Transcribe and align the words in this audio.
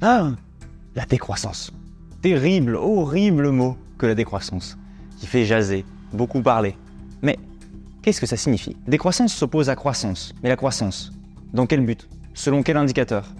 Ah, 0.00 0.30
la 0.94 1.06
décroissance. 1.06 1.72
Terrible, 2.22 2.76
horrible 2.76 3.50
mot 3.50 3.76
que 3.98 4.06
la 4.06 4.14
décroissance, 4.14 4.78
qui 5.18 5.26
fait 5.26 5.44
jaser, 5.44 5.84
beaucoup 6.12 6.40
parler. 6.40 6.76
Mais 7.20 7.36
qu'est-ce 8.00 8.20
que 8.20 8.26
ça 8.26 8.36
signifie? 8.36 8.76
Décroissance 8.86 9.34
s'oppose 9.34 9.68
à 9.70 9.74
croissance, 9.74 10.32
mais 10.40 10.50
la 10.50 10.54
croissance, 10.54 11.10
dans 11.52 11.66
quel 11.66 11.84
but? 11.84 12.08
Selon 12.32 12.62
quel 12.62 12.76
indicateur? 12.76 13.34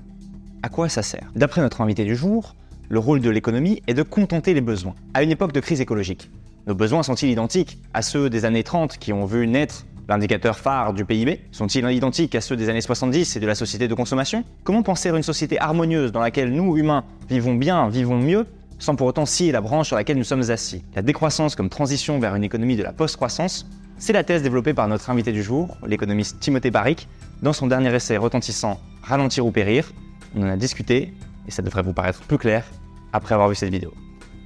À 0.64 0.68
quoi 0.68 0.88
ça 0.88 1.04
sert? 1.04 1.30
D'après 1.36 1.60
notre 1.60 1.80
invité 1.80 2.04
du 2.04 2.16
jour, 2.16 2.56
le 2.88 2.98
rôle 2.98 3.20
de 3.20 3.30
l'économie 3.30 3.80
est 3.86 3.94
de 3.94 4.02
contenter 4.02 4.52
les 4.52 4.60
besoins, 4.60 4.96
à 5.14 5.22
une 5.22 5.30
époque 5.30 5.52
de 5.52 5.60
crise 5.60 5.80
écologique. 5.80 6.28
Nos 6.66 6.74
besoins 6.74 7.04
sont-ils 7.04 7.30
identiques 7.30 7.78
à 7.94 8.02
ceux 8.02 8.30
des 8.30 8.44
années 8.44 8.64
30 8.64 8.98
qui 8.98 9.12
ont 9.12 9.26
vu 9.26 9.46
naître 9.46 9.86
l'indicateur 10.08 10.58
phare 10.58 10.94
du 10.94 11.04
PIB 11.04 11.40
Sont-ils 11.52 11.88
identiques 11.90 12.34
à 12.34 12.40
ceux 12.40 12.56
des 12.56 12.68
années 12.68 12.80
70 12.80 13.36
et 13.36 13.40
de 13.40 13.46
la 13.46 13.54
société 13.54 13.88
de 13.88 13.94
consommation? 13.94 14.44
Comment 14.64 14.82
penser 14.82 15.10
une 15.10 15.22
société 15.22 15.60
harmonieuse 15.60 16.12
dans 16.12 16.20
laquelle 16.20 16.52
nous, 16.52 16.76
humains, 16.76 17.04
vivons 17.28 17.54
bien, 17.54 17.88
vivons 17.88 18.18
mieux, 18.18 18.46
sans 18.78 18.96
pour 18.96 19.06
autant 19.06 19.26
scier 19.26 19.52
la 19.52 19.60
branche 19.60 19.88
sur 19.88 19.96
laquelle 19.96 20.16
nous 20.16 20.24
sommes 20.24 20.50
assis? 20.50 20.82
La 20.96 21.02
décroissance 21.02 21.54
comme 21.54 21.68
transition 21.68 22.18
vers 22.18 22.34
une 22.34 22.44
économie 22.44 22.76
de 22.76 22.82
la 22.82 22.92
post-croissance, 22.92 23.66
c'est 23.98 24.12
la 24.12 24.24
thèse 24.24 24.42
développée 24.42 24.74
par 24.74 24.88
notre 24.88 25.10
invité 25.10 25.32
du 25.32 25.42
jour, 25.42 25.76
l'économiste 25.86 26.40
Timothée 26.40 26.70
Barrick, 26.70 27.08
dans 27.42 27.52
son 27.52 27.66
dernier 27.66 27.94
essai 27.94 28.16
retentissant 28.16 28.80
Ralentir 29.02 29.44
ou 29.44 29.50
périr. 29.50 29.92
On 30.34 30.42
en 30.42 30.50
a 30.50 30.56
discuté 30.56 31.14
et 31.46 31.50
ça 31.50 31.62
devrait 31.62 31.82
vous 31.82 31.92
paraître 31.92 32.20
plus 32.20 32.38
clair 32.38 32.64
après 33.12 33.34
avoir 33.34 33.48
vu 33.48 33.54
cette 33.54 33.70
vidéo. 33.70 33.92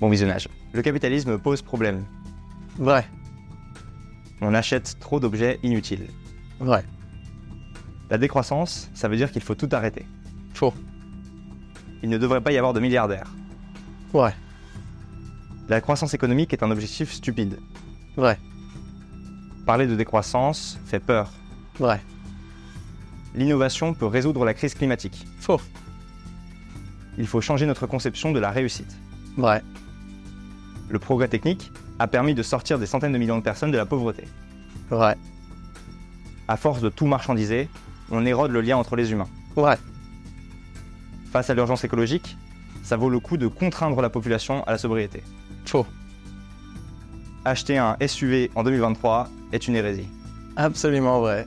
Bon 0.00 0.08
visionnage. 0.08 0.48
Le 0.72 0.82
capitalisme 0.82 1.38
pose 1.38 1.62
problème. 1.62 2.04
Vrai, 2.78 3.04
On 4.44 4.54
achète 4.54 4.98
trop 4.98 5.20
d'objets 5.20 5.58
inutiles. 5.62 6.08
vrai, 6.60 6.84
La 8.10 8.18
décroissance, 8.18 8.90
ça 8.92 9.08
veut 9.08 9.16
dire 9.16 9.30
qu'il 9.32 9.40
faut 9.42 9.54
tout 9.54 9.68
arrêter. 9.72 10.04
faux, 10.52 10.74
Il 12.02 12.10
ne 12.10 12.18
devrait 12.18 12.40
pas 12.40 12.52
y 12.52 12.58
avoir 12.58 12.72
de 12.74 12.80
milliardaires. 12.80 13.30
vrai, 14.12 14.34
La 15.68 15.80
croissance 15.80 16.12
économique 16.12 16.52
est 16.52 16.62
un 16.64 16.70
objectif 16.72 17.12
stupide. 17.12 17.58
vrai, 18.16 18.36
Parler 19.64 19.86
de 19.86 19.94
décroissance 19.94 20.78
fait 20.86 20.98
peur. 21.00 21.30
vrai, 21.78 22.00
L'innovation 23.36 23.94
peut 23.94 24.06
résoudre 24.06 24.44
la 24.44 24.54
crise 24.54 24.74
climatique. 24.74 25.24
faux, 25.38 25.60
Il 27.16 27.28
faut 27.28 27.40
changer 27.40 27.66
notre 27.66 27.86
conception 27.86 28.32
de 28.32 28.40
la 28.40 28.50
réussite. 28.50 28.96
vrai, 29.36 29.62
Le 30.90 30.98
progrès 30.98 31.28
technique 31.28 31.70
a 31.98 32.06
permis 32.08 32.34
de 32.34 32.42
sortir 32.42 32.78
des 32.78 32.86
centaines 32.86 33.12
de 33.12 33.18
millions 33.18 33.38
de 33.38 33.42
personnes 33.42 33.70
de 33.70 33.76
la 33.76 33.86
pauvreté. 33.86 34.24
vrai, 34.90 35.16
À 36.48 36.56
force 36.56 36.80
de 36.80 36.88
tout 36.88 37.06
marchandiser, 37.06 37.68
on 38.10 38.24
érode 38.26 38.50
le 38.50 38.60
lien 38.60 38.76
entre 38.76 38.96
les 38.96 39.12
humains. 39.12 39.28
vrai, 39.56 39.78
Face 41.32 41.48
à 41.50 41.54
l'urgence 41.54 41.84
écologique, 41.84 42.36
ça 42.82 42.96
vaut 42.96 43.08
le 43.08 43.20
coup 43.20 43.36
de 43.36 43.46
contraindre 43.46 44.00
la 44.02 44.10
population 44.10 44.64
à 44.64 44.72
la 44.72 44.78
sobriété. 44.78 45.22
faux, 45.64 45.86
Acheter 47.44 47.76
un 47.78 47.96
SUV 48.06 48.50
en 48.54 48.62
2023 48.62 49.28
est 49.52 49.66
une 49.68 49.74
hérésie. 49.76 50.08
absolument 50.56 51.20
vrai, 51.20 51.46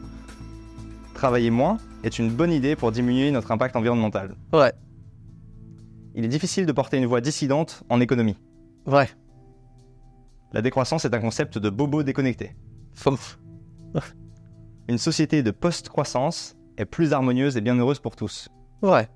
Travailler 1.13 1.49
moins 1.51 1.77
est 2.03 2.19
une 2.19 2.29
bonne 2.29 2.51
idée 2.51 2.75
pour 2.75 2.91
diminuer 2.91 3.31
notre 3.31 3.51
impact 3.51 3.75
environnemental. 3.75 4.35
vrai, 4.51 4.73
Il 6.15 6.23
est 6.25 6.29
difficile 6.29 6.65
de 6.65 6.71
porter 6.71 6.97
une 6.97 7.05
voix 7.05 7.21
dissidente 7.21 7.83
en 7.89 7.99
économie. 8.01 8.37
vrai, 8.85 9.09
La 10.55 10.61
décroissance 10.61 11.03
est 11.03 11.13
un 11.13 11.19
concept 11.19 11.57
de 11.57 11.69
bobo 11.69 12.01
déconnecté. 12.01 12.55
faux, 12.93 13.17
Une 14.87 14.97
société 14.97 15.43
de 15.43 15.51
post-croissance 15.51 16.55
est 16.77 16.85
plus 16.85 17.11
harmonieuse 17.11 17.57
et 17.57 17.61
bien 17.61 17.75
heureuse 17.75 17.99
pour 17.99 18.15
tous. 18.15 18.47
vrai, 18.81 19.09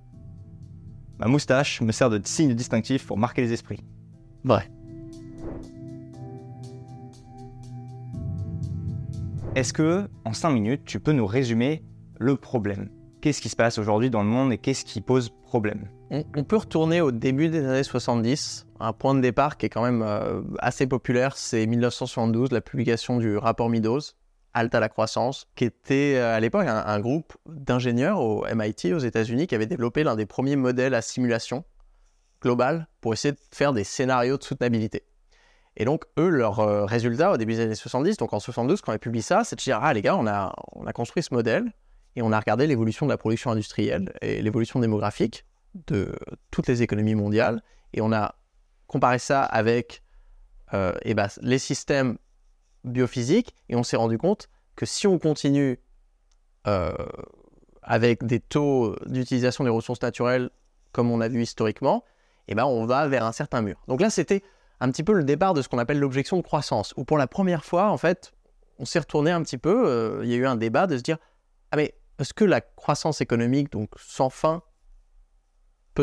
Ma 1.17 1.27
moustache 1.27 1.79
me 1.79 1.93
sert 1.93 2.09
de 2.09 2.19
signe 2.25 2.53
distinctif 2.55 3.07
pour 3.07 3.17
marquer 3.17 3.41
les 3.41 3.53
esprits. 3.53 3.79
vrai. 4.43 4.69
Est-ce 9.55 9.71
que, 9.71 10.09
en 10.25 10.33
5 10.33 10.49
minutes, 10.49 10.83
tu 10.83 10.99
peux 10.99 11.13
nous 11.13 11.25
résumer 11.25 11.85
le 12.19 12.35
problème? 12.35 12.89
Qu'est-ce 13.21 13.41
qui 13.41 13.47
se 13.47 13.55
passe 13.55 13.77
aujourd'hui 13.77 14.09
dans 14.09 14.23
le 14.23 14.29
monde 14.29 14.51
et 14.51 14.57
qu'est-ce 14.57 14.83
qui 14.83 14.99
pose 14.99 15.29
problème? 15.43 15.87
On, 16.11 16.43
peut 16.43 16.57
retourner 16.57 17.01
au 17.01 17.11
début 17.11 17.49
des 17.49 17.63
années 17.63 17.83
70. 17.83 18.65
Un 18.79 18.93
point 18.93 19.13
de 19.13 19.21
départ 19.21 19.57
qui 19.57 19.67
est 19.67 19.69
quand 19.69 19.83
même 19.83 20.01
euh, 20.01 20.41
assez 20.57 20.87
populaire, 20.87 21.37
c'est 21.37 21.67
1972, 21.67 22.51
la 22.51 22.61
publication 22.61 23.17
du 23.17 23.37
rapport 23.37 23.69
Meadows, 23.69 23.99
Halte 24.55 24.73
à 24.73 24.79
la 24.79 24.89
croissance, 24.89 25.47
qui 25.55 25.65
était 25.65 26.15
euh, 26.15 26.35
à 26.35 26.39
l'époque 26.39 26.65
un, 26.67 26.99
groupe 26.99 27.37
d'ingénieurs 27.45 28.19
au 28.21 28.43
MIT 28.51 28.91
aux 28.93 28.99
États-Unis 28.99 29.45
qui 29.45 29.53
avait 29.53 29.67
développé 29.67 30.03
l'un 30.03 30.15
des 30.15 30.25
premiers 30.25 30.55
modèles 30.55 30.95
à 30.95 31.03
simulation 31.03 31.63
globale 32.41 32.87
pour 33.01 33.13
essayer 33.13 33.33
de 33.33 33.39
faire 33.51 33.73
des 33.73 33.83
scénarios 33.83 34.37
de 34.37 34.43
soutenabilité. 34.43 35.03
Et 35.77 35.85
donc, 35.85 36.05
eux, 36.17 36.29
leur 36.29 36.59
euh, 36.59 36.85
résultat 36.85 37.31
au 37.31 37.37
début 37.37 37.53
des 37.53 37.61
années 37.61 37.75
70, 37.75 38.17
donc 38.17 38.33
en 38.33 38.39
72, 38.39 38.81
quand 38.81 38.93
ils 38.93 38.99
publient 38.99 39.21
ça, 39.21 39.43
c'est 39.43 39.55
de 39.55 39.61
dire 39.61 39.77
Ah, 39.79 39.93
les 39.93 40.01
gars, 40.01 40.17
on 40.17 40.25
a 40.25 40.93
construit 40.93 41.21
ce 41.21 41.35
modèle 41.35 41.71
et 42.15 42.23
on 42.23 42.31
a 42.31 42.39
regardé 42.39 42.65
l'évolution 42.65 43.05
de 43.05 43.11
la 43.11 43.17
production 43.17 43.51
industrielle 43.51 44.11
et 44.21 44.41
l'évolution 44.41 44.79
démographique 44.79 45.45
de 45.73 46.15
toutes 46.51 46.67
les 46.67 46.81
économies 46.81 47.15
mondiales 47.15 47.61
et 47.93 48.01
on 48.01 48.11
a 48.11 48.35
comparé 48.87 49.19
ça 49.19 49.43
avec 49.43 50.03
euh, 50.73 50.93
eh 51.03 51.13
ben, 51.13 51.27
les 51.41 51.59
systèmes 51.59 52.17
biophysiques 52.83 53.55
et 53.69 53.75
on 53.75 53.83
s'est 53.83 53.97
rendu 53.97 54.17
compte 54.17 54.49
que 54.75 54.85
si 54.85 55.07
on 55.07 55.19
continue 55.19 55.79
euh, 56.67 56.93
avec 57.83 58.25
des 58.25 58.39
taux 58.39 58.95
d'utilisation 59.05 59.63
des 59.63 59.69
ressources 59.69 60.01
naturelles 60.01 60.49
comme 60.91 61.11
on 61.11 61.21
a 61.21 61.27
vu 61.27 61.41
historiquement, 61.41 62.03
eh 62.47 62.55
ben, 62.55 62.65
on 62.65 62.85
va 62.85 63.07
vers 63.07 63.25
un 63.25 63.31
certain 63.31 63.61
mur. 63.61 63.81
Donc 63.87 64.01
là, 64.01 64.09
c'était 64.09 64.43
un 64.79 64.91
petit 64.91 65.03
peu 65.03 65.13
le 65.13 65.23
départ 65.23 65.53
de 65.53 65.61
ce 65.61 65.69
qu'on 65.69 65.77
appelle 65.77 65.99
l'objection 65.99 66.37
de 66.37 66.41
croissance, 66.41 66.93
où 66.97 67.03
pour 67.03 67.17
la 67.17 67.27
première 67.27 67.63
fois, 67.63 67.89
en 67.89 67.97
fait, 67.97 68.31
on 68.79 68.85
s'est 68.85 68.99
retourné 68.99 69.31
un 69.31 69.43
petit 69.43 69.57
peu, 69.57 69.87
euh, 69.87 70.21
il 70.23 70.29
y 70.29 70.33
a 70.33 70.37
eu 70.37 70.47
un 70.47 70.55
débat 70.55 70.87
de 70.87 70.97
se 70.97 71.03
dire, 71.03 71.17
ah 71.71 71.77
mais 71.77 71.95
est-ce 72.17 72.33
que 72.33 72.45
la 72.45 72.61
croissance 72.61 73.21
économique, 73.21 73.71
donc 73.71 73.89
sans 73.97 74.29
fin, 74.29 74.63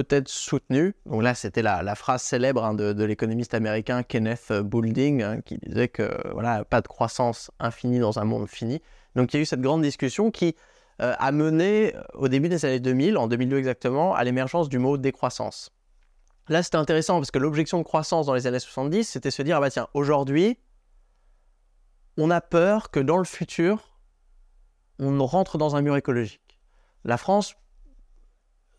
peut 0.02 0.14
être 0.14 0.28
soutenue 0.28 0.94
Donc 1.06 1.22
là, 1.22 1.34
c'était 1.34 1.62
la, 1.62 1.94
phrase 1.94 2.20
célèbre 2.20 2.62
hein, 2.62 2.74
de, 2.74 2.92
de 2.92 3.04
l'économiste 3.04 3.54
américain 3.54 4.02
Kenneth 4.02 4.52
Boulding, 4.52 5.22
hein, 5.22 5.40
qui 5.40 5.56
disait 5.56 5.88
que 5.88 6.10
voilà, 6.32 6.66
pas 6.66 6.82
de 6.82 6.86
croissance 6.86 7.50
infinie 7.60 7.98
dans 7.98 8.18
un 8.18 8.24
monde 8.24 8.46
fini. 8.46 8.82
Donc 9.14 9.32
il 9.32 9.36
y 9.36 9.40
a 9.40 9.42
eu 9.42 9.46
cette 9.46 9.62
grande 9.62 9.80
discussion 9.80 10.30
qui 10.30 10.54
euh, 11.00 11.14
a 11.18 11.32
mené 11.32 11.96
euh, 11.96 12.02
au 12.12 12.28
début 12.28 12.50
des 12.50 12.66
années 12.66 12.78
2000, 12.78 13.16
en 13.16 13.26
2002 13.26 13.56
exactement, 13.56 14.14
à 14.14 14.22
l'émergence 14.22 14.68
du 14.68 14.78
mot 14.78 14.98
décroissance. 14.98 15.70
Là, 16.50 16.62
c'était 16.62 16.76
intéressant 16.76 17.16
parce 17.16 17.30
que 17.30 17.38
l'objection 17.38 17.78
de 17.78 17.82
croissance 17.84 18.26
dans 18.26 18.34
les 18.34 18.46
années 18.46 18.58
70, 18.58 19.02
c'était 19.04 19.30
se 19.30 19.40
dire, 19.40 19.56
ah 19.56 19.60
bah 19.60 19.70
tiens, 19.70 19.88
aujourd'hui, 19.94 20.58
on 22.18 22.30
a 22.30 22.42
peur 22.42 22.90
que 22.90 23.00
dans 23.00 23.16
le 23.16 23.24
futur, 23.24 23.98
on 24.98 25.24
rentre 25.24 25.56
dans 25.56 25.74
un 25.74 25.80
mur 25.80 25.96
écologique. 25.96 26.60
La 27.04 27.16
France, 27.16 27.54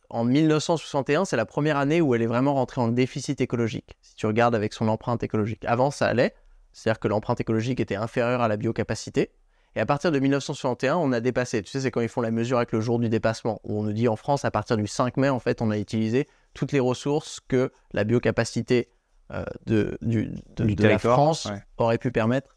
en 0.10 0.24
1961, 0.24 1.26
c'est 1.26 1.38
la 1.38 1.46
première 1.46 1.78
année 1.78 2.02
où 2.02 2.16
elle 2.16 2.22
est 2.22 2.28
vraiment 2.28 2.54
rentrée 2.54 2.82
en 2.82 2.88
déficit 2.88 3.42
écologique, 3.42 3.98
si 4.02 4.16
tu 4.16 4.26
regardes 4.26 4.56
avec 4.56 4.74
son 4.74 4.88
empreinte 4.88 5.24
écologique. 5.24 5.64
Avant, 5.66 5.92
ça 5.92 6.08
allait, 6.08 6.34
c'est-à-dire 6.74 7.00
que 7.00 7.08
l'empreinte 7.08 7.40
écologique 7.42 7.80
était 7.80 7.96
inférieure 7.96 8.42
à 8.42 8.48
la 8.48 8.58
biocapacité. 8.58 9.32
Et 9.76 9.80
à 9.80 9.86
partir 9.86 10.12
de 10.12 10.18
1961, 10.20 10.96
on 10.98 11.12
a 11.12 11.20
dépassé. 11.20 11.62
Tu 11.62 11.70
sais, 11.70 11.82
c'est 11.82 11.92
quand 11.92 12.02
ils 12.02 12.08
font 12.10 12.22
la 12.22 12.32
mesure 12.32 12.58
avec 12.58 12.72
le 12.72 12.82
jour 12.82 12.98
du 13.00 13.10
dépassement, 13.10 13.60
où 13.64 13.80
on 13.80 13.84
nous 13.84 13.94
dit 13.94 14.08
en 14.08 14.16
France, 14.16 14.44
à 14.46 14.50
partir 14.52 14.76
du 14.78 14.88
5 14.88 15.18
mai, 15.18 15.30
en 15.30 15.40
fait, 15.40 15.62
on 15.62 15.70
a 15.70 15.78
utilisé 15.78 16.28
toutes 16.54 16.72
les 16.72 16.80
ressources 16.80 17.40
que 17.48 17.72
la 17.92 18.04
biocapacité 18.04 18.90
euh, 19.34 19.44
de, 19.66 19.98
du- 20.02 20.32
de- 20.56 20.64
Du 20.66 20.76
de 20.76 20.88
la 20.88 20.98
France 20.98 21.46
ouais. 21.46 21.62
aurait 21.78 21.98
pu 21.98 22.12
permettre 22.12 22.56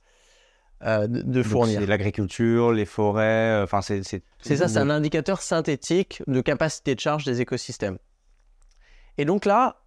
euh, 0.84 1.06
de, 1.06 1.42
fournir. 1.42 1.80
C'est 1.80 1.86
l'agriculture, 1.86 2.72
les 2.72 2.86
forêts, 2.86 3.60
euh, 3.60 3.64
enfin 3.64 3.82
c'est... 3.82 4.02
C'est 4.02 4.22
C'est 4.41 4.56
ça, 4.56 4.68
c'est 4.68 4.78
un 4.78 4.91
indicateur 4.91 5.42
synthétique 5.42 6.22
de 6.26 6.41
capacité 6.41 6.94
de 6.94 7.00
charge 7.00 7.24
des 7.24 7.41
écosystèmes. 7.41 7.98
Et 9.18 9.24
donc 9.24 9.44
là, 9.44 9.82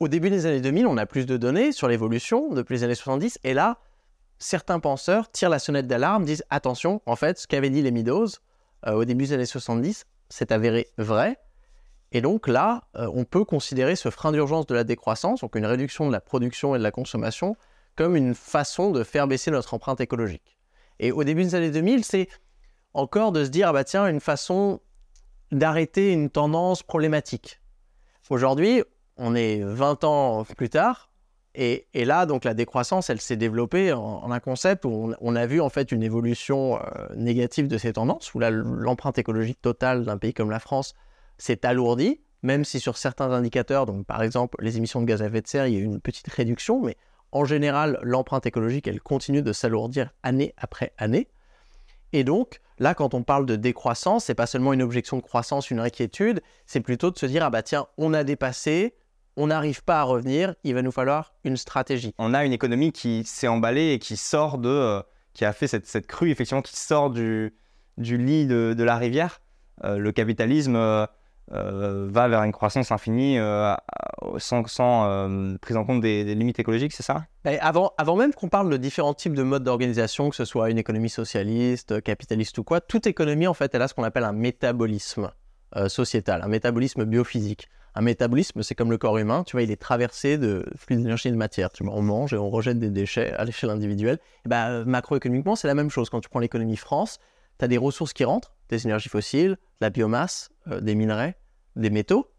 au 0.00 0.08
début 0.08 0.30
des 0.30 0.46
années 0.46 0.60
2000, 0.60 0.86
on 0.86 0.96
a 0.96 1.06
plus 1.06 1.26
de 1.26 1.36
données 1.36 1.72
sur 1.72 1.88
l'évolution 1.88 2.52
depuis 2.52 2.74
les 2.74 2.84
années 2.84 2.94
70. 2.94 3.38
Et 3.44 3.54
là, 3.54 3.78
certains 4.38 4.80
penseurs 4.80 5.30
tirent 5.30 5.50
la 5.50 5.58
sonnette 5.58 5.86
d'alarme, 5.86 6.24
disent 6.24 6.44
attention, 6.50 7.00
en 7.06 7.16
fait, 7.16 7.38
ce 7.38 7.46
qu'avaient 7.46 7.70
dit 7.70 7.82
les 7.82 7.90
Meadows 7.90 8.28
euh, 8.86 8.92
au 8.92 9.04
début 9.04 9.26
des 9.26 9.34
années 9.34 9.46
70, 9.46 10.06
c'est 10.28 10.52
avéré 10.52 10.88
vrai. 10.98 11.38
Et 12.12 12.20
donc 12.20 12.48
là, 12.48 12.84
euh, 12.96 13.10
on 13.14 13.24
peut 13.24 13.44
considérer 13.44 13.94
ce 13.94 14.10
frein 14.10 14.32
d'urgence 14.32 14.66
de 14.66 14.74
la 14.74 14.84
décroissance, 14.84 15.42
donc 15.42 15.54
une 15.54 15.66
réduction 15.66 16.08
de 16.08 16.12
la 16.12 16.20
production 16.20 16.74
et 16.74 16.78
de 16.78 16.82
la 16.82 16.90
consommation, 16.90 17.56
comme 18.00 18.16
une 18.16 18.34
façon 18.34 18.92
de 18.92 19.04
faire 19.04 19.28
baisser 19.28 19.50
notre 19.50 19.74
empreinte 19.74 20.00
écologique. 20.00 20.56
Et 21.00 21.12
au 21.12 21.22
début 21.22 21.42
des 21.42 21.54
années 21.54 21.70
2000, 21.70 22.02
c'est 22.02 22.28
encore 22.94 23.30
de 23.30 23.44
se 23.44 23.50
dire, 23.50 23.68
ah 23.68 23.72
bah 23.74 23.84
tiens, 23.84 24.06
une 24.06 24.20
façon 24.20 24.80
d'arrêter 25.52 26.10
une 26.10 26.30
tendance 26.30 26.82
problématique. 26.82 27.60
Aujourd'hui, 28.30 28.82
on 29.18 29.34
est 29.34 29.62
20 29.62 30.04
ans 30.04 30.44
plus 30.56 30.70
tard, 30.70 31.10
et, 31.54 31.84
là, 31.92 32.24
donc 32.24 32.44
la 32.44 32.54
décroissance, 32.54 33.10
elle 33.10 33.20
s'est 33.20 33.36
développée 33.36 33.92
en, 33.92 34.32
un 34.32 34.40
concept 34.40 34.86
où 34.86 35.12
on, 35.20 35.36
a 35.36 35.44
vu 35.44 35.60
en 35.60 35.68
fait 35.68 35.92
une 35.92 36.02
évolution 36.02 36.78
euh, 36.78 37.06
négative 37.16 37.68
de 37.68 37.76
ces 37.76 37.92
tendances, 37.92 38.32
où 38.34 38.38
l'empreinte 38.38 39.18
écologique 39.18 39.60
totale 39.60 40.06
d'un 40.06 40.16
pays 40.16 40.32
comme 40.32 40.48
la 40.48 40.60
France 40.60 40.94
s'est 41.36 41.66
alourdie, 41.66 42.22
même 42.42 42.64
si 42.64 42.80
sur 42.80 42.96
certains 42.96 43.30
indicateurs, 43.30 43.84
donc 43.84 44.06
par 44.06 44.22
exemple 44.22 44.56
les 44.62 44.78
émissions 44.78 45.02
de 45.02 45.06
gaz 45.06 45.20
à 45.20 45.26
effet 45.26 45.42
de 45.42 45.46
serre, 45.46 45.66
il 45.66 45.74
y 45.74 45.76
a 45.76 45.80
eu 45.80 45.84
une 45.84 46.00
petite 46.00 46.28
réduction, 46.28 46.80
mais 46.80 46.96
en 47.32 47.44
général, 47.44 47.98
l'empreinte 48.02 48.46
écologique, 48.46 48.86
elle 48.86 49.00
continue 49.00 49.42
de 49.42 49.52
s'alourdir 49.52 50.10
année 50.22 50.54
après 50.56 50.92
année. 50.98 51.28
Et 52.12 52.24
donc, 52.24 52.60
là, 52.78 52.94
quand 52.94 53.14
on 53.14 53.22
parle 53.22 53.46
de 53.46 53.56
décroissance, 53.56 54.24
c'est 54.24 54.34
pas 54.34 54.46
seulement 54.46 54.72
une 54.72 54.82
objection 54.82 55.16
de 55.16 55.22
croissance, 55.22 55.70
une 55.70 55.78
inquiétude, 55.78 56.40
c'est 56.66 56.80
plutôt 56.80 57.10
de 57.10 57.18
se 57.18 57.26
dire, 57.26 57.44
ah 57.44 57.50
bah 57.50 57.62
tiens, 57.62 57.86
on 57.98 58.12
a 58.14 58.24
dépassé, 58.24 58.94
on 59.36 59.46
n'arrive 59.46 59.84
pas 59.84 60.00
à 60.00 60.02
revenir, 60.02 60.54
il 60.64 60.74
va 60.74 60.82
nous 60.82 60.90
falloir 60.90 61.34
une 61.44 61.56
stratégie. 61.56 62.14
On 62.18 62.34
a 62.34 62.44
une 62.44 62.52
économie 62.52 62.92
qui 62.92 63.24
s'est 63.24 63.48
emballée 63.48 63.92
et 63.92 63.98
qui 63.98 64.16
sort 64.16 64.58
de, 64.58 64.68
euh, 64.68 65.02
qui 65.34 65.44
a 65.44 65.52
fait 65.52 65.68
cette, 65.68 65.86
cette, 65.86 66.06
crue, 66.06 66.30
effectivement, 66.30 66.62
qui 66.62 66.76
sort 66.76 67.10
du, 67.10 67.54
du 67.96 68.18
lit 68.18 68.46
de, 68.46 68.82
la 68.82 68.96
rivière. 68.96 69.40
Euh, 69.84 69.96
le 69.96 70.12
capitalisme 70.12 70.76
euh, 70.76 71.06
va 71.50 72.28
vers 72.28 72.42
une 72.42 72.52
croissance 72.52 72.92
infinie 72.92 73.38
euh, 73.38 73.74
sans, 74.38 74.64
euh, 75.06 75.56
prise 75.58 75.76
en 75.76 75.84
compte 75.84 76.00
des, 76.00 76.34
limites 76.34 76.58
écologiques, 76.58 76.92
c'est 76.92 77.02
ça? 77.02 77.24
Et 77.44 77.58
avant, 77.58 77.92
même 78.16 78.32
qu'on 78.34 78.48
parle 78.48 78.70
de 78.70 78.76
différents 78.76 79.14
types 79.14 79.34
de 79.34 79.42
modes 79.42 79.64
d'organisation, 79.64 80.30
que 80.30 80.36
ce 80.36 80.44
soit 80.44 80.70
une 80.70 80.78
économie 80.78 81.10
socialiste, 81.10 82.00
capitaliste 82.02 82.58
ou 82.58 82.64
quoi, 82.64 82.80
toute 82.80 83.06
économie, 83.06 83.46
en 83.46 83.54
fait, 83.54 83.74
elle 83.74 83.82
a 83.82 83.88
ce 83.88 83.94
qu'on 83.94 84.04
appelle 84.04 84.24
un 84.24 84.32
métabolisme 84.32 85.30
euh, 85.76 85.88
sociétal, 85.88 86.42
un 86.42 86.48
métabolisme 86.48 87.04
biophysique. 87.04 87.68
Un 87.96 88.02
métabolisme, 88.02 88.62
c'est 88.62 88.76
comme 88.76 88.90
le 88.90 88.98
corps 88.98 89.18
humain, 89.18 89.42
tu 89.42 89.52
vois, 89.52 89.62
il 89.62 89.70
est 89.72 89.80
traversé 89.80 90.38
de 90.38 90.64
flux 90.76 90.94
d'énergie 90.94 91.26
et 91.26 91.32
de 91.32 91.36
matière. 91.36 91.70
Tu 91.72 91.82
vois, 91.82 91.92
on 91.92 92.02
mange 92.02 92.32
et 92.32 92.36
on 92.36 92.48
rejette 92.48 92.78
des 92.78 92.90
déchets 92.90 93.32
à 93.32 93.44
l'échelle 93.44 93.70
individuelle. 93.70 94.18
Bah, 94.46 94.84
macroéconomiquement, 94.84 95.56
c'est 95.56 95.66
la 95.66 95.74
même 95.74 95.90
chose. 95.90 96.08
Quand 96.08 96.20
tu 96.20 96.28
prends 96.28 96.38
l'économie 96.38 96.76
France, 96.76 97.18
tu 97.58 97.64
as 97.64 97.68
des 97.68 97.78
ressources 97.78 98.12
qui 98.12 98.24
rentrent, 98.24 98.54
des 98.68 98.86
énergies 98.86 99.08
fossiles, 99.08 99.58
la 99.80 99.90
biomasse, 99.90 100.50
euh, 100.68 100.80
des 100.80 100.94
minerais, 100.94 101.36
des 101.76 101.90
métaux. 101.90 102.30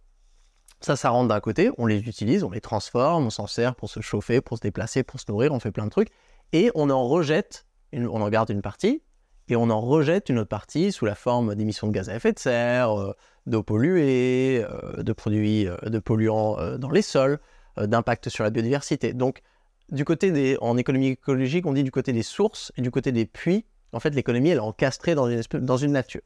Ça, 0.81 0.95
ça 0.95 1.10
rentre 1.10 1.28
d'un 1.28 1.39
côté, 1.39 1.69
on 1.78 1.86
les 1.86 2.00
utilise, 2.00 2.44
on 2.44 2.50
les 2.50 2.62
transforme, 2.62 3.25
on 3.28 3.30
s'en 3.30 3.45
sert 3.45 3.75
pour 3.75 3.89
se 3.89 4.00
chauffer, 4.01 4.42
pour 4.42 4.57
se 4.57 4.62
déplacer, 4.62 5.04
pour 5.04 5.19
se 5.19 5.25
nourrir, 5.30 5.54
on 5.54 5.60
fait 5.60 5.72
plein 5.72 5.86
de 5.86 5.92
trucs. 5.92 6.10
Et 6.54 6.72
on 6.74 6.89
en 6.89 7.07
rejette, 7.07 7.68
on 7.94 8.22
en 8.22 8.30
garde 8.30 8.50
une 8.50 8.63
partie, 8.63 9.04
et 9.48 9.56
on 9.56 9.69
en 9.69 9.81
rejette 9.81 10.30
une 10.30 10.39
autre 10.39 10.50
partie 10.50 10.92
sous 10.92 11.06
la 11.06 11.13
forme 11.13 11.56
d'émissions 11.56 11.88
de 11.88 11.92
gaz 11.92 12.10
à 12.10 12.16
effet 12.16 12.31
de 12.33 12.39
serre, 12.39 13.00
euh, 13.00 13.13
d'eau 13.45 13.63
polluée, 13.63 14.63
euh, 14.63 15.04
de 15.04 15.13
produits 15.13 15.68
euh, 15.68 15.75
de 15.84 16.00
polluants 16.00 16.77
dans 16.77 16.89
les 16.89 17.01
sols, 17.01 17.39
d'impact 17.77 18.30
sur 18.30 18.44
la 18.44 18.50
biodiversité. 18.50 19.13
Donc, 19.13 19.42
du 19.89 20.04
côté 20.06 20.31
des, 20.31 20.57
en 20.62 20.77
économie 20.77 21.07
écologique, 21.07 21.66
on 21.66 21.74
dit 21.74 21.84
du 21.84 21.92
côté 21.92 22.13
des 22.13 22.24
sources 22.24 22.72
et 22.77 22.81
du 22.81 22.92
côté 22.92 23.12
des 23.12 23.25
puits. 23.25 23.66
En 23.94 24.00
fait, 24.00 24.12
l'économie, 24.12 24.50
elle 24.50 24.57
est 24.57 24.62
encastrée 24.62 25.16
dans 25.16 25.30
une, 25.30 25.42
dans 25.54 25.77
une 25.77 25.92
nature. 25.92 26.22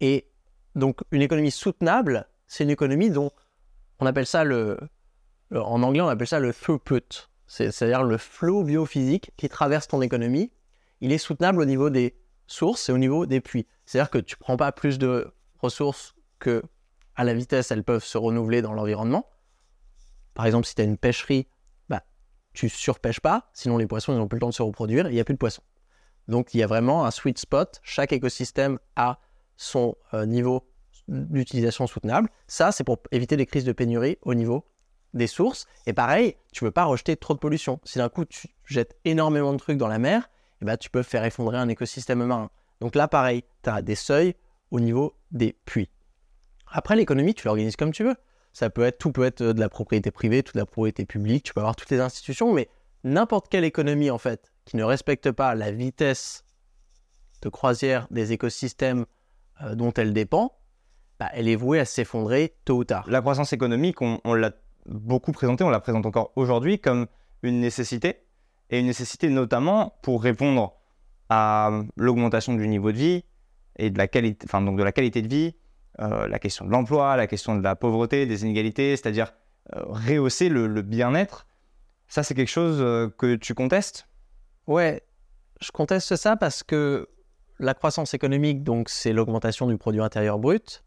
Et 0.00 0.29
donc, 0.74 1.00
une 1.10 1.22
économie 1.22 1.50
soutenable, 1.50 2.28
c'est 2.46 2.64
une 2.64 2.70
économie 2.70 3.10
dont 3.10 3.30
on 3.98 4.06
appelle 4.06 4.26
ça 4.26 4.44
le, 4.44 4.78
le- 5.50 5.62
en 5.62 5.82
anglais, 5.82 6.00
on 6.00 6.08
appelle 6.08 6.26
ça 6.26 6.40
le 6.40 6.52
throughput. 6.52 7.28
C'est- 7.46 7.70
C'est-à-dire 7.72 8.02
le 8.04 8.16
flot 8.18 8.62
biophysique 8.64 9.32
qui 9.36 9.48
traverse 9.48 9.88
ton 9.88 10.00
économie. 10.02 10.52
Il 11.00 11.12
est 11.12 11.18
soutenable 11.18 11.60
au 11.60 11.64
niveau 11.64 11.90
des 11.90 12.16
sources 12.46 12.88
et 12.88 12.92
au 12.92 12.98
niveau 12.98 13.26
des 13.26 13.40
puits. 13.40 13.66
C'est-à-dire 13.86 14.10
que 14.10 14.18
tu 14.18 14.36
prends 14.36 14.56
pas 14.56 14.72
plus 14.72 14.98
de 14.98 15.32
ressources 15.58 16.14
que 16.38 16.62
à 17.16 17.24
la 17.24 17.34
vitesse 17.34 17.70
elles 17.70 17.84
peuvent 17.84 18.04
se 18.04 18.16
renouveler 18.18 18.62
dans 18.62 18.72
l'environnement. 18.72 19.28
Par 20.34 20.46
exemple, 20.46 20.66
si 20.66 20.74
tu 20.74 20.80
as 20.82 20.84
une 20.84 20.96
pêcherie, 20.96 21.48
bah, 21.88 22.02
tu 22.54 22.68
surpêches 22.68 23.20
pas, 23.20 23.50
sinon 23.52 23.76
les 23.78 23.86
poissons 23.86 24.14
n'ont 24.14 24.28
plus 24.28 24.36
le 24.36 24.40
temps 24.40 24.48
de 24.48 24.54
se 24.54 24.62
reproduire 24.62 25.08
il 25.08 25.14
n'y 25.14 25.20
a 25.20 25.24
plus 25.24 25.34
de 25.34 25.38
poissons. 25.38 25.62
Donc 26.28 26.54
il 26.54 26.58
y 26.58 26.62
a 26.62 26.66
vraiment 26.66 27.04
un 27.04 27.10
sweet 27.10 27.38
spot. 27.38 27.80
Chaque 27.82 28.12
écosystème 28.12 28.78
a 28.96 29.18
son 29.60 29.94
euh, 30.14 30.24
niveau 30.24 30.66
d'utilisation 31.06 31.86
soutenable. 31.86 32.30
Ça, 32.46 32.72
c'est 32.72 32.82
pour 32.82 32.98
éviter 33.12 33.36
les 33.36 33.44
crises 33.44 33.64
de 33.64 33.72
pénurie 33.72 34.16
au 34.22 34.32
niveau 34.32 34.64
des 35.12 35.26
sources. 35.26 35.66
Et 35.86 35.92
pareil, 35.92 36.36
tu 36.50 36.64
ne 36.64 36.68
veux 36.68 36.72
pas 36.72 36.84
rejeter 36.84 37.14
trop 37.16 37.34
de 37.34 37.38
pollution. 37.38 37.78
Si 37.84 37.98
d'un 37.98 38.08
coup 38.08 38.24
tu 38.24 38.48
jettes 38.64 38.96
énormément 39.04 39.52
de 39.52 39.58
trucs 39.58 39.76
dans 39.76 39.88
la 39.88 39.98
mer, 39.98 40.30
eh 40.62 40.64
ben, 40.64 40.78
tu 40.78 40.88
peux 40.88 41.02
faire 41.02 41.24
effondrer 41.24 41.58
un 41.58 41.68
écosystème 41.68 42.24
marin. 42.24 42.50
Donc 42.80 42.94
là, 42.94 43.06
pareil, 43.06 43.44
tu 43.62 43.68
as 43.68 43.82
des 43.82 43.96
seuils 43.96 44.34
au 44.70 44.80
niveau 44.80 45.14
des 45.30 45.52
puits. 45.52 45.90
Après, 46.66 46.96
l'économie, 46.96 47.34
tu 47.34 47.46
l'organises 47.46 47.76
comme 47.76 47.92
tu 47.92 48.04
veux. 48.04 48.16
Ça 48.54 48.70
peut 48.70 48.82
être, 48.82 48.98
tout 48.98 49.12
peut 49.12 49.24
être 49.24 49.42
de 49.42 49.60
la 49.60 49.68
propriété 49.68 50.10
privée, 50.10 50.42
toute 50.42 50.56
la 50.56 50.64
propriété 50.64 51.04
publique, 51.04 51.44
tu 51.44 51.52
peux 51.52 51.60
avoir 51.60 51.76
toutes 51.76 51.90
les 51.90 52.00
institutions, 52.00 52.54
mais 52.54 52.68
n'importe 53.04 53.48
quelle 53.48 53.64
économie, 53.64 54.10
en 54.10 54.18
fait, 54.18 54.52
qui 54.64 54.76
ne 54.76 54.84
respecte 54.84 55.30
pas 55.30 55.54
la 55.54 55.70
vitesse 55.70 56.44
de 57.42 57.48
croisière 57.50 58.06
des 58.10 58.32
écosystèmes 58.32 59.04
euh, 59.62 59.74
dont 59.74 59.92
elle 59.94 60.12
dépend, 60.12 60.56
bah, 61.18 61.28
elle 61.32 61.48
est 61.48 61.56
vouée 61.56 61.80
à 61.80 61.84
s'effondrer 61.84 62.56
tôt 62.64 62.78
ou 62.78 62.84
tard. 62.84 63.04
La 63.08 63.20
croissance 63.20 63.52
économique, 63.52 64.00
on, 64.02 64.20
on 64.24 64.34
l'a 64.34 64.52
beaucoup 64.86 65.32
présenté, 65.32 65.64
on 65.64 65.70
la 65.70 65.80
présente 65.80 66.06
encore 66.06 66.32
aujourd'hui 66.36 66.78
comme 66.78 67.06
une 67.42 67.60
nécessité, 67.60 68.24
et 68.70 68.80
une 68.80 68.86
nécessité 68.86 69.28
notamment 69.28 69.98
pour 70.02 70.22
répondre 70.22 70.74
à 71.28 71.82
l'augmentation 71.96 72.54
du 72.54 72.66
niveau 72.68 72.92
de 72.92 72.96
vie 72.96 73.24
et 73.76 73.90
de 73.90 73.98
la 73.98 74.08
qualité, 74.08 74.46
enfin 74.48 74.62
donc 74.62 74.78
de 74.78 74.82
la 74.82 74.92
qualité 74.92 75.22
de 75.22 75.28
vie, 75.28 75.54
euh, 76.00 76.26
la 76.26 76.38
question 76.38 76.64
de 76.64 76.70
l'emploi, 76.70 77.16
la 77.16 77.26
question 77.26 77.56
de 77.56 77.62
la 77.62 77.76
pauvreté, 77.76 78.26
des 78.26 78.44
inégalités, 78.44 78.96
c'est-à-dire 78.96 79.32
euh, 79.74 79.82
rehausser 79.86 80.48
le, 80.48 80.66
le 80.66 80.82
bien-être. 80.82 81.46
Ça, 82.08 82.22
c'est 82.22 82.34
quelque 82.34 82.48
chose 82.48 82.78
euh, 82.80 83.08
que 83.08 83.36
tu 83.36 83.54
contestes? 83.54 84.08
Ouais, 84.66 85.02
je 85.60 85.70
conteste 85.70 86.16
ça 86.16 86.36
parce 86.36 86.62
que 86.62 87.08
la 87.60 87.74
croissance 87.74 88.14
économique, 88.14 88.64
donc, 88.64 88.88
c'est 88.88 89.12
l'augmentation 89.12 89.66
du 89.66 89.76
produit 89.76 90.00
intérieur 90.00 90.38
brut. 90.38 90.82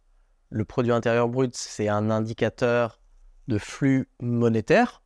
Le 0.50 0.66
produit 0.66 0.92
intérieur 0.92 1.30
brut, 1.30 1.56
c'est 1.56 1.88
un 1.88 2.10
indicateur 2.10 3.00
de 3.48 3.60
flux 3.60 4.10
monétaire. 4.20 5.04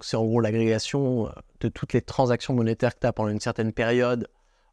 C'est 0.00 0.16
en 0.16 0.24
gros 0.24 0.40
l'agrégation 0.40 1.28
euh, 1.28 1.30
de 1.60 1.68
toutes 1.68 1.92
les 1.92 2.00
transactions 2.00 2.54
monétaires 2.54 2.94
que 2.94 3.00
tu 3.00 3.06
as 3.06 3.12
pendant 3.12 3.28
une 3.28 3.40
certaine 3.40 3.72
période 3.72 4.26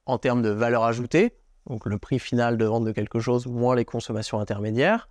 en 0.05 0.17
termes 0.17 0.41
de 0.41 0.49
valeur 0.49 0.85
ajoutée. 0.85 1.35
Donc, 1.67 1.85
le 1.85 1.99
prix 1.99 2.19
final 2.19 2.57
de 2.57 2.65
vente 2.65 2.85
de 2.85 2.93
quelque 2.93 3.19
chose 3.19 3.45
moins 3.45 3.75
les 3.75 3.85
consommations 3.85 4.39
intermédiaires. 4.39 5.09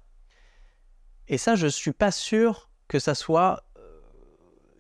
Et 1.29 1.37
ça, 1.37 1.57
je 1.57 1.67
ne 1.67 1.71
suis 1.71 1.93
pas 1.93 2.11
sûr 2.11 2.71
que 2.89 2.99
ça 2.99 3.15
soit 3.15 3.65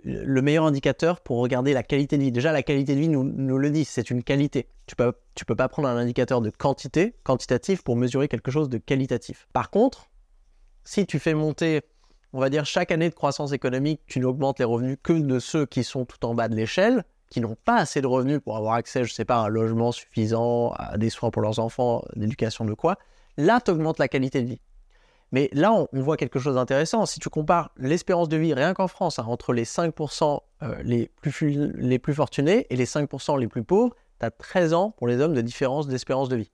le 0.08 0.42
meilleur 0.42 0.64
indicateur 0.64 1.20
pour 1.20 1.38
regarder 1.38 1.74
la 1.74 1.82
qualité 1.82 2.16
de 2.16 2.22
vie. 2.22 2.32
Déjà, 2.32 2.50
la 2.50 2.62
qualité 2.62 2.94
de 2.94 3.00
vie 3.00 3.08
nous, 3.08 3.58
le 3.58 3.70
dit, 3.70 3.84
c'est 3.84 4.10
une 4.10 4.22
qualité. 4.22 4.66
Tu 4.86 4.96
peux, 4.96 5.12
tu 5.34 5.44
peux 5.44 5.54
pas 5.54 5.68
prendre 5.68 5.88
un 5.88 5.96
indicateur 5.96 6.40
de 6.40 6.50
quantité, 6.50 7.14
quantitatif, 7.24 7.82
pour 7.82 7.94
mesurer 7.94 8.26
quelque 8.28 8.50
chose 8.50 8.70
de 8.70 8.78
qualitatif. 8.78 9.48
Par 9.52 9.70
contre, 9.70 10.08
si 10.84 11.06
tu 11.06 11.18
fais 11.18 11.34
monter, 11.34 11.82
on 12.32 12.40
va 12.40 12.48
dire, 12.48 12.64
chaque 12.64 12.90
année 12.90 13.10
de 13.10 13.14
croissance 13.14 13.52
économique, 13.52 14.00
tu 14.06 14.20
n'augmentes 14.20 14.58
les 14.58 14.64
revenus 14.64 14.96
que 15.02 15.12
de 15.12 15.38
ceux 15.38 15.66
qui 15.66 15.84
sont 15.84 16.06
tout 16.06 16.24
en 16.24 16.34
bas 16.34 16.48
de 16.48 16.54
l'échelle, 16.54 17.04
qui 17.30 17.42
n'ont 17.42 17.56
pas 17.62 17.76
assez 17.76 18.00
de 18.00 18.06
revenus 18.06 18.40
pour 18.42 18.56
avoir 18.56 18.74
accès, 18.74 19.04
je 19.04 19.12
sais 19.12 19.26
pas, 19.26 19.36
à 19.36 19.46
un 19.46 19.48
logement 19.48 19.92
suffisant, 19.92 20.70
à 20.78 20.96
des 20.96 21.10
soins 21.10 21.30
pour 21.30 21.42
leurs 21.42 21.58
enfants, 21.58 22.02
d'éducation 22.16 22.64
de 22.64 22.72
quoi, 22.72 22.96
là, 23.36 23.60
tu 23.60 23.70
augmentes 23.70 23.98
la 23.98 24.08
qualité 24.08 24.40
de 24.40 24.48
vie. 24.48 24.60
Mais 25.30 25.50
là, 25.52 25.72
on, 25.72 25.88
voit 25.92 26.16
quelque 26.16 26.38
chose 26.38 26.54
d'intéressant. 26.54 27.04
Si 27.04 27.20
tu 27.20 27.28
compares 27.28 27.70
l'espérance 27.76 28.28
de 28.28 28.36
vie, 28.36 28.54
rien 28.54 28.72
qu'en 28.72 28.88
France, 28.88 29.18
hein, 29.18 29.26
entre 29.28 29.52
les 29.52 29.64
5% 29.64 30.40
euh, 30.62 30.82
les, 30.82 31.10
plus, 31.20 31.70
les 31.74 31.98
plus 31.98 32.14
fortunés 32.14 32.66
et 32.70 32.76
les 32.76 32.86
5% 32.86 33.38
les 33.38 33.46
plus 33.46 33.62
pauvres, 33.62 33.94
tu 34.20 34.26
as 34.26 34.30
13 34.30 34.72
ans 34.72 34.90
pour 34.90 35.06
les 35.06 35.20
hommes 35.20 35.34
de 35.34 35.42
différence 35.42 35.86
d'espérance 35.86 36.28
de 36.28 36.36
vie. 36.36 36.50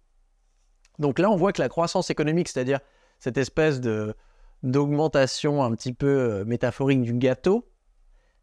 Donc 0.99 1.19
là, 1.19 1.31
on 1.31 1.37
voit 1.37 1.53
que 1.53 1.63
la 1.63 1.69
croissance 1.69 2.11
économique, 2.11 2.49
c'est-à-dire 2.49 2.81
cette 3.19 3.39
espèce 3.39 3.81
d'augmentation 4.63 5.63
un 5.63 5.73
petit 5.75 5.93
peu 5.93 6.07
euh, 6.07 6.45
métaphorique 6.45 7.03
du 7.03 7.15
gâteau, 7.15 7.69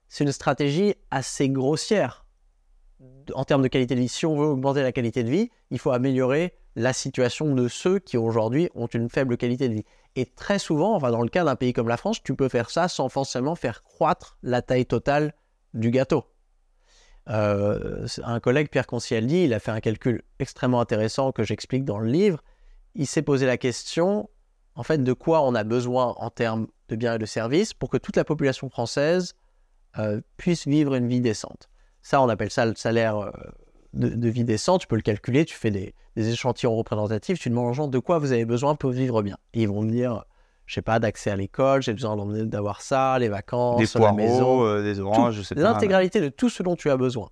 c'est 0.07 0.23
une 0.23 0.31
stratégie 0.31 0.95
assez 1.09 1.50
grossière 1.50 2.25
en 3.33 3.45
termes 3.45 3.61
de 3.61 3.67
qualité 3.67 3.95
de 3.95 4.01
vie. 4.01 4.07
Si 4.07 4.25
on 4.25 4.35
veut 4.35 4.45
augmenter 4.45 4.81
la 4.81 4.91
qualité 4.91 5.23
de 5.23 5.29
vie, 5.29 5.50
il 5.71 5.79
faut 5.79 5.91
améliorer 5.91 6.53
la 6.75 6.93
situation 6.93 7.53
de 7.53 7.67
ceux 7.67 8.00
qui 8.00 8.17
aujourd'hui 8.17 8.69
ont 8.75 8.88
une 8.88 9.09
faible 9.09 9.38
qualité 9.38 9.69
de 9.69 9.73
vie. 9.75 9.85
Et 10.15 10.25
très 10.25 10.60
souvent, 10.60 10.96
enfin 10.96 11.12
dans 11.12 11.22
le 11.22 11.30
cas 11.30 11.44
d'un 11.44 11.56
pays 11.56 11.74
comme 11.74 11.88
la 11.88 11.98
France, 11.98 12.22
tu 12.22 12.36
peux 12.36 12.50
faire 12.50 12.70
ça 12.70 12.88
sans 12.88 13.10
forcément 13.10 13.56
faire 13.56 13.84
croître 13.84 14.38
la 14.44 14.62
taille 14.62 14.86
totale 14.86 15.34
du 15.74 15.91
gâteau. 15.91 16.25
Euh, 17.30 18.08
un 18.24 18.39
collègue, 18.39 18.70
Pierre 18.70 18.88
Concialdi, 18.88 19.46
il 19.46 19.53
a 19.53 19.60
fait 19.60 19.72
un 19.72 19.80
calcul 19.80 20.24
extrêmement 20.39 20.82
intéressant 20.82 21.32
que 21.32 21.44
j'explique 21.44 21.86
dans 21.86 22.00
le 22.00 22.10
livre. 22.10 22.44
Il 22.96 23.08
s'est 23.08 23.22
posé 23.22 23.46
la 23.46 23.58
question, 23.58 24.30
en 24.75 24.84
fait, 24.84 25.03
de 25.03 25.13
quoi 25.13 25.41
on 25.44 25.56
a 25.56 25.63
besoin 25.63 26.13
en 26.18 26.30
termes 26.30 26.68
de 26.89 26.96
biens 26.96 27.15
et 27.15 27.20
de 27.20 27.25
services 27.25 27.74
pour 27.74 27.89
que 27.89 27.98
toute 27.98 28.18
la 28.18 28.25
population 28.25 28.70
française 28.70 29.36
euh, 29.98 30.20
puisse 30.38 30.68
vivre 30.68 30.96
une 30.96 31.08
vie 31.08 31.22
décente. 31.22 31.70
Ça, 32.01 32.22
on 32.22 32.27
appelle 32.27 32.51
ça 32.51 32.65
le 32.65 32.75
salaire 32.75 33.18
euh, 33.18 33.32
de, 33.93 34.10
de 34.10 34.29
vie 34.29 34.43
décente. 34.43 34.81
Tu 34.81 34.88
peux 34.88 34.95
le 34.95 35.01
calculer, 35.01 35.45
tu 35.45 35.55
fais 35.55 35.71
des, 35.71 35.93
des 36.15 36.29
échantillons 36.29 36.75
représentatifs, 36.75 37.39
tu 37.39 37.50
demandes 37.50 37.69
aux 37.69 37.74
gens 37.74 37.88
de 37.88 38.00
quoi 38.00 38.19
vous 38.19 38.31
avez 38.31 38.45
besoin 38.45 38.75
pour 38.75 38.91
vivre 38.91 39.21
bien. 39.21 39.38
Et 39.53 39.63
ils 39.63 39.67
vont 39.67 39.81
me 39.81 39.91
dire, 39.91 40.25
je 40.65 40.75
sais 40.75 40.81
pas, 40.81 41.00
d'accès 41.00 41.31
à 41.31 41.36
l'école, 41.36 41.81
j'ai 41.81 41.93
besoin 41.93 42.15
d'avoir 42.45 42.81
ça, 42.81 43.19
les 43.19 43.29
vacances, 43.29 43.77
Des 43.93 44.00
la 44.00 44.13
maison, 44.13 44.38
poireaux, 44.38 44.65
euh, 44.65 44.83
des 44.83 45.00
oranges, 45.00 45.36
je 45.36 45.41
sais 45.41 45.55
pas. 45.55 45.62
l'intégralité 45.62 46.21
de 46.21 46.29
tout 46.29 46.50
ce 46.50 46.63
dont 46.63 46.75
tu 46.75 46.89
as 46.89 46.98
besoin. 46.98 47.29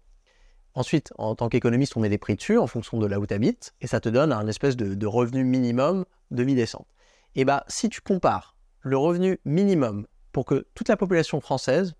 Ensuite, 0.76 1.12
en 1.18 1.36
tant 1.36 1.50
qu'économiste, 1.50 1.98
on 1.98 2.00
met 2.00 2.10
des 2.10 2.18
prix 2.18 2.36
dessus 2.36 2.58
en 2.58 2.68
fonction 2.68 3.00
de 3.00 3.06
là 3.06 3.20
où 3.20 3.26
tu 3.26 3.34
habites, 3.34 3.74
et 3.82 3.88
ça 3.88 4.00
te 4.00 4.08
donne 4.08 4.32
un 4.32 4.48
espèce 4.48 4.78
de, 4.78 4.94
de 4.94 5.08
revenu 5.08 5.44
minimum 5.44 6.06
de 6.32 6.44
vie 6.44 6.56
décente. 6.56 6.88
Et 7.36 7.44
bah, 7.44 7.64
si 7.68 7.90
tu 7.90 8.02
compares 8.02 8.56
le 8.82 8.98
revenu 8.98 9.40
minimum 9.46 10.06
pour 10.32 10.46
que 10.46 10.68
toute 10.76 10.88
la 10.88 10.96
population 10.96 11.42
française, 11.42 11.96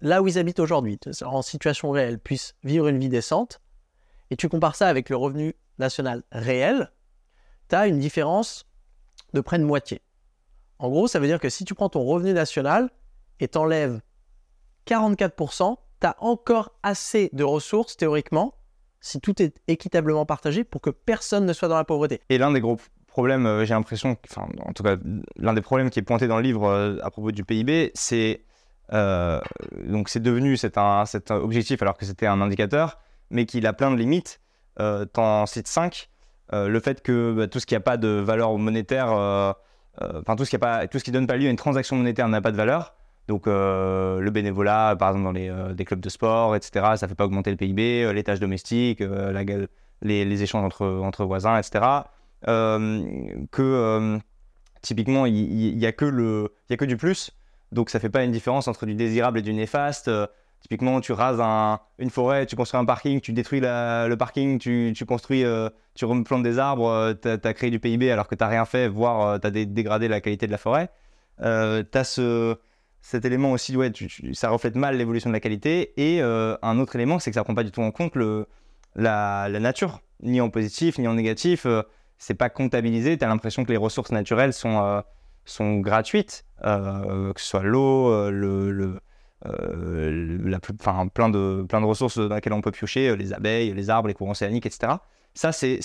là 0.00 0.22
où 0.22 0.28
ils 0.28 0.38
habitent 0.38 0.60
aujourd'hui, 0.60 0.98
en 1.24 1.42
situation 1.42 1.90
réelle, 1.90 2.18
puisse 2.18 2.54
vivre 2.62 2.88
une 2.88 2.98
vie 2.98 3.08
décente, 3.08 3.60
et 4.30 4.36
tu 4.36 4.48
compares 4.48 4.76
ça 4.76 4.88
avec 4.88 5.08
le 5.08 5.16
revenu 5.16 5.54
national 5.78 6.22
réel, 6.32 6.92
tu 7.68 7.76
as 7.76 7.86
une 7.86 7.98
différence 7.98 8.66
de 9.34 9.40
près 9.40 9.58
de 9.58 9.64
moitié. 9.64 10.02
En 10.78 10.88
gros, 10.88 11.08
ça 11.08 11.18
veut 11.18 11.26
dire 11.26 11.40
que 11.40 11.48
si 11.48 11.64
tu 11.64 11.74
prends 11.74 11.88
ton 11.88 12.04
revenu 12.04 12.32
national 12.32 12.90
et 13.40 13.48
t'enlèves 13.48 14.00
44%, 14.86 15.76
tu 16.00 16.06
as 16.06 16.16
encore 16.20 16.72
assez 16.82 17.30
de 17.32 17.44
ressources 17.44 17.96
théoriquement, 17.96 18.54
si 19.00 19.20
tout 19.20 19.40
est 19.42 19.60
équitablement 19.68 20.26
partagé, 20.26 20.64
pour 20.64 20.80
que 20.80 20.90
personne 20.90 21.46
ne 21.46 21.52
soit 21.52 21.68
dans 21.68 21.76
la 21.76 21.84
pauvreté. 21.84 22.20
Et 22.28 22.38
l'un 22.38 22.50
des 22.52 22.60
gros 22.60 22.78
problèmes, 23.06 23.46
euh, 23.46 23.64
j'ai 23.64 23.74
l'impression, 23.74 24.16
enfin, 24.28 24.48
en 24.64 24.72
tout 24.72 24.82
cas, 24.82 24.96
l'un 25.36 25.54
des 25.54 25.62
problèmes 25.62 25.90
qui 25.90 25.98
est 25.98 26.02
pointé 26.02 26.28
dans 26.28 26.36
le 26.36 26.42
livre 26.42 26.64
euh, 26.64 26.98
à 27.02 27.10
propos 27.10 27.32
du 27.32 27.44
PIB, 27.44 27.92
c'est 27.94 28.44
donc 28.92 30.08
c'est 30.08 30.20
devenu 30.20 30.56
cet, 30.56 30.76
objectif 31.30 31.82
alors 31.82 31.96
que 31.96 32.04
c'était 32.04 32.26
un 32.26 32.40
indicateur, 32.40 32.98
mais 33.30 33.46
qu'il 33.46 33.66
a 33.66 33.72
plein 33.72 33.90
de 33.90 33.96
limites. 33.96 34.40
Euh, 34.78 35.04
T'en 35.06 35.46
cites 35.46 35.68
5. 35.68 36.08
le 36.52 36.80
fait 36.80 37.02
que 37.02 37.32
bah, 37.32 37.48
tout 37.48 37.60
ce 37.60 37.66
qui 37.66 37.74
n'a 37.74 37.80
pas 37.80 37.96
de 37.96 38.08
valeur 38.08 38.56
monétaire, 38.58 39.08
enfin 39.08 40.36
tout 40.36 40.44
ce 40.44 40.50
qui 40.50 40.56
a 40.56 41.12
donne 41.12 41.26
pas 41.26 41.36
lieu 41.36 41.48
à 41.48 41.50
une 41.50 41.56
transaction 41.56 41.96
monétaire 41.96 42.28
n'a 42.28 42.40
pas 42.40 42.52
de 42.52 42.56
valeur. 42.56 42.94
Donc 43.28 43.46
le 43.46 44.30
bénévolat, 44.30 44.94
par 44.96 45.10
exemple 45.10 45.24
dans 45.24 45.32
les 45.32 45.74
des 45.74 45.84
clubs 45.84 46.00
de 46.00 46.08
sport, 46.08 46.54
etc. 46.54 46.94
Ça 46.96 47.08
fait 47.08 47.14
pas 47.14 47.24
augmenter 47.24 47.50
le 47.50 47.56
PIB, 47.56 48.12
les 48.12 48.22
tâches 48.22 48.40
domestiques, 48.40 49.02
les, 50.02 50.42
échanges 50.42 50.72
entre, 50.80 51.24
voisins, 51.24 51.58
etc. 51.58 51.84
que 52.42 54.18
typiquement 54.82 55.26
il 55.26 55.76
n'y 55.76 55.86
a 55.86 55.92
que 55.92 56.84
du 56.84 56.96
plus 56.96 57.32
donc 57.72 57.90
ça 57.90 58.00
fait 58.00 58.08
pas 58.08 58.24
une 58.24 58.32
différence 58.32 58.68
entre 58.68 58.86
du 58.86 58.94
désirable 58.94 59.38
et 59.38 59.42
du 59.42 59.52
néfaste. 59.52 60.08
Euh, 60.08 60.26
typiquement, 60.60 61.00
tu 61.00 61.12
rases 61.12 61.40
une 61.98 62.10
forêt, 62.10 62.46
tu 62.46 62.56
construis 62.56 62.80
un 62.80 62.84
parking, 62.84 63.20
tu 63.20 63.32
détruis 63.32 63.60
le 63.60 64.14
parking, 64.14 64.58
tu, 64.58 64.94
construis, 65.06 65.44
euh, 65.44 65.68
tu 65.94 66.04
replantes 66.04 66.42
des 66.42 66.58
arbres, 66.58 67.14
tu 67.20 67.28
as, 67.28 67.54
créé 67.54 67.70
du 67.70 67.78
PIB 67.78 68.10
alors 68.10 68.26
que 68.26 68.34
tu 68.34 68.42
n'as 68.42 68.48
rien 68.48 68.64
fait, 68.64 68.88
voire 68.88 69.40
tu 69.40 69.46
as 69.46 69.50
dégradé 69.50 70.08
la 70.08 70.20
qualité 70.20 70.46
de 70.46 70.52
la 70.52 70.58
forêt. 70.58 70.90
Euh, 71.42 71.84
tu 71.90 71.98
as 71.98 72.04
ce, 72.04 72.56
cet 73.00 73.24
élément 73.24 73.52
aussi, 73.52 73.76
ouais, 73.76 73.92
ça 74.32 74.48
reflète 74.48 74.74
mal 74.76 74.96
l'évolution 74.96 75.30
de 75.30 75.34
la 75.34 75.40
qualité. 75.40 75.92
Et 75.96 76.20
un 76.22 76.78
autre 76.78 76.96
élément, 76.96 77.18
c'est 77.18 77.30
que 77.30 77.36
ça 77.36 77.44
prend 77.44 77.54
pas 77.54 77.64
du 77.64 77.70
tout 77.70 77.82
en 77.82 77.90
compte 77.90 78.16
la, 78.96 79.48
nature, 79.48 80.00
ni 80.22 80.40
en 80.40 80.50
positif, 80.50 80.98
ni 80.98 81.06
en 81.06 81.14
négatif. 81.14 81.66
c'est 82.18 82.34
pas 82.34 82.48
comptabilisé, 82.48 83.18
tu 83.18 83.24
as 83.24 83.28
l'impression 83.28 83.64
que 83.64 83.70
les 83.70 83.76
ressources 83.76 84.10
naturelles 84.10 84.52
sont 84.52 85.02
sont 85.46 85.78
gratuites, 85.78 86.44
euh, 86.64 87.32
que 87.32 87.40
ce 87.40 87.46
soit 87.46 87.62
l'eau, 87.62 88.10
euh, 88.10 88.30
le, 88.30 89.00
euh, 89.46 90.38
la 90.44 90.58
plein, 90.60 91.28
de, 91.28 91.64
plein 91.68 91.80
de 91.80 91.86
ressources 91.86 92.18
dans 92.18 92.34
lesquelles 92.34 92.52
on 92.52 92.60
peut 92.60 92.70
piocher, 92.72 93.16
les 93.16 93.32
abeilles, 93.32 93.72
les 93.72 93.90
arbres, 93.90 94.08
les 94.08 94.14
courants 94.14 94.32
océaniques, 94.32 94.66
etc. 94.66 94.94
Ça, 95.34 95.52
c'est 95.52 95.80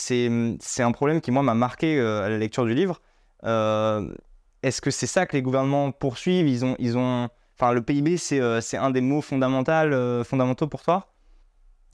un 0.80 0.91
problème 0.91 1.22
qui, 1.22 1.32
moi, 1.32 1.44
m'a 1.44 1.53
marqué 1.53 2.00
à 2.00 2.30
la 2.30 2.38
lecture 2.38 2.65
du 2.65 2.74
livre. 2.74 3.01
Est-ce 3.44 4.82
que 4.82 4.91
c'est 4.91 5.08
ça 5.08 5.25
que 5.25 5.36
les 5.36 5.41
gouvernements 5.41 5.91
poursuivent? 5.91 6.48
Ils 6.48 6.65
ont, 6.65 6.75
ils 6.80 6.98
ont... 6.98 7.30
Le 7.62 7.82
PIB, 7.82 8.18
c'est 8.18 8.77
un 8.77 8.89
des 8.89 9.01
mots 9.01 9.22
fondamentaux, 9.22 10.68
pour 10.68 10.82
toi? 10.82 11.13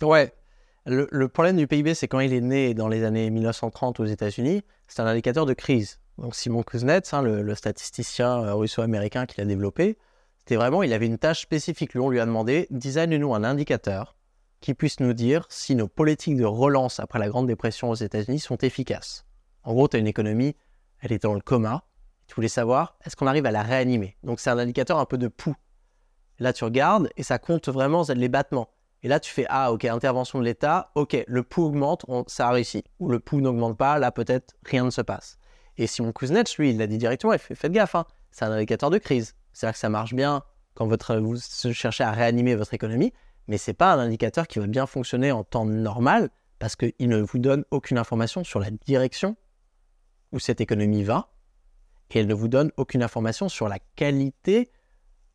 Ouais. 0.01 0.31
Le, 0.86 1.27
problème 1.27 1.57
du 1.57 1.67
PIB, 1.67 1.93
c'est 1.93 2.07
quand 2.07 2.21
il 2.21 2.31
est 2.31 2.39
né 2.39 2.74
dans 2.74 2.88
les 2.88 3.03
années 3.03 3.29
1930 3.29 4.00
aux 4.00 4.05
États-Unis, 4.05 4.62
c'est 4.88 5.01
un 5.01 5.07
indicateur 5.07 5.45
de 5.45 5.53
crise 5.53 6.00
donc 6.17 6.36
Simon 6.36 6.63
Kuznets, 6.63 7.13
hein, 7.13 7.21
le, 7.21 7.55
statisticien 7.55 8.43
euh, 8.43 8.53
russo-américain 8.55 9.25
qui 9.25 9.39
l'a 9.39 9.45
développé, 9.45 9.97
c'était 10.39 10.55
vraiment, 10.55 10.81
il 10.81 10.93
avait 10.93 11.05
une 11.05 11.17
tâche 11.17 11.41
spécifique. 11.41 11.93
Lui, 11.93 12.00
on 12.00 12.09
lui 12.09 12.19
a 12.19 12.25
demandé, 12.25 12.67
design-nous 12.71 13.33
un 13.36 13.43
indicateur 13.43 14.15
qui 14.62 14.74
puisse 14.74 15.00
nous 15.00 15.13
dire 15.13 15.45
si 15.50 15.75
nos 15.75 15.88
politiques 15.88 16.38
de 16.38 16.45
relance 16.45 17.00
après 17.00 17.19
la 17.19 17.29
Grande 17.29 17.47
Dépression 17.47 17.89
aux 17.89 17.95
États-Unis 17.95 18.39
sont 18.39 18.57
efficaces. 18.57 19.25
En 19.63 19.74
gros, 19.74 19.88
tu 19.88 19.97
as 19.97 20.00
une 20.00 20.07
économie, 20.07 20.55
elle 21.01 21.12
est 21.12 21.24
dans 21.24 21.33
le 21.33 21.41
coma. 21.41 21.83
Tu 22.27 22.36
voulais 22.36 22.47
savoir, 22.47 22.97
est-ce 23.05 23.15
qu'on 23.15 23.27
arrive 23.27 23.45
à 23.45 23.51
la 23.51 23.62
réanimer? 23.62 24.17
Donc, 24.24 24.39
c'est 24.39 24.50
un 24.50 24.57
indicateur 24.57 24.97
un 24.97 25.05
peu 25.05 25.17
de 25.17 25.27
pouls. 25.27 25.55
Là, 26.39 26.53
tu 26.53 26.63
regardes 26.63 27.09
et 27.17 27.24
ça 27.24 27.39
compte 27.39 27.67
vraiment 27.69 28.03
les 28.15 28.29
battements. 28.29 28.69
Et 29.03 29.07
là, 29.07 29.19
tu 29.19 29.31
fais, 29.31 29.45
ah, 29.50 29.71
ok, 29.71 29.86
intervention 29.86 30.39
de 30.39 30.43
l'État, 30.45 30.91
ok, 30.95 31.24
le 31.27 31.43
pouls 31.43 31.65
augmente, 31.65 32.05
ça 32.27 32.47
a 32.47 32.51
réussi. 32.51 32.83
Ou 33.00 33.09
le 33.09 33.19
pouls 33.19 33.41
n'augmente 33.41 33.77
pas, 33.77 34.00
là, 34.00 34.12
peut-être 34.12 34.55
rien 34.65 34.83
ne 34.83 34.89
se 34.89 35.01
passe. 35.01 35.38
Et 35.77 35.88
Simon 35.88 36.12
Kuznets, 36.12 36.55
lui, 36.57 36.72
il 36.72 36.77
l'a 36.77 36.88
dit 36.88 36.98
directement, 36.98 37.34
faites 37.38 37.72
gaffe, 37.72 37.96
hein, 37.96 38.05
c'est 38.31 38.46
un 38.46 38.51
indicateur 38.51 38.89
de 38.89 38.98
crise. 38.98 39.36
C'est-à-dire 39.53 39.74
que 39.74 39.79
ça 39.79 39.89
marche 39.89 40.13
bien 40.13 40.43
quand 40.75 40.88
vous 40.88 41.38
cherchez 41.74 42.03
à 42.03 42.12
réanimer 42.12 42.55
votre 42.55 42.74
économie, 42.74 43.13
mais 43.48 43.57
ce 43.57 43.72
n'est 43.72 43.75
pas 43.75 43.93
un 43.93 44.00
indicateur 44.00 44.48
qui 44.48 44.60
va 44.60 44.67
bien 44.67 44.86
fonctionner 44.86 45.31
en 45.31 45.43
temps 45.43 45.65
normal 45.65 46.29
parce 46.60 46.75
qu'il 46.75 46.93
ne 47.00 47.19
vous 47.19 47.39
donne 47.39 47.65
aucune 47.72 47.98
information 47.98 48.43
sur 48.43 48.60
la 48.60 48.69
direction 48.69 49.36
où 50.31 50.39
cette 50.39 50.62
économie 50.62 51.03
va 51.03 51.29
et 52.12 52.19
elle 52.19 52.27
ne 52.27 52.34
vous 52.34 52.48
donne 52.48 52.72
aucune 52.77 53.03
information 53.03 53.50
sur 53.50 53.67
la 53.67 53.79
qualité 53.96 54.72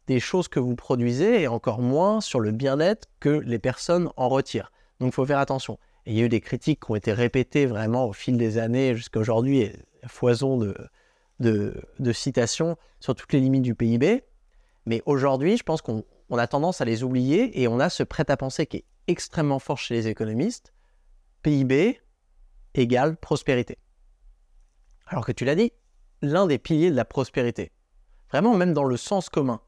des 0.06 0.20
choses 0.20 0.48
que 0.48 0.60
vous 0.60 0.74
produisez 0.74 1.42
et 1.42 1.48
encore 1.48 1.80
moins 1.80 2.20
sur 2.20 2.40
le 2.40 2.50
bien-être 2.50 3.08
que 3.20 3.28
les 3.28 3.58
personnes 3.58 4.10
en 4.16 4.28
retirent. 4.28 4.72
Donc 5.00 5.12
il 5.12 5.14
faut 5.14 5.26
faire 5.26 5.38
attention. 5.38 5.78
Il 6.06 6.14
y 6.14 6.20
a 6.20 6.24
eu 6.24 6.28
des 6.28 6.40
critiques 6.40 6.84
qui 6.84 6.90
ont 6.90 6.96
été 6.96 7.12
répétées 7.12 7.66
vraiment 7.66 8.06
au 8.06 8.12
fil 8.12 8.36
des 8.36 8.58
années 8.58 8.94
jusqu'à 8.94 9.20
aujourd'hui, 9.20 9.70
foison 10.06 10.56
de, 10.56 10.74
de, 11.38 12.12
citations 12.12 12.76
sur 13.00 13.14
toutes 13.14 13.32
les 13.32 13.40
limites 13.40 13.62
du 13.62 13.74
PIB. 13.74 14.24
Mais 14.86 15.02
aujourd'hui, 15.06 15.56
je 15.56 15.62
pense 15.62 15.80
qu'on 15.80 16.04
a 16.30 16.46
tendance 16.46 16.80
à 16.80 16.84
les 16.84 17.04
oublier 17.04 17.60
et 17.60 17.68
on 17.68 17.78
a 17.78 17.88
ce 17.88 18.02
prêt-à-penser 18.02 18.66
qui 18.66 18.78
est 18.78 18.84
extrêmement 19.06 19.58
fort 19.58 19.78
chez 19.78 19.94
les 19.94 20.08
économistes. 20.08 20.72
PIB 21.42 22.00
égale 22.74 23.16
prospérité. 23.16 23.78
Alors 25.06 25.26
que 25.26 25.32
tu 25.32 25.44
l'as 25.44 25.54
dit, 25.54 25.72
l'un 26.22 26.46
des 26.46 26.58
piliers 26.58 26.90
de 26.90 26.96
la 26.96 27.04
prospérité, 27.04 27.72
vraiment 28.30 28.56
même 28.56 28.72
dans 28.72 28.84
le 28.84 28.96
sens 28.96 29.28
commun, 29.28 29.60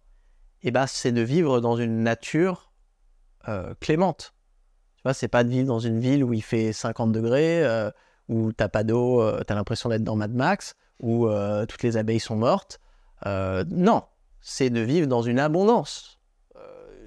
eh 0.62 0.71
ben, 0.71 0.87
c'est 0.87 1.12
de 1.12 1.21
vivre 1.21 1.61
dans 1.61 1.76
une 1.76 2.03
nature 2.03 2.73
euh, 3.49 3.75
clémente. 3.81 4.34
Tu 5.04 5.08
vois, 5.08 5.12
c'est 5.12 5.28
pas 5.28 5.44
de 5.44 5.50
vivre 5.50 5.66
dans 5.66 5.80
une 5.80 6.00
ville 6.00 6.25
où 6.25 6.32
il 6.32 6.42
fait 6.42 6.73
50 6.73 7.12
degrés, 7.12 7.62
euh, 7.62 7.90
où 8.30 8.54
t'as 8.54 8.68
pas 8.68 8.84
d'eau, 8.84 9.20
euh, 9.20 9.42
tu 9.46 9.52
as 9.52 9.54
l'impression 9.54 9.90
d'être 9.90 10.02
dans 10.02 10.16
Mad 10.16 10.32
Max, 10.32 10.76
où 10.99 11.26
euh, 11.26 11.66
toutes 11.66 11.82
les 11.82 11.99
abeilles 11.99 12.20
sont 12.20 12.37
mortes. 12.37 12.80
Euh, 13.26 13.64
non, 13.68 14.04
c'est 14.40 14.70
de 14.70 14.80
vivre 14.80 15.06
dans 15.06 15.20
une 15.20 15.38
abondance. 15.38 16.18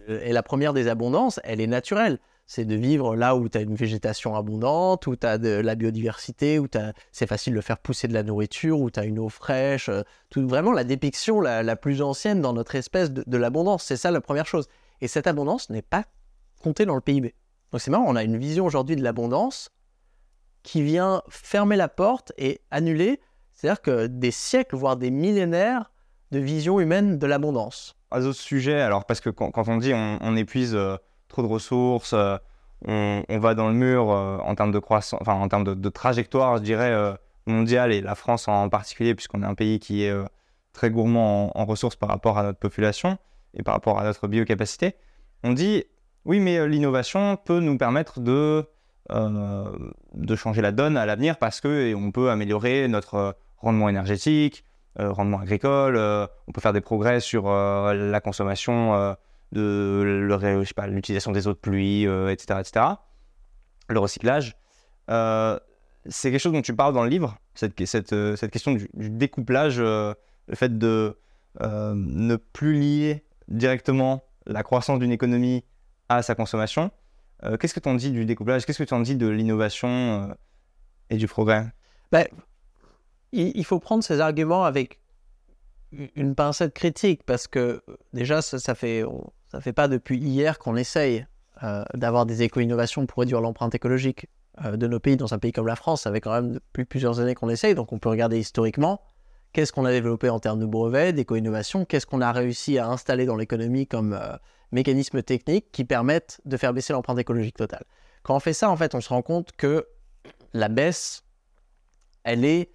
et 0.07 0.31
la 0.31 0.43
première 0.43 0.73
des 0.73 0.87
abondances, 0.87 1.39
elle 1.43 1.59
est 1.59 1.65
naturelle. 1.65 2.19
C'est 2.45 2.65
de 2.65 2.75
vivre 2.75 3.15
là 3.15 3.35
où 3.35 3.49
tu 3.49 3.57
as 3.57 3.61
une 3.61 3.73
végétation 3.73 4.35
abondante, 4.35 5.07
où 5.07 5.15
tu 5.15 5.25
as 5.25 5.39
de 5.39 5.49
la 5.49 5.73
biodiversité, 5.73 6.59
où 6.59 6.67
c'est 7.11 7.25
facile 7.25 7.55
de 7.55 7.61
faire 7.61 7.79
pousser 7.79 8.07
de 8.07 8.13
la 8.13 8.21
nourriture, 8.21 8.79
où 8.79 8.91
tu 8.91 8.99
as 8.99 9.05
une 9.05 9.17
eau 9.17 9.27
fraîche. 9.27 9.89
Vraiment 10.35 10.71
la 10.71 10.83
dépiction 10.83 11.41
la, 11.41 11.75
plus 11.75 12.03
ancienne 12.03 12.41
dans 12.41 12.53
notre 12.53 12.75
espèce 12.75 13.11
de 13.11 13.37
l'abondance. 13.37 13.83
C'est 13.83 13.97
ça 13.97 14.11
la 14.11 14.21
première 14.21 14.45
chose. 14.45 14.67
Et 15.01 15.07
cette 15.07 15.25
abondance 15.25 15.71
n'est 15.71 15.81
pas 15.81 16.05
comptée 16.61 16.85
dans 16.85 16.95
le 16.95 17.01
PIB. 17.01 17.33
Donc 17.71 17.81
c'est 17.81 17.91
marrant, 17.91 18.05
on 18.07 18.15
a 18.15 18.23
une 18.23 18.37
vision 18.37 18.65
aujourd'hui 18.65 18.95
de 18.95 19.03
l'abondance 19.03 19.69
qui 20.63 20.81
vient 20.81 21.21
fermer 21.29 21.75
la 21.75 21.87
porte 21.87 22.33
et 22.37 22.61
annuler, 22.71 23.19
c'est-à-dire 23.53 23.81
que 23.81 24.07
des 24.07 24.31
siècles, 24.31 24.75
voire 24.75 24.97
des 24.97 25.11
millénaires 25.11 25.91
de 26.31 26.39
vision 26.39 26.79
humaine 26.79 27.17
de 27.17 27.27
l'abondance. 27.27 27.95
À 28.11 28.21
ce 28.21 28.33
sujet, 28.33 28.79
alors 28.81 29.05
parce 29.05 29.21
que 29.21 29.29
quand, 29.29 29.51
on 29.67 29.77
dit 29.77 29.93
on, 29.93 30.35
épuise 30.35 30.75
euh, 30.75 30.97
trop 31.27 31.41
de 31.41 31.47
ressources, 31.47 32.13
euh, 32.13 32.37
on, 32.85 33.39
va 33.39 33.53
dans 33.53 33.67
le 33.67 33.73
mur 33.73 34.11
euh, 34.11 34.37
en 34.39 34.55
termes 34.55 34.71
de 34.71 34.79
croissance, 34.79 35.19
enfin 35.21 35.33
en 35.33 35.47
termes 35.47 35.63
de, 35.63 35.89
trajectoire, 35.89 36.57
je 36.57 36.63
dirais 36.63 37.17
mondiale 37.45 37.91
et 37.91 38.01
la 38.01 38.15
France 38.15 38.47
en 38.47 38.69
particulier, 38.69 39.15
puisqu'on 39.15 39.43
est 39.43 39.45
un 39.45 39.55
pays 39.55 39.79
qui 39.79 40.03
est 40.03 40.13
très 40.73 40.89
gourmand 40.89 41.57
en, 41.57 41.65
ressources 41.65 41.95
par 41.95 42.09
rapport 42.09 42.37
à 42.37 42.43
notre 42.43 42.59
population 42.59 43.17
et 43.53 43.63
par 43.63 43.73
rapport 43.73 43.99
à 43.99 44.03
notre 44.03 44.27
biocapacité. 44.27 44.95
On 45.43 45.53
dit 45.53 45.85
oui, 46.27 46.39
mais 46.39 46.67
l'innovation 46.67 47.37
peut 47.37 47.59
nous 47.59 47.77
permettre 47.77 48.19
de 48.19 48.65
euh, 49.11 49.71
de 50.13 50.35
changer 50.35 50.61
la 50.61 50.73
donne 50.73 50.97
à 50.97 51.05
l'avenir 51.05 51.37
parce 51.37 51.61
que 51.61 51.95
on 51.95 52.11
peut 52.11 52.29
améliorer 52.29 52.89
notre 52.89 53.37
rendement 53.55 53.87
énergétique, 53.87 54.65
euh, 54.99 55.13
rendement 55.13 55.39
agricole, 55.39 55.95
euh, 55.95 56.27
on 56.47 56.51
peut 56.51 56.59
faire 56.59 56.73
des 56.73 56.81
progrès 56.81 57.21
sur 57.21 57.49
la 57.49 58.19
consommation 58.19 59.15
de 59.53 60.27
l'utilisation 60.89 61.31
des 61.31 61.47
eaux 61.47 61.53
de 61.53 61.57
pluie, 61.57 62.03
etc., 62.03 62.59
etc. 62.59 62.85
Le 63.87 63.99
recyclage. 63.99 64.57
c'est 65.07 66.31
quelque 66.31 66.39
chose 66.39 66.51
dont 66.51 66.61
tu 66.61 66.75
parles 66.75 66.93
dans 66.93 67.03
le 67.03 67.09
livre, 67.09 67.37
cette, 67.55 67.85
cette, 67.85 68.51
question 68.51 68.73
du 68.73 69.09
découplage, 69.09 69.79
le 69.79 70.15
fait 70.53 70.77
de 70.77 71.17
ne 71.61 72.35
plus 72.35 72.73
lier 72.73 73.23
directement 73.47 74.25
la 74.45 74.63
croissance 74.63 74.99
d'une 74.99 75.11
économie 75.13 75.63
à 76.09 76.21
sa 76.21 76.35
consommation. 76.35 76.91
Euh, 77.43 77.57
qu'est-ce 77.57 77.73
que 77.73 77.79
tu 77.79 77.89
en 77.89 77.95
dis 77.95 78.11
du 78.11 78.25
découplage? 78.25 78.65
Qu'est-ce 78.65 78.79
que 78.79 78.87
tu 78.87 78.93
en 78.93 79.01
dis 79.01 79.15
de 79.15 79.27
l'innovation 79.27 79.89
euh, 79.89 80.33
et 81.09 81.17
du 81.17 81.27
progrès? 81.27 81.67
Ben, 82.11 82.25
il, 83.31 83.65
faut 83.65 83.79
prendre 83.79 84.03
ces 84.03 84.21
arguments 84.21 84.63
avec 84.63 84.99
une 85.91 86.35
pincette 86.35 86.73
critique 86.73 87.23
parce 87.23 87.47
que 87.47 87.83
déjà, 88.13 88.41
ça, 88.41 88.59
ça 88.59 88.75
fait, 88.75 89.03
ça 89.51 89.61
fait 89.61 89.73
pas 89.73 89.87
depuis 89.87 90.17
hier 90.17 90.59
qu'on 90.59 90.75
essaye 90.75 91.25
euh, 91.63 91.83
d'avoir 91.95 92.27
des 92.27 92.43
éco-innovations 92.43 93.07
pour 93.07 93.19
réduire 93.19 93.41
l'empreinte 93.41 93.73
écologique 93.73 94.27
euh, 94.63 94.77
de 94.77 94.85
nos 94.85 94.99
pays 94.99 95.17
dans 95.17 95.33
un 95.33 95.39
pays 95.39 95.51
comme 95.51 95.65
la 95.65 95.75
France. 95.75 96.03
Ça 96.03 96.11
fait 96.11 96.21
quand 96.21 96.31
même 96.31 96.53
depuis 96.53 96.85
plusieurs 96.85 97.19
années 97.19 97.33
qu'on 97.33 97.49
essaye, 97.49 97.73
donc 97.73 97.91
on 97.93 97.99
peut 97.99 98.09
regarder 98.09 98.37
historiquement 98.37 99.01
qu'est-ce 99.53 99.71
qu'on 99.71 99.85
a 99.85 99.91
développé 99.91 100.29
en 100.29 100.39
termes 100.39 100.59
de 100.59 100.65
brevets, 100.65 101.13
d'éco-innovation, 101.13 101.85
qu'est-ce 101.85 102.05
qu'on 102.05 102.21
a 102.21 102.31
réussi 102.31 102.77
à 102.77 102.87
installer 102.87 103.25
dans 103.25 103.35
l'économie 103.35 103.87
comme 103.87 104.13
euh, 104.13 104.35
mécanismes 104.71 105.23
techniques 105.23 105.71
qui 105.71 105.85
permettent 105.85 106.41
de 106.45 106.57
faire 106.57 106.73
baisser 106.73 106.93
l'empreinte 106.93 107.19
écologique 107.19 107.57
totale? 107.57 107.85
Quand 108.23 108.35
on 108.35 108.39
fait 108.39 108.53
ça, 108.53 108.69
en 108.69 108.75
fait, 108.75 108.95
on 108.95 109.01
se 109.01 109.09
rend 109.09 109.21
compte 109.21 109.51
que 109.53 109.87
la 110.53 110.69
baisse, 110.69 111.23
elle 112.23 112.45
est 112.45 112.71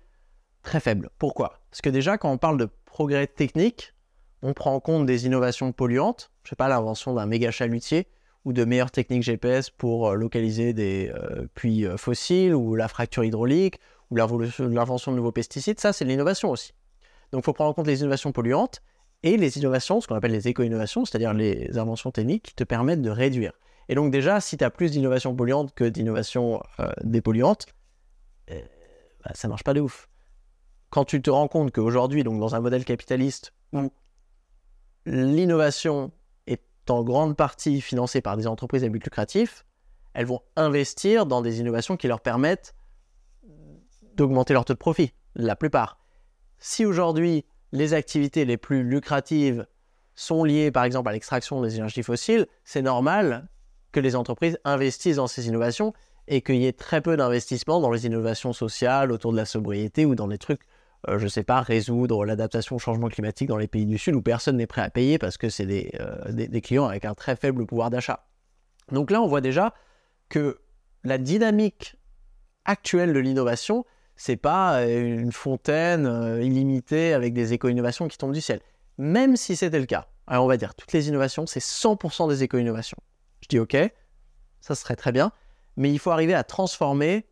très 0.63 0.81
faible. 0.81 1.11
Pourquoi? 1.19 1.61
Parce 1.71 1.83
que 1.83 1.91
déjà, 1.91 2.19
quand 2.19 2.31
on 2.31 2.39
parle 2.39 2.59
de 2.59 2.69
progrès 2.85 3.27
technique, 3.27 3.95
on 4.43 4.55
prend 4.55 4.75
en 4.75 4.81
compte 4.81 5.07
des 5.07 5.27
innovations 5.27 5.73
polluantes, 5.73 6.31
je 6.45 6.51
sais 6.51 6.57
pas, 6.57 6.69
l'invention 6.69 7.15
d'un 7.15 7.27
méga 7.27 7.51
chalutier 7.51 8.09
ou 8.45 8.53
de 8.53 8.65
meilleures 8.65 8.91
techniques 8.91 9.23
GPS 9.23 9.71
pour 9.71 10.09
euh, 10.09 10.15
localiser 10.15 10.73
des 10.73 11.13
euh, 11.15 11.47
puits 11.55 11.87
euh, 11.87 11.97
fossiles 11.97 12.55
ou 12.55 12.75
la 12.75 12.89
fracture 12.89 13.25
hydraulique 13.25 13.79
ou 14.13 14.39
l'invention 14.69 15.13
de 15.13 15.17
nouveaux 15.17 15.33
pesticides, 15.33 15.81
ça 15.81 15.93
c'est 15.93 16.05
l'innovation 16.05 16.51
aussi. 16.51 16.73
Donc 17.33 17.43
il 17.43 17.45
faut 17.45 17.53
prendre 17.53 17.71
en 17.71 17.75
compte 17.75 17.87
les 17.87 18.01
innovations 18.01 18.33
polluantes 18.33 18.83
et 19.23 19.37
les 19.37 19.59
innovations, 19.59 20.01
ce 20.01 20.07
qu'on 20.07 20.15
appelle 20.15 20.33
les 20.33 20.49
éco-innovations, 20.49 21.05
c'est-à-dire 21.05 21.33
les 21.33 21.79
inventions 21.79 22.11
techniques 22.11 22.43
qui 22.43 22.55
te 22.55 22.65
permettent 22.65 23.03
de 23.03 23.11
réduire. 23.11 23.53
Et 23.89 23.95
donc 23.95 24.13
déjà, 24.13 24.41
si 24.41 24.57
tu 24.57 24.65
as 24.65 24.71
plus 24.71 24.91
d'innovations 24.91 25.35
polluantes 25.35 25.75
que 25.75 25.85
d'innovations 25.85 26.63
dépolluantes, 27.03 27.67
bah, 28.49 29.31
ça 29.35 29.49
marche 29.49 29.65
pas 29.65 29.75
de 29.75 29.81
ouf. 29.81 30.09
Quand 30.91 31.05
tu 31.05 31.23
te 31.23 31.31
rends 31.31 31.49
compte 31.49 31.73
qu'aujourd'hui, 31.73 32.23
dans 32.23 32.55
un 32.55 32.61
modèle 32.61 32.85
capitaliste 32.85 33.55
où 33.73 33.91
l'innovation 35.07 36.13
est 36.47 36.63
en 36.91 37.03
grande 37.03 37.37
partie 37.37 37.81
financée 37.81 38.21
par 38.21 38.37
des 38.37 38.47
entreprises 38.47 38.85
à 38.85 38.89
but 38.89 39.03
lucratif, 39.03 39.65
elles 40.15 40.27
vont 40.27 40.43
investir 40.57 41.25
dans 41.25 41.41
des 41.41 41.61
innovations 41.61 41.97
qui 41.97 42.09
leur 42.09 42.21
permettent 42.21 42.75
d'augmenter 44.17 44.55
leur 44.55 44.65
taux 44.65 44.75
de 44.75 44.79
profit, 44.79 45.13
la 45.35 45.57
plupart. 45.57 45.99
Si 46.59 46.85
aujourd'hui 46.85 47.45
les 47.73 47.95
activités 47.95 48.45
les 48.45 48.57
plus 48.57 48.85
lucratives 48.85 49.67
sont 50.15 50.45
liées 50.45 50.71
par 50.71 50.85
exemple 50.85 51.09
à 51.09 51.13
l'extraction 51.13 51.61
des 51.63 51.77
énergies 51.77 52.03
fossiles, 52.03 52.47
c'est 52.65 52.83
normal 52.83 53.49
que 53.93 54.01
les 54.01 54.17
entreprises 54.17 54.59
investissent 54.65 55.17
dans 55.17 55.27
ces 55.27 55.49
innovations 55.49 55.93
et 56.29 56.41
qu'il 56.41 56.57
y 56.57 56.67
ait 56.67 56.73
très 56.73 57.01
peu 57.01 57.17
d'investissements 57.17 57.81
dans 57.81 57.91
les 57.91 58.07
innovations 58.07 58.53
sociales 58.53 59.11
autour 59.11 59.33
de 59.33 59.37
la 59.37 59.45
sobriété 59.45 60.07
ou 60.07 60.15
dans 60.15 60.29
des 60.29 60.39
trucs 60.39 60.63
euh, 61.09 61.19
je 61.19 61.25
ne 61.25 61.29
sais 61.29 61.43
pas, 61.43 61.61
résoudre 61.61 62.25
l'adaptation 62.25 62.77
au 62.77 62.79
changement 62.79 63.09
climatique 63.09 63.49
dans 63.49 63.57
les 63.57 63.67
pays 63.67 63.87
du 63.87 63.99
Sud 63.99 64.15
où 64.15 64.23
personne 64.23 64.57
n'est 64.57 64.69
prêt 64.69 64.83
à 64.83 64.91
payer 64.91 65.19
parce 65.19 65.37
que 65.37 65.49
c'est 65.49 65.67
des, 65.67 65.91
euh, 66.01 66.61
clients 66.61 66.87
avec 66.87 67.05
un 67.05 67.15
très 67.15 67.35
faible 67.35 67.67
pouvoir 67.67 67.91
d'achat. 67.91 68.27
Donc 68.93 69.11
là, 69.11 69.21
on 69.21 69.27
voit 69.27 69.41
déjà 69.41 69.75
que 70.29 70.61
la 71.03 71.19
dynamique 71.19 71.97
actuelle 72.65 73.13
de 73.13 73.19
l'innovation, 73.19 73.85
c'est 74.23 74.37
pas 74.37 74.83
euh, 74.83 75.19
une 75.19 75.33
fontaine 75.33 76.07
illimitée 76.41 77.13
avec 77.13 77.35
des 77.35 77.55
éco-innovations 77.55 78.07
qui 78.07 78.17
tombent 78.17 78.33
du 78.33 78.41
ciel. 78.41 78.61
Même 78.97 79.37
si 79.37 79.57
c'était 79.57 79.81
le 79.81 79.87
cas, 79.87 80.07
on 80.29 80.47
va 80.47 80.57
dire 80.57 80.77
toutes 80.77 80.93
les 80.93 81.09
innovations, 81.09 81.45
c'est 81.47 81.61
100% 81.61 82.29
des 82.29 82.45
éco-innovations. 82.45 82.99
Je 83.41 83.49
dis 83.49 83.59
ok, 83.59 83.77
ça 84.61 84.77
serait 84.77 84.95
très 84.95 85.11
bien, 85.11 85.33
mais 85.77 85.91
il 85.91 85.99
faut 85.99 86.13
arriver 86.13 86.35
à 86.35 86.45
transformer 86.45 87.27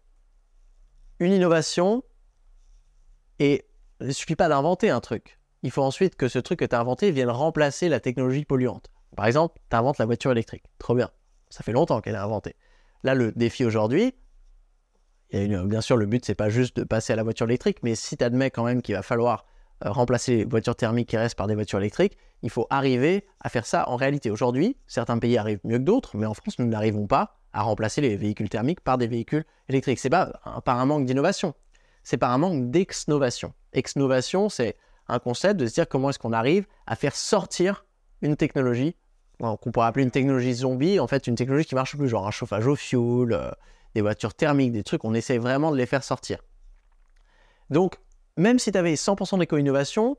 une 1.20 1.32
innovation 1.32 2.02
et 3.38 3.66
il 4.00 4.08
ne 4.08 4.12
suffit 4.12 4.34
pas 4.34 4.48
d'inventer 4.48 4.90
un 4.90 5.00
truc. 5.00 5.38
Il 5.62 5.70
faut 5.70 5.84
ensuite 5.84 6.16
que 6.16 6.26
ce 6.26 6.40
truc 6.40 6.58
que 6.58 6.64
tu 6.64 6.74
as 6.74 6.80
inventé 6.80 7.12
vienne 7.12 7.30
remplacer 7.30 7.88
la 7.88 8.00
technologie 8.00 8.44
polluante. 8.44 8.90
Par 9.14 9.26
exemple, 9.26 9.60
tu 9.70 9.76
inventes 9.76 9.98
la 9.98 10.06
voiture 10.06 10.32
électrique. 10.32 10.64
Trop 10.78 10.96
bien. 10.96 11.10
Ça 11.50 11.62
fait 11.62 11.72
longtemps 11.72 12.00
qu'elle 12.00 12.16
est 12.16 12.18
inventée. 12.18 12.56
Là, 13.04 13.14
le 13.14 13.30
défi 13.30 13.64
aujourd'hui, 13.64 14.16
bien 15.32 15.80
sûr, 15.80 15.96
le 15.96 16.06
but, 16.06 16.24
c'est 16.24 16.34
pas 16.34 16.48
juste 16.48 16.76
de 16.76 16.84
passer 16.84 17.12
à 17.12 17.16
la 17.16 17.22
voiture 17.22 17.46
électrique, 17.46 17.78
mais 17.82 17.94
si 17.94 18.16
tu 18.16 18.24
admets 18.24 18.50
quand 18.50 18.64
même 18.64 18.82
qu'il 18.82 18.94
va 18.94 19.02
falloir 19.02 19.44
euh, 19.84 19.90
remplacer 19.90 20.38
les 20.38 20.44
voitures 20.44 20.76
thermiques 20.76 21.08
qui 21.08 21.16
restent 21.16 21.36
par 21.36 21.46
des 21.46 21.54
voitures 21.54 21.78
électriques, 21.78 22.16
il 22.42 22.50
faut 22.50 22.66
arriver 22.70 23.26
à 23.40 23.48
faire 23.48 23.66
ça 23.66 23.88
en 23.88 23.96
réalité. 23.96 24.30
Aujourd'hui, 24.30 24.76
certains 24.86 25.18
pays 25.18 25.38
arrivent 25.38 25.60
mieux 25.64 25.78
que 25.78 25.84
d'autres, 25.84 26.16
mais 26.16 26.26
en 26.26 26.34
France, 26.34 26.58
nous 26.58 26.66
n'arrivons 26.66 27.06
pas 27.06 27.36
à 27.52 27.62
remplacer 27.62 28.00
les 28.00 28.16
véhicules 28.16 28.48
thermiques 28.48 28.80
par 28.80 28.98
des 28.98 29.06
véhicules 29.06 29.44
électriques. 29.68 29.98
C'est 29.98 30.10
pas 30.10 30.40
par 30.64 30.78
un 30.78 30.86
manque 30.86 31.06
d'innovation, 31.06 31.54
c'est 32.02 32.18
par 32.18 32.30
un 32.30 32.38
manque 32.38 32.70
d'exnovation. 32.70 33.52
Exnovation, 33.72 34.48
c'est 34.48 34.76
un 35.08 35.18
concept 35.18 35.58
de 35.58 35.66
se 35.66 35.74
dire 35.74 35.88
comment 35.88 36.10
est-ce 36.10 36.18
qu'on 36.18 36.32
arrive 36.32 36.66
à 36.86 36.96
faire 36.96 37.16
sortir 37.16 37.84
une 38.22 38.36
technologie 38.36 38.96
qu'on 39.38 39.72
pourrait 39.72 39.86
appeler 39.86 40.04
une 40.04 40.10
technologie 40.10 40.52
zombie, 40.52 41.00
en 41.00 41.06
fait 41.06 41.26
une 41.26 41.34
technologie 41.34 41.64
qui 41.64 41.74
marche 41.74 41.96
plus, 41.96 42.08
genre 42.08 42.26
un 42.26 42.30
chauffage 42.30 42.66
au 42.66 42.76
fioul, 42.76 43.32
euh, 43.32 43.50
des 43.94 44.00
voitures 44.00 44.34
thermiques, 44.34 44.72
des 44.72 44.82
trucs, 44.82 45.04
on 45.04 45.14
essaie 45.14 45.38
vraiment 45.38 45.70
de 45.70 45.76
les 45.76 45.86
faire 45.86 46.04
sortir. 46.04 46.38
Donc, 47.70 47.98
même 48.36 48.58
si 48.58 48.72
tu 48.72 48.78
avais 48.78 48.94
100% 48.94 49.38
d'éco-innovation, 49.38 50.16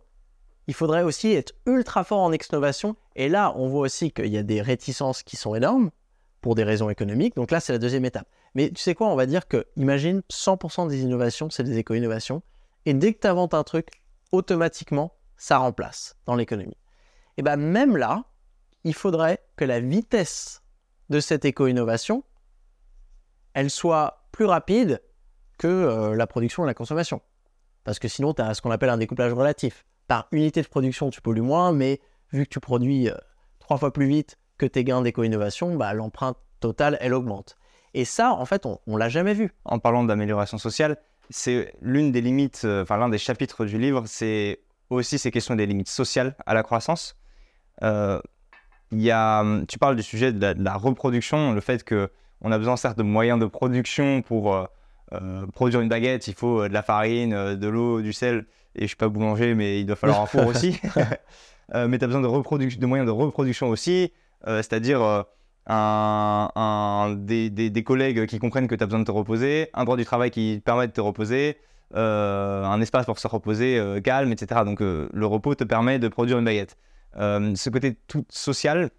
il 0.68 0.74
faudrait 0.74 1.04
aussi 1.04 1.34
être 1.34 1.54
ultra 1.66 2.04
fort 2.04 2.20
en 2.20 2.32
exnovation. 2.32 2.96
Et 3.16 3.30
là, 3.30 3.54
on 3.56 3.68
voit 3.68 3.82
aussi 3.82 4.12
qu'il 4.12 4.28
y 4.28 4.38
a 4.38 4.44
des 4.44 4.62
réticences 4.62 5.24
qui 5.24 5.36
sont 5.36 5.56
énormes 5.56 5.92
pour 6.40 6.56
des 6.56 6.64
raisons 6.64 6.90
économiques. 6.90 7.36
Donc 7.36 7.52
là, 7.52 7.60
c'est 7.60 7.74
la 7.74 7.80
deuxième 7.80 8.06
étape. 8.06 8.28
Mais 8.56 8.70
tu 8.70 8.82
sais 8.82 8.96
quoi, 8.96 9.08
on 9.08 9.16
va 9.16 9.26
dire 9.26 9.48
que, 9.48 9.68
imagine, 9.76 10.22
100% 10.32 10.88
des 10.88 11.02
innovations, 11.02 11.50
c'est 11.50 11.64
des 11.64 11.78
éco-innovations. 11.78 12.42
Et 12.86 12.94
dès 12.94 13.14
que 13.14 13.20
tu 13.20 13.28
inventes 13.28 13.54
un 13.54 13.64
truc, 13.64 13.90
automatiquement, 14.32 15.14
ça 15.38 15.58
remplace 15.58 16.16
dans 16.26 16.36
l'économie. 16.36 16.78
Et 17.38 17.42
bien 17.42 17.56
même 17.56 17.98
là, 17.98 18.26
il 18.84 18.94
faudrait 18.94 19.40
que 19.56 19.66
la 19.66 19.80
vitesse 19.80 20.64
de 21.10 21.20
cette 21.20 21.46
éco-innovation, 21.46 22.24
elle 23.54 23.70
soit 23.70 24.24
plus 24.32 24.46
rapide 24.46 25.02
que 25.58 25.68
euh, 25.68 26.16
la 26.16 26.28
production 26.28 26.64
et 26.64 26.68
la 26.68 26.74
consommation. 26.74 27.22
Parce 27.84 28.00
que 28.00 28.08
sinon, 28.08 28.34
tu 28.34 28.42
as 28.42 28.54
ce 28.54 28.62
qu'on 28.62 28.72
appelle 28.72 28.90
un 28.90 28.98
découplage 28.98 29.34
relatif. 29.34 29.86
Par 30.08 30.28
unité 30.32 30.62
de 30.62 30.68
production, 30.68 31.10
tu 31.10 31.22
pollues 31.22 31.42
moins, 31.42 31.72
mais 31.72 32.00
vu 32.32 32.46
que 32.46 32.50
tu 32.50 32.60
produis 32.60 33.10
euh, 33.10 33.16
trois 33.60 33.78
fois 33.78 33.94
plus 33.94 34.08
vite 34.08 34.38
que 34.58 34.66
tes 34.66 34.84
gains 34.84 35.02
d'éco-innovation, 35.02 35.76
bah, 35.76 35.94
l'empreinte 35.94 36.38
totale, 36.60 36.98
elle 37.02 37.14
augmente. 37.14 37.58
Et 37.94 38.06
ça, 38.06 38.34
en 38.34 38.46
fait, 38.46 38.66
on 38.66 38.80
ne 38.88 38.98
l'a 38.98 39.10
jamais 39.10 39.34
vu. 39.34 39.54
En 39.66 39.80
parlant 39.80 40.04
d'amélioration 40.04 40.58
sociale, 40.58 40.98
c'est 41.30 41.74
l'une 41.82 42.12
des 42.12 42.22
limites, 42.22 42.62
euh, 42.66 42.84
enfin 42.84 42.98
l'un 42.98 43.10
des 43.10 43.18
chapitres 43.18 43.66
du 43.66 43.78
livre, 43.78 44.04
c'est 44.06 44.62
aussi 44.90 45.18
ces 45.18 45.32
questions 45.32 45.56
des 45.56 45.66
limites 45.66 45.90
sociales 45.90 46.36
à 46.46 46.54
la 46.54 46.64
croissance. 46.64 47.18
Y 48.92 49.10
a, 49.10 49.44
tu 49.68 49.80
parles 49.80 49.96
du 49.96 50.04
sujet 50.04 50.34
de 50.34 50.54
la, 50.58 50.76
reproduction, 50.76 51.54
le 51.54 51.62
fait 51.62 51.84
qu'on 52.42 52.52
a 52.52 52.58
besoin 52.58 52.78
certes 52.78 52.98
de 52.98 53.04
moyens 53.04 53.40
de 53.40 53.46
production 53.46 54.22
pour 54.22 54.54
euh, 54.54 54.66
euh, 55.14 55.46
produire 55.48 55.82
une 55.82 55.90
baguette, 55.90 56.28
il 56.28 56.34
faut 56.34 56.68
de 56.68 56.74
la 56.74 56.84
farine, 56.84 57.56
de 57.56 57.68
l'eau, 57.68 58.02
du 58.02 58.14
sel, 58.14 58.46
et 58.76 58.82
je 58.84 58.88
suis 58.88 58.96
pas 58.96 59.10
boulanger, 59.10 59.56
mais 59.56 59.80
il 59.80 59.86
doit 59.86 59.96
falloir 59.96 60.22
un 60.22 60.26
four 60.26 60.48
aussi. 60.48 60.80
mais 61.74 61.98
tu 61.98 62.04
as 62.04 62.08
besoin 62.08 62.22
de, 62.22 62.80
de 62.80 62.86
moyens 62.86 63.08
de 63.08 63.12
reproduction 63.12 63.70
aussi, 63.70 64.12
c'est-à-dire 64.46 65.26
un, 65.68 67.16
des, 67.18 67.84
collègues 67.86 68.26
qui 68.26 68.40
comprennent 68.40 68.68
que 68.68 68.76
tu 68.76 68.84
as 68.84 68.88
besoin 68.88 69.00
de 69.00 69.06
te 69.06 69.12
reposer, 69.12 69.70
un 69.74 69.84
droit 69.84 69.98
du 69.98 70.06
travail 70.06 70.32
qui 70.32 70.62
permet 70.64 70.88
de 70.88 70.94
te 70.94 71.02
reposer, 71.02 71.58
euh, 71.96 72.64
un 72.64 72.80
espace 72.80 73.06
pour 73.06 73.20
se 73.20 73.28
reposer 73.28 73.78
euh, 73.78 74.00
calme, 74.00 74.32
etc. 74.32 74.62
Donc 74.64 74.82
euh, 74.82 75.10
le 75.12 75.26
repos 75.26 75.56
te 75.56 75.64
permet 75.64 76.00
de 76.00 76.08
produire 76.08 76.40
une 76.40 76.46
baguette. 76.46 76.78
ce 77.16 77.70
côté 77.70 77.98
tout 78.08 78.26
social, 78.30 78.90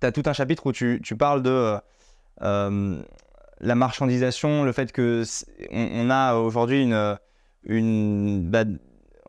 tu 0.00 0.06
as 0.06 0.12
tout 0.12 0.22
un 0.26 0.32
chapitre 0.32 0.66
où 0.66 0.72
tu, 0.72 1.00
parles 1.18 1.42
de 1.42 1.76
la 2.40 3.74
marchandisation, 3.74 4.64
le 4.64 4.72
fait 4.72 4.92
que 4.92 5.22
on, 5.70 6.10
a 6.10 6.34
aujourd'hui 6.34 6.82
une, 7.64 8.50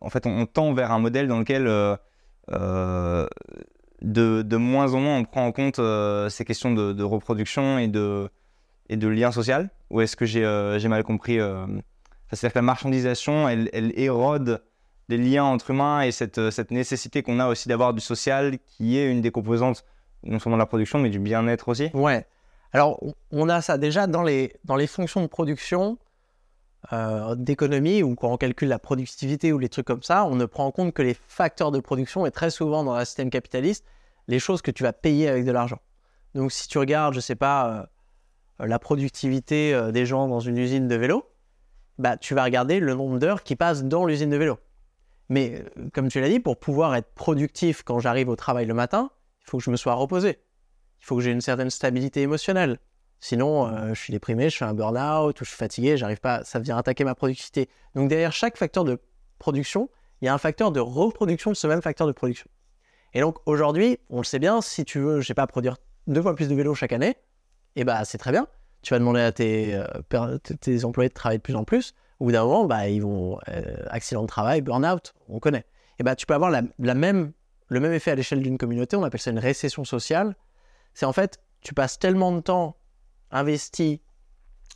en 0.00 0.10
fait 0.10 0.26
on, 0.26 0.46
tend 0.46 0.72
vers 0.74 0.92
un 0.92 0.98
modèle 0.98 1.28
dans 1.28 1.38
lequel 1.38 1.66
de, 4.02 4.56
moins 4.56 4.94
en 4.94 5.00
moins 5.00 5.18
on 5.18 5.24
prend 5.24 5.46
en 5.46 5.52
compte 5.52 5.78
euh, 5.78 6.28
ces 6.28 6.44
questions 6.44 6.72
de, 6.72 7.02
reproduction 7.02 7.78
et 7.78 7.88
de, 7.88 8.28
et 8.88 8.96
de 8.96 9.08
lien 9.08 9.32
social 9.32 9.70
Ou 9.90 10.00
est-ce 10.00 10.16
que 10.16 10.26
j'ai 10.26 10.44
euh, 10.44 10.88
mal 10.88 11.04
compris 11.04 11.38
euh, 11.38 11.66
C'est-à-dire 12.30 12.52
que 12.52 12.58
la 12.58 12.62
marchandisation, 12.62 13.48
elle, 13.48 13.92
érode 13.98 14.62
les 15.08 15.18
liens 15.18 15.44
entre 15.44 15.70
humains 15.70 16.02
et 16.02 16.10
cette, 16.10 16.50
cette 16.50 16.72
nécessité 16.72 17.22
qu'on 17.22 17.38
a 17.38 17.46
aussi 17.46 17.68
d'avoir 17.68 17.94
du 17.94 18.00
social 18.00 18.58
qui 18.58 18.98
est 18.98 19.08
une 19.08 19.20
des 19.20 19.30
composantes 19.30 19.84
non 20.24 20.40
seulement 20.40 20.56
de 20.56 20.62
la 20.62 20.66
production 20.66 20.98
mais 20.98 21.10
du 21.10 21.20
bien-être 21.20 21.68
aussi 21.68 21.90
Ouais. 21.94 22.26
Alors 22.72 23.02
on 23.30 23.48
a 23.48 23.60
ça 23.60 23.78
déjà 23.78 24.06
dans 24.06 24.22
les, 24.22 24.54
dans 24.64 24.76
les 24.76 24.86
fonctions 24.86 25.22
de 25.22 25.26
production. 25.26 25.98
d'économie 27.36 28.02
ou 28.02 28.14
quand 28.14 28.32
on 28.32 28.36
calcule 28.36 28.68
la 28.68 28.78
productivité 28.78 29.52
ou 29.52 29.58
les 29.58 29.68
trucs 29.68 29.86
comme 29.86 30.02
ça, 30.02 30.24
on 30.24 30.36
ne 30.36 30.46
prend 30.46 30.66
en 30.66 30.70
compte 30.70 30.92
que 30.92 31.02
les 31.02 31.14
facteurs 31.14 31.72
de 31.72 31.80
production 31.80 32.26
et 32.26 32.30
très 32.30 32.50
souvent 32.50 32.84
dans 32.84 32.94
un 32.94 33.04
système 33.04 33.30
capitaliste, 33.30 33.84
les 34.28 34.38
choses 34.38 34.62
que 34.62 34.70
tu 34.70 34.82
vas 34.82 34.92
payer 34.92 35.28
avec 35.28 35.44
de 35.44 35.52
l'argent. 35.52 35.80
Donc 36.34 36.52
si 36.52 36.68
tu 36.68 36.78
regardes, 36.78 37.14
je 37.14 37.20
sais 37.20 37.34
pas, 37.34 37.88
euh, 38.60 38.66
la 38.66 38.78
productivité 38.78 39.74
euh, 39.74 39.90
des 39.90 40.06
gens 40.06 40.28
dans 40.28 40.40
une 40.40 40.58
usine 40.58 40.86
de 40.86 40.94
vélo, 40.94 41.26
bah, 41.98 42.16
tu 42.16 42.34
vas 42.34 42.44
regarder 42.44 42.78
le 42.78 42.94
nombre 42.94 43.18
d'heures 43.18 43.42
qui 43.42 43.56
passent 43.56 43.84
dans 43.84 44.04
l'usine 44.04 44.30
de 44.30 44.36
vélo. 44.36 44.58
Mais 45.28 45.64
euh, 45.78 45.88
comme 45.92 46.08
tu 46.08 46.20
l'as 46.20 46.28
dit, 46.28 46.40
pour 46.40 46.58
pouvoir 46.58 46.94
être 46.94 47.12
productif 47.14 47.82
quand 47.82 48.00
j'arrive 48.00 48.28
au 48.28 48.36
travail 48.36 48.66
le 48.66 48.74
matin, 48.74 49.10
il 49.40 49.50
faut 49.50 49.58
que 49.58 49.64
je 49.64 49.70
me 49.70 49.76
sois 49.76 49.94
reposé. 49.94 50.38
Il 51.00 51.04
faut 51.04 51.16
que 51.16 51.22
j'ai 51.22 51.30
une 51.30 51.40
certaine 51.40 51.70
stabilité 51.70 52.22
émotionnelle. 52.22 52.78
Sinon, 53.20 53.66
euh, 53.66 53.94
je 53.94 54.00
suis 54.00 54.12
déprimé, 54.12 54.50
je 54.50 54.56
fais 54.56 54.64
un 54.64 54.74
burn-out 54.74 55.40
ou 55.40 55.44
je 55.44 55.48
suis 55.48 55.56
fatigué, 55.56 55.96
j'arrive 55.96 56.20
pas, 56.20 56.44
ça 56.44 56.58
vient 56.58 56.76
attaquer 56.76 57.04
ma 57.04 57.14
productivité. 57.14 57.68
Donc 57.94 58.08
derrière 58.08 58.32
chaque 58.32 58.56
facteur 58.56 58.84
de 58.84 59.00
production, 59.38 59.88
il 60.20 60.26
y 60.26 60.28
a 60.28 60.34
un 60.34 60.38
facteur 60.38 60.72
de 60.72 60.80
reproduction 60.80 61.50
de 61.50 61.56
ce 61.56 61.66
même 61.66 61.82
facteur 61.82 62.06
de 62.06 62.12
production. 62.12 62.48
Et 63.14 63.20
donc 63.20 63.38
aujourd'hui, 63.46 63.98
on 64.10 64.18
le 64.18 64.24
sait 64.24 64.38
bien, 64.38 64.60
si 64.60 64.84
tu 64.84 64.98
veux, 64.98 65.20
je 65.20 65.26
sais 65.26 65.34
pas, 65.34 65.46
produire 65.46 65.76
deux 66.06 66.22
fois 66.22 66.34
plus 66.34 66.48
de 66.48 66.54
vélo 66.54 66.74
chaque 66.74 66.92
année, 66.92 67.16
eh 67.76 67.84
ben 67.84 68.04
c'est 68.04 68.18
très 68.18 68.32
bien. 68.32 68.46
Tu 68.82 68.94
vas 68.94 68.98
demander 68.98 69.20
à 69.20 69.32
tes, 69.32 69.74
euh, 69.74 70.38
tes 70.38 70.84
employés 70.84 71.08
de 71.08 71.14
travailler 71.14 71.38
de 71.38 71.42
plus 71.42 71.56
en 71.56 71.64
plus. 71.64 71.94
Au 72.20 72.26
bout 72.26 72.32
d'un 72.32 72.44
moment, 72.44 72.64
bah, 72.64 72.88
ils 72.88 73.02
vont 73.02 73.38
euh, 73.48 73.62
accident 73.88 74.22
de 74.22 74.26
travail, 74.26 74.60
burn-out, 74.62 75.14
on 75.28 75.38
connaît. 75.38 75.64
Et 75.98 76.02
bah, 76.02 76.14
tu 76.14 76.26
peux 76.26 76.34
avoir 76.34 76.50
la, 76.50 76.62
même, 76.94 77.32
le 77.68 77.80
même 77.80 77.92
effet 77.92 78.10
à 78.10 78.14
l'échelle 78.14 78.42
d'une 78.42 78.58
communauté. 78.58 78.96
On 78.96 79.04
appelle 79.04 79.20
ça 79.20 79.30
une 79.30 79.38
récession 79.38 79.84
sociale. 79.84 80.36
C'est 80.96 81.04
en 81.04 81.12
fait, 81.12 81.40
tu 81.60 81.74
passes 81.74 81.98
tellement 81.98 82.32
de 82.32 82.40
temps 82.40 82.78
investi 83.30 84.00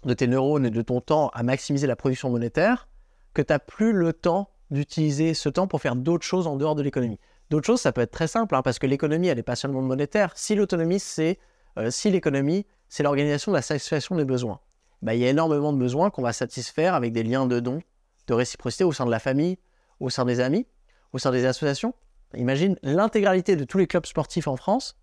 de 0.05 0.13
tes 0.13 0.27
neurones 0.27 0.67
et 0.67 0.71
de 0.71 0.83
ton 0.83 1.01
temps 1.01 1.31
à 1.31 1.43
maximiser 1.43 1.87
la 1.87 1.97
production 1.97 2.29
monétaire 2.29 2.89
que 3.33 3.41
tu 3.41 3.51
n'as 3.51 3.59
plus 3.59 3.95
le 3.95 4.13
temps 4.13 4.51
d'utiliser 4.71 5.33
ce 5.33 5.49
temps 5.49 5.67
pour 5.67 5.81
faire 5.81 5.97
d'autres 5.97 6.27
choses 6.27 6.47
en 6.47 6.57
dehors 6.57 6.75
de 6.75 6.83
l'économie. 6.83 7.19
D'autres 7.49 7.67
choses, 7.67 7.81
ça 7.81 7.93
peut 7.93 8.03
être 8.03 8.11
très 8.11 8.27
simple, 8.27 8.55
hein, 8.55 8.61
parce 8.61 8.79
que 8.79 8.87
l'économie, 8.87 9.29
elle 9.29 9.39
n'est 9.39 9.43
pas 9.43 9.57
seulement 9.57 9.81
monétaire. 9.81 10.33
Si 10.37 10.55
l'autonomie, 10.55 11.01
c'est 11.01 11.39
euh, 11.79 11.91
si 11.91 12.11
l'économie, 12.11 12.67
c'est 12.91 13.03
l'organisation 13.03 13.53
de 13.53 13.57
la 13.57 13.63
satisfaction 13.63 14.15
des 14.15 14.27
besoins, 14.27 14.61
bah, 15.01 15.15
il 15.15 15.23
y 15.23 15.25
a 15.25 15.31
énormément 15.31 15.73
de 15.73 15.79
besoins 15.79 16.11
qu'on 16.11 16.21
va 16.21 16.35
satisfaire 16.35 16.93
avec 16.93 17.15
des 17.15 17.23
liens 17.23 17.47
de 17.47 17.61
dons, 17.61 17.81
de 18.27 18.35
réciprocité 18.35 18.85
au 18.85 18.93
sein 18.93 19.07
de 19.07 19.11
la 19.11 19.21
famille, 19.21 19.57
au 20.01 20.11
sein 20.11 20.27
des 20.27 20.41
amis, 20.41 20.67
au 21.15 21.19
sein 21.19 21.31
des 21.31 21.47
associations. 21.47 21.95
Imagine 22.35 22.77
l'intégralité 22.83 23.57
de 23.57 23.65
tous 23.65 23.79
les 23.79 23.87
clubs 23.87 24.05
sportifs 24.05 24.49
en 24.49 24.57
France, 24.57 25.00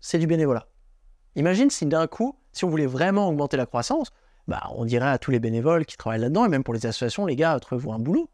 c'est 0.00 0.18
du 0.18 0.26
bénévolat. 0.26 0.68
Imagine 1.34 1.70
si 1.70 1.86
d'un 1.86 2.06
coup, 2.06 2.38
si 2.52 2.64
on 2.64 2.68
voulait 2.68 2.86
vraiment 2.86 3.28
augmenter 3.28 3.56
la 3.56 3.66
croissance, 3.66 4.12
bah, 4.48 4.62
on 4.74 4.84
dirait 4.84 5.08
à 5.08 5.18
tous 5.18 5.30
les 5.30 5.40
bénévoles 5.40 5.84
qui 5.84 5.96
travaillent 5.96 6.20
là-dedans, 6.20 6.44
et 6.46 6.48
même 6.48 6.64
pour 6.64 6.74
les 6.74 6.86
associations, 6.86 7.26
les 7.26 7.36
gars, 7.36 7.58
trouvez-vous 7.60 7.92
un 7.92 7.98
boulot 7.98 8.30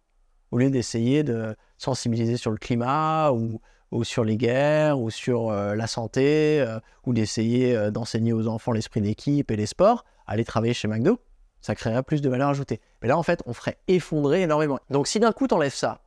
au 0.53 0.59
lieu 0.59 0.71
d'essayer 0.71 1.25
de 1.25 1.57
sensibiliser 1.79 2.37
sur 2.37 2.51
le 2.51 2.59
climat 2.59 3.33
ou, 3.33 3.59
sur 4.05 4.25
les 4.25 4.37
guerres 4.37 4.99
ou 4.99 5.11
sur 5.11 5.51
euh, 5.51 5.75
la 5.75 5.87
santé 5.87 6.61
euh, 6.61 6.79
ou 7.05 7.13
d'essayer 7.13 7.77
euh, 7.77 7.91
d'enseigner 7.91 8.33
aux 8.33 8.47
enfants 8.47 8.73
l'esprit 8.73 9.01
d'équipe 9.01 9.51
et 9.51 9.57
les 9.57 9.67
sports, 9.67 10.05
aller 10.27 10.45
travailler 10.45 10.73
chez 10.73 10.89
McDo, 10.89 11.19
ça 11.61 11.75
créerait 11.75 12.03
plus 12.03 12.23
de 12.23 12.29
valeur 12.31 12.51
ajoutée. 12.51 12.81
Mais 13.01 13.09
là, 13.09 13.19
en 13.19 13.23
fait, 13.23 13.43
on 13.47 13.53
ferait 13.53 13.79
effondrer 13.89 14.43
énormément. 14.43 14.79
Donc 14.91 15.09
si 15.09 15.21
d'un 15.21 15.33
coup, 15.33 15.47
tu 15.47 15.55
enlèves 15.55 15.75
ça, 15.75 16.03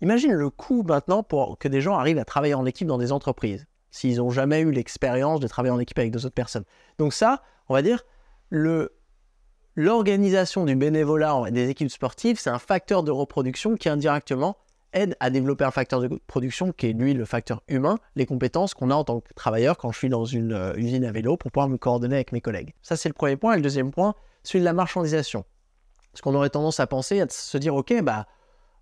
imagine 0.00 0.32
le 0.32 0.50
coût 0.50 0.82
maintenant 0.82 1.22
pour 1.22 1.58
que 1.58 1.68
des 1.68 1.80
gens 1.80 1.96
arrivent 1.96 2.18
à 2.18 2.24
travailler 2.24 2.54
en 2.54 2.66
équipe 2.66 2.88
dans 2.88 2.98
des 2.98 3.12
entreprises, 3.12 3.66
s'ils 3.94 4.16
n'ont 4.16 4.30
jamais 4.30 4.60
eu 4.60 4.72
l'expérience 4.72 5.38
de 5.38 5.46
travailler 5.46 5.72
en 5.72 5.78
équipe 5.78 5.98
avec 5.98 6.10
d'autres 6.10 6.28
personnes. 6.28 6.64
Donc 6.98 7.14
ça, 7.14 7.42
on 7.68 7.74
va 7.74 7.82
dire, 7.82 8.02
le 8.50 8.92
l'organisation 9.76 10.64
du 10.64 10.76
bénévolat 10.76 11.50
des 11.50 11.68
équipes 11.68 11.90
sportives, 11.90 12.38
c'est 12.38 12.50
un 12.50 12.58
facteur 12.58 13.02
de 13.02 13.10
reproduction 13.10 13.76
qui 13.76 13.88
indirectement 13.88 14.56
aide 14.92 15.16
à 15.18 15.30
développer 15.30 15.64
un 15.64 15.72
facteur 15.72 16.00
de 16.00 16.08
production 16.26 16.72
qui 16.72 16.88
est 16.88 16.92
lui 16.92 17.14
le 17.14 17.24
facteur 17.24 17.62
humain, 17.66 17.98
les 18.14 18.26
compétences 18.26 18.74
qu'on 18.74 18.90
a 18.90 18.94
en 18.94 19.02
tant 19.02 19.20
que 19.20 19.32
travailleur 19.34 19.76
quand 19.76 19.90
je 19.90 19.98
suis 19.98 20.08
dans 20.08 20.24
une 20.24 20.52
euh, 20.52 20.74
usine 20.76 21.04
à 21.04 21.10
vélo 21.10 21.36
pour 21.36 21.50
pouvoir 21.50 21.68
me 21.68 21.76
coordonner 21.76 22.16
avec 22.16 22.32
mes 22.32 22.40
collègues. 22.40 22.74
Ça 22.82 22.96
c'est 22.96 23.08
le 23.08 23.14
premier 23.14 23.36
point. 23.36 23.54
Et 23.54 23.56
le 23.56 23.62
deuxième 23.62 23.90
point, 23.90 24.14
celui 24.42 24.60
de 24.60 24.64
la 24.64 24.72
marchandisation. 24.72 25.44
Parce 26.12 26.20
qu'on 26.20 26.34
aurait 26.34 26.50
tendance 26.50 26.78
à 26.78 26.86
penser, 26.86 27.20
à 27.20 27.26
se 27.28 27.58
dire, 27.58 27.74
ok, 27.74 28.00
bah, 28.02 28.26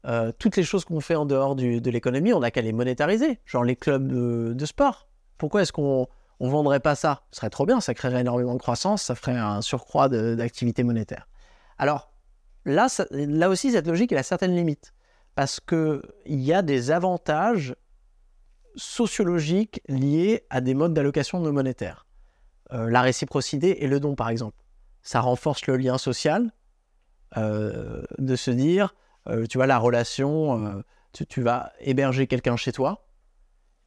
euh, 0.07 0.33
toutes 0.39 0.57
les 0.57 0.65
choses 0.65 0.85
qu'on 0.85 1.01
fait 1.01 1.15
en 1.15 1.27
dehors 1.27 1.55
de 1.55 1.91
l'économie, 1.91 2.33
on 2.33 2.41
n'a 2.41 2.51
qu'à 2.51 2.63
les 2.63 2.73
monétariser, 2.73 3.41
genre 3.47 3.65
les 3.65 3.77
clubs 3.77 4.07
de 4.09 4.67
sport. 4.67 5.09
Pourquoi 5.39 5.63
est-ce 5.63 5.73
qu'on 5.73 6.07
on 6.41 6.49
vendrait 6.49 6.81
pas 6.81 6.95
ça? 6.95 7.23
Ce 7.31 7.39
serait 7.39 7.51
trop 7.51 7.67
bien, 7.67 7.81
ça 7.81 7.95
créerait 7.95 8.21
énormément 8.21 8.55
de 8.55 8.61
croissance, 8.61 9.03
ça 9.03 9.15
ferait 9.15 9.37
un 9.37 9.63
surcroît 9.63 10.09
d'activité 10.09 10.83
monétaire. 10.83 11.29
Alors 11.79 12.13
là, 12.65 12.89
là 13.11 13.49
aussi, 13.49 13.73
cette 13.73 13.87
logique, 13.87 14.13
elle 14.13 14.19
a 14.19 14.23
certaines 14.23 14.55
limites. 14.55 14.93
Parce 15.35 15.61
qu'il 15.61 16.03
y 16.27 16.53
a 16.53 16.63
des 16.63 16.91
avantages 16.91 17.75
sociologiques 18.77 19.81
liés 19.89 20.45
à 20.51 20.61
des 20.61 20.75
modes 20.75 20.95
d'allocation 20.95 21.41
non 21.41 21.53
monétaires. 21.53 22.07
Euh, 22.73 22.91
la 22.91 23.03
réciprocité 23.03 23.85
et 23.85 23.87
le 23.87 24.01
don, 24.01 24.15
par 24.15 24.29
exemple. 24.29 24.57
Ça 25.03 25.21
renforce 25.21 25.67
le 25.67 25.77
lien 25.77 25.99
social, 25.99 26.53
euh, 27.37 28.03
de 28.19 28.37
se 28.37 28.51
dire, 28.51 28.95
euh, 29.29 29.47
tu 29.47 29.59
vois, 29.59 29.67
la 29.67 29.79
relation, 29.79 30.83
tu, 31.13 31.43
vas 31.43 31.73
héberger 31.81 32.27
quelqu'un 32.27 32.57
chez 32.57 32.73
toi, 32.73 33.05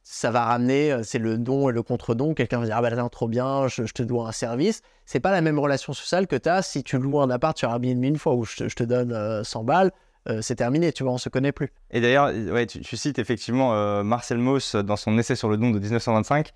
ça 0.08 0.30
va 0.30 0.44
ramener, 0.44 0.92
euh, 0.92 1.02
c'est 1.02 1.18
le 1.18 1.36
don 1.36 1.68
et 1.68 1.72
le 1.72 1.82
contre-don. 1.82 2.32
Quelqu'un 2.32 2.60
va 2.60 2.66
dire, 2.66 2.76
ah 2.76 2.80
bah 2.80 3.08
trop 3.08 3.26
bien, 3.26 3.66
je, 3.66 3.82
te 3.82 4.04
dois 4.04 4.28
un 4.28 4.32
service. 4.32 4.82
C'est 5.04 5.18
pas 5.18 5.32
la 5.32 5.40
même 5.40 5.58
relation 5.58 5.92
sociale 5.92 6.28
que 6.28 6.36
tu 6.36 6.48
as 6.48 6.62
si 6.62 6.84
tu 6.84 6.96
loues 6.96 7.20
un 7.20 7.28
appart 7.28 7.58
sur 7.58 7.68
Airbnb 7.70 8.04
une 8.04 8.16
fois 8.16 8.34
où 8.34 8.44
je 8.44 8.66
te, 8.66 8.84
donne 8.84 9.42
100 9.42 9.60
euh, 9.60 9.64
balles. 9.64 9.90
Euh, 10.28 10.42
c'est 10.42 10.54
terminé, 10.54 10.92
tu 10.92 11.02
vois, 11.02 11.12
on 11.12 11.18
se 11.18 11.28
connaît 11.28 11.50
plus. 11.50 11.72
Et 11.90 12.00
d'ailleurs, 12.00 12.26
ouais, 12.26 12.66
tu, 12.66 12.96
cites 12.96 13.18
effectivement 13.18 14.04
Marcel 14.04 14.38
Mauss 14.38 14.76
dans 14.76 14.96
son 14.96 15.18
essai 15.18 15.34
sur 15.34 15.48
le 15.48 15.56
don 15.56 15.70
de 15.70 15.80
1925. 15.80 16.52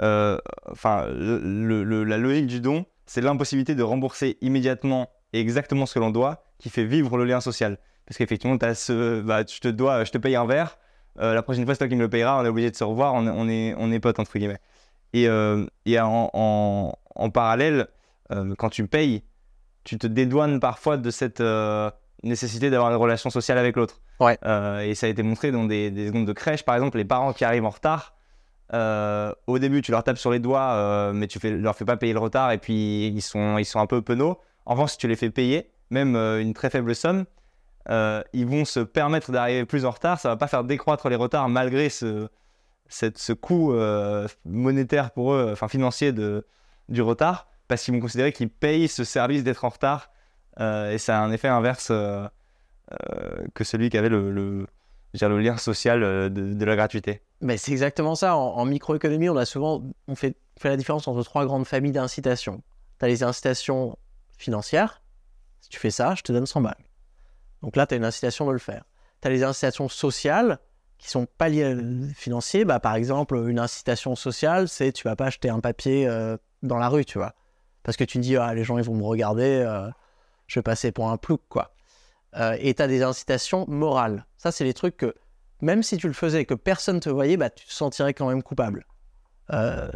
Enfin, 0.00 1.06
la 1.06 2.16
logique 2.16 2.46
du 2.46 2.60
don, 2.62 2.86
c'est 3.04 3.20
l'impossibilité 3.20 3.74
de 3.74 3.82
rembourser 3.82 4.38
immédiatement 4.40 5.10
et 5.34 5.40
exactement 5.40 5.84
ce 5.84 5.92
que 5.92 5.98
l'on 5.98 6.10
doit 6.10 6.46
qui 6.58 6.70
fait 6.70 6.84
vivre 6.84 7.18
le 7.18 7.24
lien 7.26 7.42
social. 7.42 7.76
Parce 8.06 8.18
qu'effectivement, 8.18 8.56
ce, 8.74 9.20
bah, 9.20 9.42
je 9.48 9.60
te 9.60 9.68
dois, 9.68 10.04
je 10.04 10.10
te 10.10 10.18
paye 10.18 10.36
un 10.36 10.46
verre, 10.46 10.78
euh, 11.20 11.34
la 11.34 11.42
prochaine 11.42 11.64
fois, 11.64 11.74
c'est 11.74 11.78
toi 11.78 11.88
qui 11.88 11.96
me 11.96 12.02
le 12.02 12.10
payeras, 12.10 12.40
on 12.40 12.44
est 12.44 12.48
obligé 12.48 12.70
de 12.70 12.76
se 12.76 12.84
revoir, 12.84 13.14
on, 13.14 13.48
est, 13.48 13.74
on 13.78 13.92
est 13.92 14.00
potes, 14.00 14.18
entre 14.18 14.36
guillemets. 14.36 14.58
Et, 15.12 15.28
euh, 15.28 15.64
en, 15.98 16.92
en, 17.14 17.30
parallèle, 17.30 17.86
euh, 18.32 18.54
quand 18.58 18.68
tu 18.68 18.86
payes, 18.86 19.22
tu 19.84 19.96
te 19.98 20.06
dédouanes 20.06 20.60
parfois 20.60 20.96
de 20.96 21.10
cette 21.10 21.42
nécessité 22.22 22.70
d'avoir 22.70 22.90
une 22.90 22.96
relation 22.96 23.30
sociale 23.30 23.58
avec 23.58 23.76
l'autre. 23.76 24.00
Ouais. 24.20 24.38
et 24.88 24.94
ça 24.94 25.06
a 25.06 25.08
été 25.08 25.24
montré 25.24 25.50
dans 25.50 25.64
des, 25.64 25.90
des, 25.90 26.06
secondes 26.06 26.26
de 26.26 26.32
crèche, 26.32 26.64
par 26.64 26.76
exemple, 26.76 26.98
les 26.98 27.04
parents 27.04 27.32
qui 27.32 27.44
arrivent 27.44 27.64
en 27.66 27.70
retard. 27.70 28.14
au 28.72 29.58
début, 29.58 29.82
tu 29.82 29.92
leur 29.92 30.02
tapes 30.02 30.18
sur 30.18 30.30
les 30.30 30.38
doigts, 30.40 31.12
mais 31.12 31.26
tu 31.26 31.38
fais, 31.38 31.50
leur 31.50 31.76
fais 31.76 31.84
pas 31.84 31.96
payer 31.96 32.12
le 32.12 32.18
retard, 32.18 32.50
et 32.50 32.58
puis 32.58 33.06
ils 33.08 33.22
sont, 33.22 33.58
ils 33.58 33.64
sont 33.64 33.80
un 33.80 33.86
peu 33.86 34.02
penauds. 34.02 34.40
En 34.66 34.72
revanche, 34.72 34.92
si 34.92 34.98
tu 34.98 35.06
les 35.06 35.16
fais 35.16 35.30
payer, 35.30 35.70
même 35.90 36.16
une 36.16 36.54
très 36.54 36.70
faible 36.70 36.94
somme, 36.94 37.24
euh, 37.90 38.22
ils 38.32 38.46
vont 38.46 38.64
se 38.64 38.80
permettre 38.80 39.30
d'arriver 39.32 39.64
plus 39.64 39.84
en 39.84 39.90
retard. 39.90 40.18
Ça 40.18 40.28
va 40.30 40.36
pas 40.36 40.46
faire 40.46 40.64
décroître 40.64 41.08
les 41.08 41.16
retards 41.16 41.48
malgré 41.48 41.88
ce, 41.88 42.28
coût 43.40 43.72
euh, 43.72 44.26
monétaire 44.44 45.10
pour 45.10 45.34
eux, 45.34 45.50
enfin 45.52 45.68
financier 45.68 46.12
du 46.12 47.02
retard, 47.02 47.48
parce 47.68 47.82
qu'ils 47.82 47.94
vont 47.94 48.00
considérer 48.00 48.32
qu'ils 48.32 48.50
payent 48.50 48.88
ce 48.88 49.04
service 49.04 49.44
d'être 49.44 49.64
en 49.64 49.70
retard. 49.70 50.10
Euh, 50.60 50.92
et 50.92 50.98
ça 50.98 51.18
a 51.18 51.22
un 51.22 51.32
effet 51.32 51.48
inverse 51.48 51.92
que 53.54 53.64
celui 53.64 53.90
qui 53.90 53.98
avait 53.98 54.08
le, 54.08 54.66
lien 55.12 55.56
social 55.56 56.00
de, 56.00 56.64
la 56.64 56.76
gratuité. 56.76 57.22
Mais 57.40 57.56
c'est 57.56 57.72
exactement 57.72 58.14
ça. 58.14 58.36
En, 58.36 58.64
microéconomie, 58.64 59.28
on 59.28 59.36
a 59.36 59.44
souvent 59.44 59.82
on 60.08 60.14
fait, 60.14 60.36
fait 60.58 60.68
la 60.68 60.76
différence 60.76 61.08
entre 61.08 61.22
trois 61.22 61.44
grandes 61.44 61.66
familles 61.66 61.92
d'incitations. 61.92 62.62
Tu 62.98 63.04
as 63.04 63.08
les 63.08 63.22
incitations 63.22 63.98
financières. 64.38 65.02
Si 65.60 65.68
tu 65.70 65.78
fais 65.78 65.90
ça, 65.90 66.14
je 66.14 66.22
te 66.22 66.32
donne 66.32 66.46
100 66.46 66.60
balles. 66.60 66.76
Donc 67.64 67.76
là, 67.76 67.86
tu 67.86 67.94
as 67.94 67.96
une 67.96 68.04
incitation 68.04 68.46
de 68.46 68.52
le 68.52 68.58
faire. 68.58 68.84
Tu 69.22 69.28
as 69.28 69.30
les 69.30 69.42
incitations 69.42 69.88
sociales 69.88 70.58
qui 70.98 71.08
sont 71.08 71.26
pas 71.26 71.48
liées 71.48 71.74
financier. 72.14 72.66
Bah, 72.66 72.78
par 72.78 72.94
exemple, 72.94 73.36
une 73.48 73.58
incitation 73.58 74.14
sociale, 74.16 74.68
c'est 74.68 74.92
tu 74.92 75.04
vas 75.04 75.16
pas 75.16 75.26
acheter 75.26 75.48
un 75.48 75.60
papier 75.60 76.06
euh, 76.06 76.36
dans 76.62 76.76
la 76.76 76.90
rue, 76.90 77.06
tu 77.06 77.16
vois. 77.16 77.34
Parce 77.82 77.96
que 77.96 78.04
tu 78.04 78.18
te 78.18 78.22
dis, 78.22 78.36
ah, 78.36 78.52
les 78.52 78.64
gens, 78.64 78.76
ils 78.76 78.84
vont 78.84 78.94
me 78.94 79.02
regarder, 79.02 79.64
euh, 79.66 79.88
je 80.46 80.58
vais 80.58 80.62
passer 80.62 80.92
pour 80.92 81.10
un 81.10 81.16
plouc, 81.16 81.40
quoi. 81.48 81.74
Euh, 82.36 82.54
et 82.60 82.74
tu 82.74 82.82
as 82.82 82.86
des 82.86 83.02
incitations 83.02 83.64
morales. 83.66 84.26
Ça, 84.36 84.52
c'est 84.52 84.64
les 84.64 84.74
trucs 84.74 84.98
que, 84.98 85.14
même 85.62 85.82
si 85.82 85.96
tu 85.96 86.06
le 86.06 86.12
faisais 86.12 86.42
et 86.42 86.44
que 86.44 86.52
personne 86.52 87.00
te 87.00 87.08
voyait, 87.08 87.38
bah, 87.38 87.48
tu 87.48 87.66
te 87.66 87.72
sentirais 87.72 88.12
quand 88.12 88.28
même 88.28 88.42
coupable. 88.42 88.84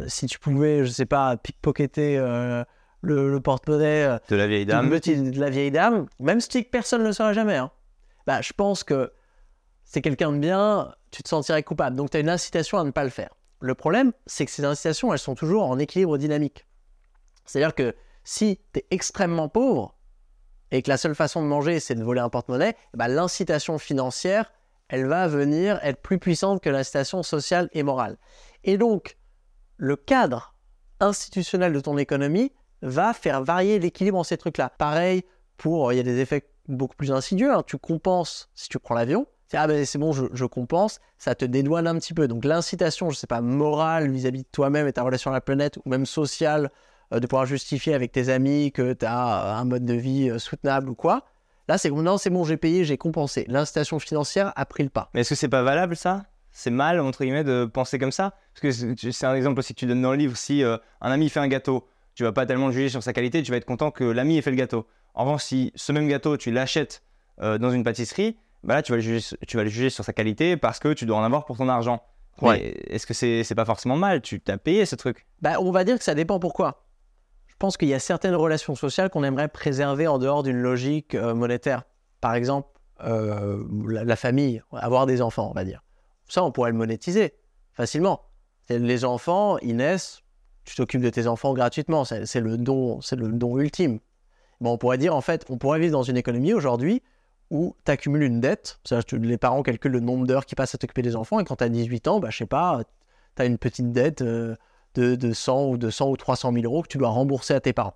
si 0.07 0.25
tu 0.25 0.39
pouvais, 0.39 0.85
je 0.85 0.89
sais 0.89 1.05
pas, 1.05 1.37
pickpocketer 1.37 2.17
le, 3.01 3.39
porte-monnaie 3.39 4.03
euh, 4.03 4.17
de 4.29 4.35
la 4.35 4.47
vieille 4.47 4.65
dame. 4.65 4.89
De 4.89 5.39
la 5.39 5.49
vieille 5.49 5.71
dame, 5.71 6.07
même 6.19 6.41
si 6.41 6.63
personne 6.63 7.01
ne 7.01 7.07
le 7.07 7.13
saura 7.13 7.33
jamais. 7.33 7.55
Hein. 7.55 7.71
Bah, 8.27 8.41
je 8.41 8.53
pense 8.53 8.83
que 8.83 9.11
c'est 9.83 10.01
quelqu'un 10.01 10.31
de 10.31 10.37
bien, 10.37 10.93
tu 11.11 11.23
te 11.23 11.29
sentirais 11.29 11.63
coupable. 11.63 11.95
Donc 11.95 12.11
tu 12.11 12.17
as 12.17 12.19
une 12.19 12.29
incitation 12.29 12.77
à 12.77 12.83
ne 12.83 12.91
pas 12.91 13.03
le 13.03 13.09
faire. 13.09 13.33
Le 13.61 13.75
problème, 13.75 14.13
c'est 14.25 14.45
que 14.45 14.51
ces 14.51 14.63
incitations, 14.63 15.11
elles 15.11 15.19
sont 15.19 15.35
toujours 15.35 15.65
en 15.65 15.79
équilibre 15.79 16.17
dynamique. 16.17 16.65
C'est-à-dire 17.45 17.75
que 17.75 17.95
si 18.23 18.59
tu 18.73 18.79
es 18.79 18.85
extrêmement 18.91 19.49
pauvre 19.49 19.95
et 20.71 20.81
que 20.81 20.89
la 20.89 20.97
seule 20.97 21.15
façon 21.15 21.41
de 21.41 21.47
manger, 21.47 21.79
c'est 21.79 21.95
de 21.95 22.03
voler 22.03 22.21
un 22.21 22.29
porte-monnaie, 22.29 22.75
bah, 22.93 23.07
l'incitation 23.07 23.79
financière, 23.79 24.51
elle 24.87 25.07
va 25.07 25.27
venir 25.27 25.79
être 25.83 26.01
plus 26.01 26.19
puissante 26.19 26.61
que 26.61 26.69
l'incitation 26.69 27.23
sociale 27.23 27.69
et 27.73 27.83
morale. 27.83 28.17
Et 28.63 28.77
donc, 28.77 29.17
le 29.77 29.95
cadre 29.95 30.53
institutionnel 30.99 31.73
de 31.73 31.79
ton 31.79 31.97
économie 31.97 32.51
va 32.81 33.13
faire 33.13 33.43
varier 33.43 33.79
l'équilibre 33.79 34.17
en 34.17 34.23
ces 34.23 34.37
trucs-là. 34.37 34.71
Pareil 34.77 35.23
pour, 35.57 35.91
il 35.91 35.97
y 35.97 35.99
a 35.99 36.03
des 36.03 36.19
effets 36.19 36.49
beaucoup 36.67 36.95
plus 36.95 37.11
insidieux. 37.11 37.53
Hein. 37.53 37.63
Tu 37.65 37.77
compenses 37.77 38.49
si 38.53 38.69
tu 38.69 38.79
prends 38.79 38.95
l'avion, 38.95 39.27
ah 39.53 39.67
ben 39.67 39.83
c'est 39.85 39.97
bon, 39.97 40.11
je, 40.11 40.45
compense, 40.45 40.99
ça 41.17 41.33
te 41.33 41.45
dédouane 41.45 41.87
un 41.87 41.95
petit 41.95 42.13
peu. 42.13 42.27
Donc 42.27 42.45
l'incitation, 42.45 43.09
je 43.09 43.17
sais 43.17 43.27
pas, 43.27 43.41
morale 43.41 44.11
vis-à-vis 44.11 44.43
de 44.43 44.47
toi-même 44.51 44.87
et 44.87 44.93
ta 44.93 45.01
relation 45.01 45.31
à 45.31 45.33
la 45.33 45.41
planète, 45.41 45.77
ou 45.77 45.89
même 45.89 46.05
sociale, 46.05 46.69
euh, 47.13 47.19
de 47.19 47.27
pouvoir 47.27 47.45
justifier 47.45 47.93
avec 47.93 48.11
tes 48.11 48.29
amis 48.29 48.71
que 48.71 48.93
tu 48.93 49.05
as 49.05 49.57
un 49.57 49.65
mode 49.65 49.85
de 49.85 49.93
vie 49.93 50.31
soutenable 50.39 50.89
ou 50.89 50.95
quoi. 50.95 51.25
Là, 51.67 51.77
c'est 51.77 51.89
non, 51.91 52.17
c'est 52.17 52.29
bon, 52.29 52.43
j'ai 52.43 52.57
payé, 52.57 52.83
j'ai 52.83 52.97
compensé. 52.97 53.45
L'incitation 53.47 53.99
financière 53.99 54.53
a 54.55 54.65
pris 54.65 54.83
le 54.83 54.89
pas. 54.89 55.09
Mais 55.13 55.21
est-ce 55.21 55.29
que 55.29 55.35
c'est 55.35 55.49
pas 55.49 55.61
valable 55.61 55.95
ça? 55.95 56.25
C'est 56.51 56.71
mal, 56.71 56.99
entre 56.99 57.23
guillemets, 57.23 57.43
de 57.43 57.65
penser 57.65 57.99
comme 57.99 58.11
ça? 58.11 58.33
Parce 58.53 58.61
que 58.61 58.95
c'est 59.11 59.25
un 59.25 59.35
exemple 59.35 59.59
aussi 59.59 59.75
que 59.75 59.79
tu 59.79 59.85
donnes 59.85 60.01
dans 60.01 60.11
le 60.11 60.17
livre. 60.17 60.35
Si 60.35 60.63
un 60.63 60.79
ami 61.01 61.29
fait 61.29 61.39
un 61.39 61.47
gâteau, 61.47 61.87
tu 62.19 62.25
vas 62.25 62.33
pas 62.33 62.45
tellement 62.45 62.67
le 62.67 62.73
juger 62.73 62.89
sur 62.89 63.01
sa 63.01 63.13
qualité, 63.13 63.41
tu 63.43 63.51
vas 63.51 63.55
être 63.55 63.63
content 63.63 63.91
que 63.91 64.03
l'ami 64.03 64.37
ait 64.37 64.41
fait 64.41 64.49
le 64.49 64.57
gâteau. 64.57 64.85
En 65.13 65.23
revanche, 65.23 65.43
si 65.43 65.71
ce 65.75 65.93
même 65.93 66.05
gâteau, 66.05 66.35
tu 66.35 66.51
l'achètes 66.51 67.01
dans 67.37 67.71
une 67.71 67.85
pâtisserie, 67.85 68.37
bah 68.61 68.73
là, 68.73 68.81
tu 68.81 68.91
vas, 68.91 68.97
le 68.97 69.01
juger, 69.01 69.37
tu 69.47 69.55
vas 69.55 69.63
le 69.63 69.69
juger 69.69 69.89
sur 69.89 70.03
sa 70.03 70.11
qualité 70.11 70.57
parce 70.57 70.79
que 70.79 70.91
tu 70.91 71.05
dois 71.05 71.15
en 71.15 71.23
avoir 71.23 71.45
pour 71.45 71.55
ton 71.55 71.69
argent. 71.69 72.03
Ouais. 72.41 72.75
Est-ce 72.87 73.07
que 73.07 73.13
c'est 73.13 73.41
n'est 73.49 73.55
pas 73.55 73.63
forcément 73.63 73.95
mal? 73.95 74.21
Tu 74.21 74.41
t'as 74.41 74.57
payé 74.57 74.85
ce 74.85 74.97
truc? 74.97 75.25
Bah, 75.41 75.61
On 75.61 75.71
va 75.71 75.85
dire 75.85 75.97
que 75.97 76.03
ça 76.03 76.13
dépend 76.13 76.41
pourquoi. 76.41 76.83
Je 77.47 77.55
pense 77.57 77.77
qu'il 77.77 77.87
y 77.87 77.93
a 77.93 77.99
certaines 77.99 78.35
relations 78.35 78.75
sociales 78.75 79.09
qu'on 79.09 79.23
aimerait 79.23 79.47
préserver 79.47 80.07
en 80.07 80.17
dehors 80.17 80.43
d'une 80.43 80.57
logique 80.57 81.15
euh, 81.15 81.33
monétaire. 81.33 81.83
Par 82.19 82.35
exemple, 82.35 82.67
euh, 83.01 83.63
la, 83.87 84.17
famille, 84.17 84.61
avoir 84.73 85.05
des 85.05 85.21
enfants, 85.21 85.47
on 85.49 85.53
va 85.53 85.63
dire. 85.63 85.81
Ça, 86.27 86.43
on 86.43 86.51
pourrait 86.51 86.71
le 86.71 86.77
monétiser 86.77 87.33
facilement. 87.71 88.25
Les 88.67 89.05
enfants, 89.05 89.57
ils 89.59 89.77
naissent, 89.77 90.19
tu 90.69 90.75
t'occupes 90.75 91.01
de 91.01 91.09
tes 91.09 91.25
enfants 91.25 91.53
gratuitement. 91.53 92.05
C'est 92.05 92.39
le 92.39 92.57
don, 92.57 93.01
c'est 93.01 93.15
le 93.15 93.27
don 93.29 93.57
ultime. 93.57 93.99
Bon, 94.61 94.73
on 94.73 94.77
pourrait 94.77 94.99
dire 94.99 95.15
en 95.15 95.21
fait, 95.21 95.45
on 95.49 95.57
pourrait 95.57 95.79
vivre 95.79 95.93
dans 95.93 96.03
une 96.03 96.17
économie 96.17 96.53
aujourd'hui 96.53 97.01
où 97.49 97.75
tu 97.85 97.91
accumules 97.91 98.21
une 98.21 98.39
dette. 98.39 98.79
Les 99.11 99.37
parents 99.37 99.63
calculent 99.63 99.91
le 99.91 99.99
nombre 99.99 100.27
d'heures 100.27 100.45
qui 100.45 100.53
passent 100.53 100.75
à 100.75 100.77
t'occuper 100.77 101.01
des 101.01 101.15
enfants 101.15 101.39
et 101.39 101.43
quand 101.43 101.55
tu 101.55 101.63
as 101.63 101.69
18 101.69 102.07
ans, 102.07 102.19
bah, 102.19 102.29
je 102.29 102.37
sais 102.37 102.45
pas, 102.45 102.83
tu 103.35 103.41
as 103.41 103.45
une 103.45 103.57
petite 103.57 103.91
dette 103.91 104.21
euh, 104.21 104.55
de, 104.93 105.15
de, 105.15 105.33
100 105.33 105.69
ou 105.69 105.77
200 105.77 106.09
ou 106.09 106.17
300 106.17 106.53
000 106.53 106.65
euros 106.65 106.83
que 106.83 106.87
tu 106.87 106.99
dois 106.99 107.09
rembourser 107.09 107.55
à 107.55 107.59
tes 107.59 107.73
parents. 107.73 107.95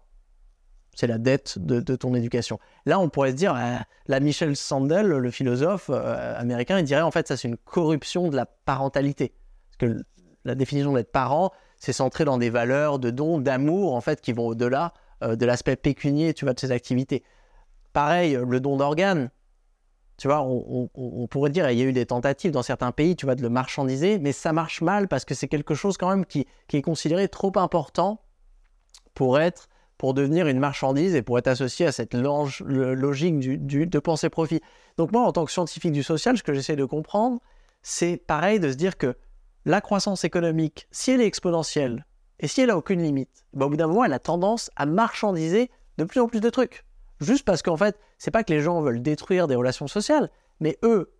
C'est 0.96 1.08
la 1.08 1.20
dette 1.20 1.60
de, 1.60 1.96
ton 1.96 2.14
éducation. 2.16 2.60
Là, 2.86 3.00
on 3.00 3.10
pourrait 3.10 3.32
se 3.32 3.36
dire, 3.36 3.54
ah, 3.56 3.84
la 4.08 4.20
Michel 4.20 4.56
Sandel, 4.56 5.08
le 5.08 5.32
philosophe 5.32 5.90
euh, 5.90 6.40
américain, 6.40 6.80
il 6.80 6.86
dirait 6.86 7.02
en 7.02 7.12
fait, 7.12 7.28
ça 7.28 7.38
c'est 7.38 7.48
une 7.48 7.58
corruption 7.58 8.30
de 8.30 8.36
la 8.36 8.46
parentalité. 8.46 9.34
Parce 9.70 9.92
que 9.92 10.04
la 10.46 10.56
définition 10.56 10.94
d'être 10.94 11.12
parent, 11.12 11.52
c'est 11.84 11.92
centré 11.92 12.24
dans 12.24 12.38
des 12.38 12.50
valeurs 12.50 12.98
de 12.98 13.10
dons, 13.10 13.40
d'amour, 13.40 13.94
en 13.94 14.00
fait, 14.00 14.22
qui 14.22 14.32
vont 14.32 14.48
au-delà 14.48 14.94
euh, 15.22 15.36
de 15.36 15.46
l'aspect 15.46 15.76
pécunier, 15.76 16.34
tu 16.34 16.46
vois, 16.46 16.54
de 16.54 16.60
ces 16.62 16.72
activités. 16.72 17.26
Pareil, 17.92 18.40
le 18.42 18.62
don 18.62 18.78
d'organes, 18.78 19.30
tu 20.16 20.30
vois, 20.30 20.44
on, 20.44 21.28
pourrait 21.28 21.50
dire, 21.50 21.70
il 21.70 21.78
y 21.78 21.82
a 21.82 21.86
eu 21.86 21.92
des 21.92 22.06
tentatives 22.06 22.52
dans 22.52 22.64
certains 22.64 22.94
pays, 22.94 23.18
tu 23.18 23.26
vois, 23.26 23.36
de 23.36 23.42
le 23.42 23.50
marchandiser, 23.50 24.18
mais 24.18 24.32
ça 24.32 24.54
marche 24.54 24.82
mal 24.82 25.10
parce 25.10 25.26
que 25.26 25.36
c'est 25.36 25.50
quelque 25.50 25.76
chose 25.76 25.98
quand 25.98 26.08
même 26.08 26.26
qui, 26.26 26.48
est 26.72 26.82
considéré 26.82 27.28
trop 27.28 27.52
important 27.58 28.22
pour 29.14 29.38
être, 29.38 29.68
pour 29.98 30.14
devenir 30.14 30.48
une 30.48 30.60
marchandise 30.60 31.16
et 31.16 31.22
pour 31.22 31.38
être 31.38 31.50
associé 31.50 31.86
à 31.86 31.92
cette 31.92 32.14
logique 32.16 33.40
de 33.42 34.00
penser 34.00 34.30
profit. 34.30 34.62
Donc 34.96 35.12
moi, 35.12 35.24
en 35.24 35.34
tant 35.34 35.44
que 35.44 35.52
scientifique 35.52 35.92
du 35.92 36.04
social, 36.04 36.38
ce 36.38 36.44
que 36.44 36.54
j'essaie 36.54 36.78
de 36.78 36.86
comprendre, 36.86 37.42
c'est 37.82 38.16
pareil 38.16 38.62
de 38.62 38.72
se 38.72 38.78
dire 38.78 38.98
que 38.98 39.18
la 39.66 39.82
croissance 39.82 40.24
économique, 40.24 40.88
si 40.92 41.12
elle 41.12 41.22
est 41.22 41.26
exponentielle 41.26 42.06
et 42.40 42.48
si 42.48 42.62
elle 42.62 42.70
a 42.70 42.78
aucune 42.78 43.02
limite, 43.02 43.46
ben, 43.54 43.68
au 43.68 43.70
bout 43.70 43.78
d'un 43.78 43.88
moment, 43.88 44.04
elle 44.04 44.14
a 44.14 44.20
tendance 44.20 44.70
à 44.76 44.86
marchandiser 44.86 45.72
de 45.98 46.04
plus 46.04 46.20
en 46.20 46.28
plus 46.28 46.42
de 46.42 46.50
trucs. 46.50 46.86
Juste 47.22 47.46
parce 47.46 47.62
qu'en 47.62 47.78
fait, 47.78 47.98
c'est 48.18 48.32
pas 48.32 48.44
que 48.44 48.52
les 48.52 48.60
gens 48.60 48.82
veulent 48.82 49.02
détruire 49.02 49.48
des 49.48 49.56
relations 49.56 49.88
sociales, 49.88 50.30
mais 50.60 50.78
eux, 50.84 51.14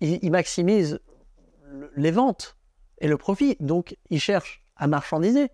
ils, 0.00 0.30
maximisent 0.30 1.00
les 1.96 2.10
ventes 2.10 2.56
et 2.98 3.08
le 3.08 3.16
profit. 3.16 3.56
Donc, 3.60 3.96
ils 4.10 4.20
cherchent 4.20 4.64
à 4.76 4.88
marchandiser. 4.88 5.50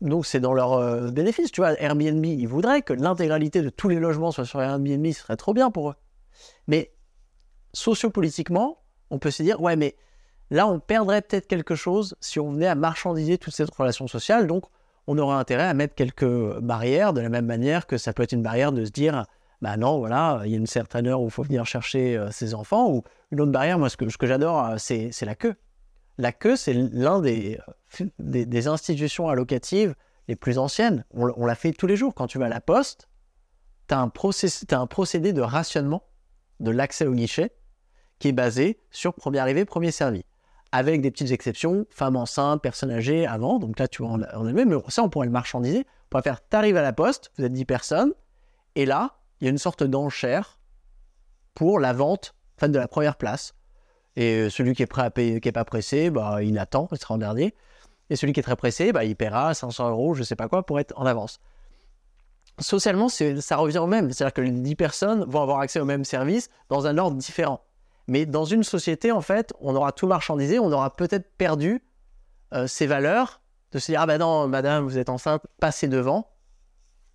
Donc, 0.00 0.24
c'est 0.24 0.40
dans 0.40 0.54
leur 0.54 0.74
euh, 0.74 1.10
bénéfice. 1.10 1.50
Tu 1.50 1.60
vois, 1.60 1.78
Airbnb, 1.80 2.24
ils 2.24 2.46
voudraient 2.46 2.82
que 2.82 2.92
l'intégralité 2.92 3.60
de 3.60 3.70
tous 3.70 3.88
les 3.88 3.98
logements 3.98 4.30
soient 4.30 4.44
sur 4.44 4.62
Airbnb, 4.62 5.04
ce 5.06 5.20
serait 5.20 5.36
trop 5.36 5.52
bien 5.52 5.70
pour 5.70 5.90
eux. 5.90 5.94
Mais 6.68 6.92
sociopolitiquement, 7.72 8.78
on 9.10 9.18
peut 9.18 9.32
se 9.32 9.42
dire, 9.42 9.60
ouais, 9.60 9.76
mais 9.76 9.96
là, 10.50 10.66
on 10.66 10.80
perdrait 10.80 11.22
peut-être 11.22 11.46
quelque 11.46 11.74
chose 11.74 12.16
si 12.20 12.40
on 12.40 12.52
venait 12.52 12.66
à 12.66 12.74
marchandiser 12.74 13.38
toute 13.38 13.54
cette 13.54 13.74
relation 13.74 14.06
sociale. 14.06 14.46
Donc, 14.46 14.64
on 15.06 15.16
aurait 15.18 15.36
intérêt 15.36 15.64
à 15.64 15.74
mettre 15.74 15.94
quelques 15.94 16.58
barrières, 16.60 17.12
de 17.12 17.20
la 17.20 17.28
même 17.28 17.46
manière 17.46 17.86
que 17.86 17.96
ça 17.96 18.12
peut 18.12 18.22
être 18.22 18.32
une 18.32 18.42
barrière 18.42 18.72
de 18.72 18.84
se 18.84 18.90
dire, 18.90 19.24
bah 19.62 19.76
non, 19.76 19.98
voilà, 19.98 20.42
il 20.44 20.50
y 20.50 20.54
a 20.54 20.58
une 20.58 20.66
certaine 20.66 21.06
heure 21.06 21.20
où 21.20 21.26
il 21.26 21.30
faut 21.30 21.42
venir 21.42 21.64
chercher 21.64 22.16
euh, 22.16 22.30
ses 22.30 22.54
enfants, 22.54 22.90
ou 22.90 23.02
une 23.30 23.40
autre 23.40 23.50
barrière, 23.50 23.78
moi 23.78 23.88
ce 23.88 23.96
que, 23.96 24.26
j'adore, 24.26 24.64
euh, 24.64 24.76
c'est, 24.78 25.10
la 25.22 25.34
queue. 25.34 25.54
La 26.18 26.32
queue, 26.32 26.56
c'est 26.56 26.74
l'un 26.74 27.20
des, 27.20 27.58
euh, 28.00 28.06
des, 28.18 28.68
institutions 28.68 29.28
allocatives 29.28 29.94
les 30.28 30.36
plus 30.36 30.58
anciennes. 30.58 31.04
On, 31.14 31.46
la 31.46 31.54
fait 31.54 31.72
tous 31.72 31.86
les 31.86 31.96
jours. 31.96 32.14
Quand 32.14 32.26
tu 32.26 32.38
vas 32.38 32.46
à 32.46 32.50
la 32.50 32.60
poste, 32.60 33.08
tu 33.88 33.94
as, 33.94 34.00
as, 34.00 34.78
un 34.78 34.86
procédé 34.86 35.32
de 35.32 35.40
rationnement 35.40 36.02
de 36.60 36.70
l'accès 36.70 37.06
au 37.06 37.12
guichet 37.12 37.52
qui 38.18 38.28
est 38.28 38.32
basé 38.32 38.78
sur 38.90 39.14
premier 39.14 39.38
arrivé, 39.38 39.64
premier 39.64 39.90
servi 39.90 40.24
avec 40.72 41.00
des 41.00 41.10
petites 41.10 41.30
exceptions, 41.30 41.86
femmes 41.90 42.16
enceintes, 42.16 42.62
personnes 42.62 42.90
âgées 42.90 43.26
avant. 43.26 43.58
Donc 43.58 43.78
là, 43.78 43.88
tu 43.88 44.02
vois, 44.02 44.12
on 44.34 44.46
a, 44.46 44.52
mais 44.52 44.64
ça, 44.88 45.02
on 45.02 45.08
pourrait 45.08 45.26
le 45.26 45.32
marchandiser. 45.32 45.80
On 45.80 46.08
pourrait 46.10 46.22
faire, 46.22 46.40
t'arrives 46.40 46.76
à 46.76 46.82
la 46.82 46.92
poste, 46.92 47.32
vous 47.38 47.44
êtes 47.44 47.52
10 47.52 47.64
personnes, 47.64 48.12
et 48.74 48.86
là, 48.86 49.18
il 49.40 49.44
y 49.44 49.48
a 49.48 49.50
une 49.50 49.58
sorte 49.58 49.82
d'enchère 49.82 50.58
pour 51.54 51.80
la 51.80 51.92
vente 51.92 52.34
fin, 52.56 52.68
de 52.68 52.78
la 52.78 52.88
première 52.88 53.16
place. 53.16 53.54
Et 54.16 54.50
celui 54.50 54.74
qui 54.74 54.82
est 54.82 54.86
prêt 54.86 55.02
à 55.02 55.10
payer, 55.10 55.40
qui 55.40 55.48
n'est 55.48 55.52
pas 55.52 55.64
pressé, 55.64 56.10
bah, 56.10 56.42
il 56.42 56.58
attend, 56.58 56.88
il 56.92 56.98
sera 56.98 57.14
en 57.14 57.18
dernier. 57.18 57.54
Et 58.10 58.16
celui 58.16 58.32
qui 58.32 58.40
est 58.40 58.42
très 58.42 58.56
pressé, 58.56 58.92
bah, 58.92 59.04
il 59.04 59.16
paiera 59.16 59.54
500 59.54 59.90
euros, 59.90 60.14
je 60.14 60.20
ne 60.20 60.24
sais 60.24 60.36
pas 60.36 60.48
quoi, 60.48 60.64
pour 60.64 60.80
être 60.80 60.92
en 60.96 61.06
avance. 61.06 61.40
Socialement, 62.58 63.08
ça 63.08 63.56
revient 63.56 63.78
au 63.78 63.86
même. 63.86 64.10
C'est-à-dire 64.10 64.32
que 64.32 64.40
les 64.40 64.50
10 64.50 64.74
personnes 64.74 65.24
vont 65.24 65.42
avoir 65.42 65.60
accès 65.60 65.78
au 65.78 65.84
même 65.84 66.04
service 66.04 66.50
dans 66.68 66.86
un 66.86 66.98
ordre 66.98 67.16
différent. 67.16 67.62
Mais 68.08 68.26
dans 68.26 68.44
une 68.44 68.64
société, 68.64 69.12
en 69.12 69.20
fait, 69.20 69.52
on 69.60 69.76
aura 69.76 69.92
tout 69.92 70.06
marchandisé, 70.06 70.58
on 70.58 70.72
aura 70.72 70.96
peut-être 70.96 71.30
perdu 71.36 71.84
euh, 72.54 72.66
ses 72.66 72.86
valeurs, 72.86 73.42
de 73.72 73.78
se 73.78 73.92
dire, 73.92 74.00
ah 74.00 74.06
ben 74.06 74.18
non, 74.18 74.48
madame, 74.48 74.84
vous 74.84 74.96
êtes 74.96 75.10
enceinte, 75.10 75.42
passez 75.60 75.88
devant. 75.88 76.30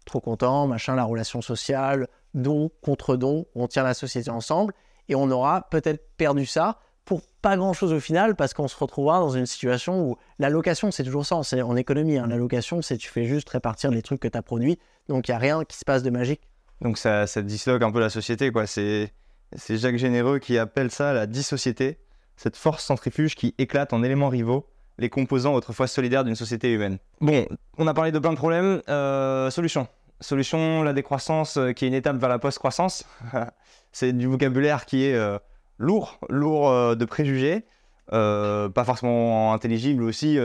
Trop 0.06 0.19
content, 0.19 0.67
machin, 0.67 0.95
la 0.95 1.03
relation 1.03 1.41
sociale, 1.41 2.08
don 2.36 2.69
contre 2.82 3.15
don, 3.15 3.47
on 3.56 3.67
tient 3.67 3.84
la 3.84 3.95
société 3.95 4.29
ensemble. 4.29 4.73
Et 5.10 5.15
on 5.15 5.32
aura 5.32 5.67
peut-être 5.69 6.15
perdu 6.15 6.45
ça 6.45 6.79
pour 7.06 7.21
pas 7.41 7.58
grand-chose 7.58 7.91
au 7.91 7.99
final, 7.99 8.36
parce 8.36 8.53
qu'on 8.53 8.67
se 8.67 8.77
retrouvera 8.77 9.19
dans 9.19 9.32
une 9.32 9.45
situation 9.45 10.08
où 10.08 10.15
l'allocation, 10.39 10.91
c'est 10.91 11.03
toujours 11.03 11.25
ça, 11.25 11.41
c'est 11.43 11.62
en 11.62 11.75
économie. 11.75 12.17
Hein, 12.17 12.27
l'allocation, 12.27 12.82
c'est 12.82 12.97
tu 12.97 13.10
fais 13.10 13.25
juste 13.25 13.49
répartir 13.49 13.91
les 13.91 14.01
trucs 14.01 14.21
que 14.21 14.27
tu 14.27 14.38
as 14.38 14.41
produits, 14.41 14.79
donc 15.10 15.27
il 15.27 15.32
n'y 15.32 15.36
a 15.36 15.39
rien 15.39 15.63
qui 15.65 15.75
se 15.75 15.84
passe 15.84 16.03
de 16.03 16.10
magique. 16.10 16.41
Donc 16.82 16.97
ça, 16.97 17.27
ça 17.27 17.41
disloque 17.41 17.82
un 17.82 17.91
peu 17.91 17.99
la 17.99 18.10
société, 18.10 18.51
quoi. 18.51 18.67
C'est 18.67 19.12
c'est 19.56 19.78
Jacques 19.78 19.98
Généreux 19.98 20.39
qui 20.39 20.58
appelle 20.58 20.92
ça 20.92 21.13
la 21.13 21.26
dissociété, 21.26 21.98
cette 22.36 22.58
force 22.58 22.84
centrifuge 22.84 23.36
qui 23.36 23.54
éclate 23.58 23.94
en 23.94 24.04
éléments 24.04 24.30
rivaux 24.30 24.68
les 24.98 25.10
composants 25.10 25.54
autrefois 25.54 25.88
solidaires 25.88 26.24
d'une 26.24 26.36
société 26.36 26.72
humaine. 26.72 26.98
Bon, 27.20 27.48
on 27.78 27.88
a 27.88 27.94
parlé 27.94 28.12
de 28.12 28.20
plein 28.20 28.32
de 28.32 28.38
problèmes. 28.38 28.82
Euh, 28.89 29.50
solution. 29.50 29.88
Solution, 30.20 30.84
la 30.84 30.94
décroissance 30.94 31.58
euh, 31.58 31.72
qui 31.72 31.86
est 31.86 31.88
une 31.88 31.94
étape 31.94 32.18
vers 32.18 32.30
la 32.30 32.39
post-croissance. 32.39 33.06
c'est 33.92 34.13
du 34.13 34.28
vocabulaire 34.28 34.86
qui 34.86 35.06
est 35.06 35.16
euh, 35.16 35.38
lourd, 35.78 36.20
lourd 36.30 36.96
de 36.96 37.06
préjugés, 37.06 37.66
pas 38.10 38.84
forcément 38.86 39.54
intelligible 39.54 40.04
aussi 40.04 40.38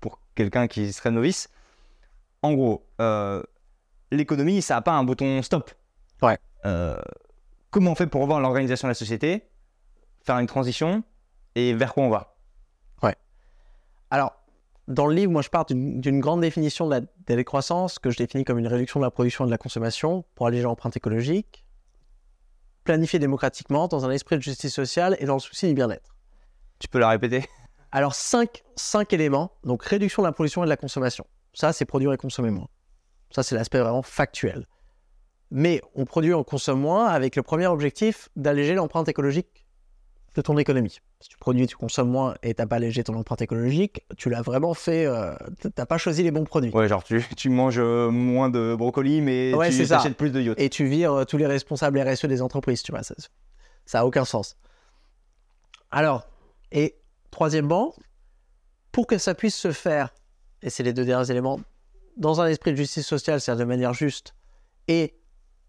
pour 0.00 0.20
quelqu'un 0.34 0.66
qui 0.66 0.92
serait 0.92 1.10
novice. 1.10 1.48
En 2.42 2.52
gros, 2.52 2.86
l'économie, 4.10 4.60
ça 4.60 4.74
n'a 4.74 4.82
pas 4.82 4.92
un 4.92 5.04
bouton 5.04 5.42
stop. 5.42 5.70
Ouais 6.20 6.38
comment 7.74 7.90
on 7.90 7.94
fait 7.96 8.06
pour 8.06 8.20
revoir 8.20 8.38
l'organisation 8.38 8.86
de 8.86 8.90
la 8.90 8.94
société, 8.94 9.50
faire 10.22 10.38
une 10.38 10.46
transition 10.46 11.02
et 11.56 11.74
vers 11.74 11.92
quoi 11.92 12.04
on 12.04 12.08
va? 12.08 12.36
Ouais. 13.02 13.16
Alors, 14.10 14.32
dans 14.86 15.06
le 15.06 15.14
livre, 15.14 15.32
moi, 15.32 15.42
je 15.42 15.48
pars 15.48 15.64
d'une 15.66 16.20
grande 16.20 16.40
définition 16.40 16.86
de 16.86 16.94
la 16.94 17.00
décroissance 17.34 17.98
que 17.98 18.10
je 18.10 18.18
définis 18.18 18.44
comme 18.44 18.60
une 18.60 18.68
réduction 18.68 19.00
de 19.00 19.04
la 19.04 19.10
production 19.10 19.44
et 19.44 19.48
de 19.48 19.50
la 19.50 19.58
consommation 19.58 20.24
pour 20.36 20.46
alléger 20.46 20.62
l'empreinte 20.62 20.96
écologique, 20.96 21.64
planifier 22.84 23.18
démocratiquement 23.18 23.88
dans 23.88 24.04
un 24.04 24.10
esprit 24.12 24.36
de 24.36 24.42
justice 24.42 24.72
sociale 24.72 25.16
et 25.18 25.24
dans 25.24 25.34
le 25.34 25.40
souci 25.40 25.66
du 25.66 25.74
bien-être. 25.74 26.14
Tu 26.78 26.86
peux 26.86 27.00
la 27.00 27.08
répéter? 27.08 27.44
Alors, 27.90 28.14
cinq, 28.14 28.62
cinq 28.76 29.12
éléments. 29.12 29.50
Donc, 29.64 29.84
réduction 29.84 30.22
de 30.22 30.28
la 30.28 30.32
production 30.32 30.62
et 30.62 30.66
de 30.66 30.70
la 30.70 30.76
consommation. 30.76 31.26
Ça, 31.54 31.72
c'est 31.72 31.86
produire 31.86 32.12
et 32.12 32.18
consommer 32.18 32.50
moins. 32.50 32.68
Ça, 33.30 33.42
c'est 33.42 33.56
l'aspect 33.56 33.80
vraiment 33.80 34.02
factuel 34.02 34.64
mais 35.54 35.80
on 35.94 36.04
produit, 36.04 36.34
on 36.34 36.42
consomme 36.42 36.80
moins 36.80 37.06
avec 37.06 37.36
le 37.36 37.42
premier 37.44 37.68
objectif 37.68 38.28
d'alléger 38.34 38.74
l'empreinte 38.74 39.08
écologique 39.08 39.64
de 40.34 40.42
ton 40.42 40.58
économie. 40.58 40.98
Si 41.20 41.28
tu 41.28 41.38
produis, 41.38 41.68
tu 41.68 41.76
consommes 41.76 42.10
moins 42.10 42.34
et 42.42 42.54
t'as 42.54 42.66
pas 42.66 42.76
allégé 42.76 43.04
ton 43.04 43.14
empreinte 43.14 43.40
écologique, 43.40 44.04
tu 44.16 44.30
l'as 44.30 44.42
vraiment 44.42 44.74
fait, 44.74 45.06
euh, 45.06 45.32
t'as 45.76 45.86
pas 45.86 45.96
choisi 45.96 46.24
les 46.24 46.32
bons 46.32 46.42
produits. 46.42 46.72
Ouais, 46.72 46.88
genre 46.88 47.04
tu, 47.04 47.24
tu 47.36 47.50
manges 47.50 47.78
euh, 47.78 48.10
moins 48.10 48.50
de 48.50 48.74
brocolis, 48.76 49.20
mais 49.20 49.52
tu 49.70 49.92
achètes 49.92 50.16
plus 50.16 50.32
de 50.32 50.40
yachts. 50.40 50.60
Et 50.60 50.68
tu 50.68 50.86
vires 50.86 51.12
euh, 51.12 51.24
tous 51.24 51.36
les 51.36 51.46
responsables 51.46 52.00
RSE 52.00 52.24
des 52.24 52.42
entreprises, 52.42 52.82
tu 52.82 52.90
vois, 52.90 53.04
ça, 53.04 53.14
ça 53.86 54.00
a 54.00 54.04
aucun 54.04 54.24
sens. 54.24 54.56
Alors, 55.92 56.26
et 56.72 56.96
troisièmement, 57.30 57.94
pour 58.90 59.06
que 59.06 59.18
ça 59.18 59.36
puisse 59.36 59.54
se 59.54 59.70
faire, 59.70 60.12
et 60.62 60.70
c'est 60.70 60.82
les 60.82 60.92
deux 60.92 61.04
derniers 61.04 61.30
éléments, 61.30 61.60
dans 62.16 62.40
un 62.40 62.48
esprit 62.48 62.72
de 62.72 62.76
justice 62.76 63.06
sociale, 63.06 63.40
c'est-à-dire 63.40 63.64
de 63.64 63.68
manière 63.68 63.94
juste, 63.94 64.34
et 64.88 65.14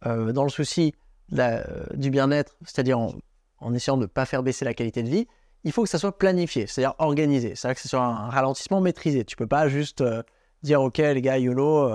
euh, 0.05 0.31
dans 0.31 0.43
le 0.43 0.49
souci 0.49 0.93
euh, 1.37 1.63
du 1.93 2.09
bien-être, 2.09 2.55
c'est-à-dire 2.65 2.99
en, 2.99 3.73
essayant 3.73 3.97
de 3.97 4.03
ne 4.03 4.07
pas 4.07 4.25
faire 4.25 4.43
baisser 4.43 4.65
la 4.65 4.73
qualité 4.73 5.01
de 5.03 5.09
vie, 5.09 5.27
il 5.63 5.71
faut 5.71 5.83
que 5.83 5.89
ça 5.89 5.97
soit 5.97 6.17
planifié, 6.17 6.67
c'est-à-dire 6.67 6.93
organisé. 6.99 7.55
C'est-à-dire 7.55 7.75
que 7.75 7.81
ce 7.81 7.89
soit 7.89 8.03
un 8.03 8.29
ralentissement 8.29 8.81
maîtrisé. 8.81 9.25
Tu 9.25 9.35
peux 9.35 9.47
pas 9.47 9.67
juste 9.67 10.01
euh, 10.01 10.21
dire, 10.61 10.81
OK, 10.81 10.97
les 10.97 11.21
gars, 11.21 11.39
YOLO, 11.39 11.91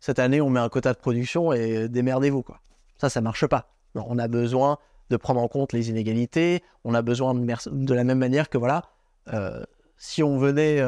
cette 0.00 0.18
année, 0.18 0.40
on 0.40 0.50
met 0.50 0.58
un 0.58 0.68
quota 0.68 0.92
de 0.92 0.98
production 0.98 1.52
et 1.52 1.88
démerdez-vous. 1.88 2.42
Quoi. 2.42 2.60
Ça, 2.98 3.08
ça 3.08 3.20
marche 3.20 3.46
pas. 3.46 3.68
on 3.94 4.18
a 4.18 4.26
besoin 4.26 4.78
de 5.10 5.16
prendre 5.16 5.40
en 5.40 5.46
compte 5.46 5.72
les 5.72 5.90
inégalités. 5.90 6.62
On 6.84 6.94
a 6.94 7.02
besoin 7.02 7.34
de, 7.34 7.46
de 7.70 7.94
la 7.94 8.02
même 8.02 8.18
manière 8.18 8.48
que, 8.48 8.58
voilà, 8.58 8.82
si 9.96 10.24
on 10.24 10.38
venait, 10.38 10.80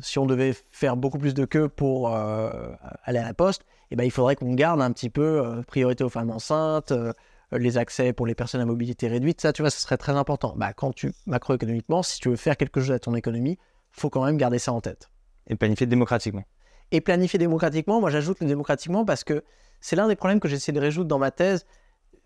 si 0.00 0.18
on 0.18 0.24
devait 0.24 0.54
faire 0.70 0.96
beaucoup 0.96 1.18
plus 1.18 1.34
de 1.34 1.44
queue 1.44 1.68
pour 1.68 2.08
aller 2.08 3.18
à 3.18 3.24
la 3.24 3.34
poste, 3.34 3.64
eh 3.90 3.96
ben, 3.96 4.04
il 4.04 4.10
faudrait 4.10 4.36
qu'on 4.36 4.54
garde 4.54 4.80
un 4.80 4.92
petit 4.92 5.10
peu 5.10 5.44
euh, 5.44 5.62
priorité 5.62 6.04
aux 6.04 6.08
femmes 6.08 6.30
enceintes, 6.30 6.92
euh, 6.92 7.12
les 7.52 7.78
accès 7.78 8.12
pour 8.12 8.26
les 8.26 8.34
personnes 8.34 8.60
à 8.60 8.66
mobilité 8.66 9.08
réduite. 9.08 9.40
Ça, 9.40 9.52
tu 9.52 9.62
vois, 9.62 9.70
ce 9.70 9.80
serait 9.80 9.96
très 9.96 10.12
important. 10.12 10.54
Bah, 10.56 10.72
quand 10.72 10.92
tu, 10.92 11.12
macroéconomiquement, 11.26 12.02
si 12.02 12.20
tu 12.20 12.28
veux 12.28 12.36
faire 12.36 12.56
quelque 12.56 12.80
chose 12.80 12.92
à 12.92 12.98
ton 12.98 13.14
économie, 13.14 13.58
faut 13.90 14.10
quand 14.10 14.24
même 14.24 14.36
garder 14.36 14.58
ça 14.58 14.72
en 14.72 14.80
tête. 14.80 15.08
Et 15.46 15.56
planifier 15.56 15.86
démocratiquement. 15.86 16.44
Et 16.90 17.00
planifier 17.00 17.38
démocratiquement, 17.38 18.00
moi 18.00 18.10
j'ajoute 18.10 18.40
le 18.40 18.46
démocratiquement 18.46 19.04
parce 19.04 19.24
que 19.24 19.44
c'est 19.80 19.96
l'un 19.96 20.08
des 20.08 20.16
problèmes 20.16 20.40
que 20.40 20.48
j'essaie 20.48 20.72
de 20.72 20.80
résoudre 20.80 21.08
dans 21.08 21.18
ma 21.18 21.30
thèse, 21.30 21.66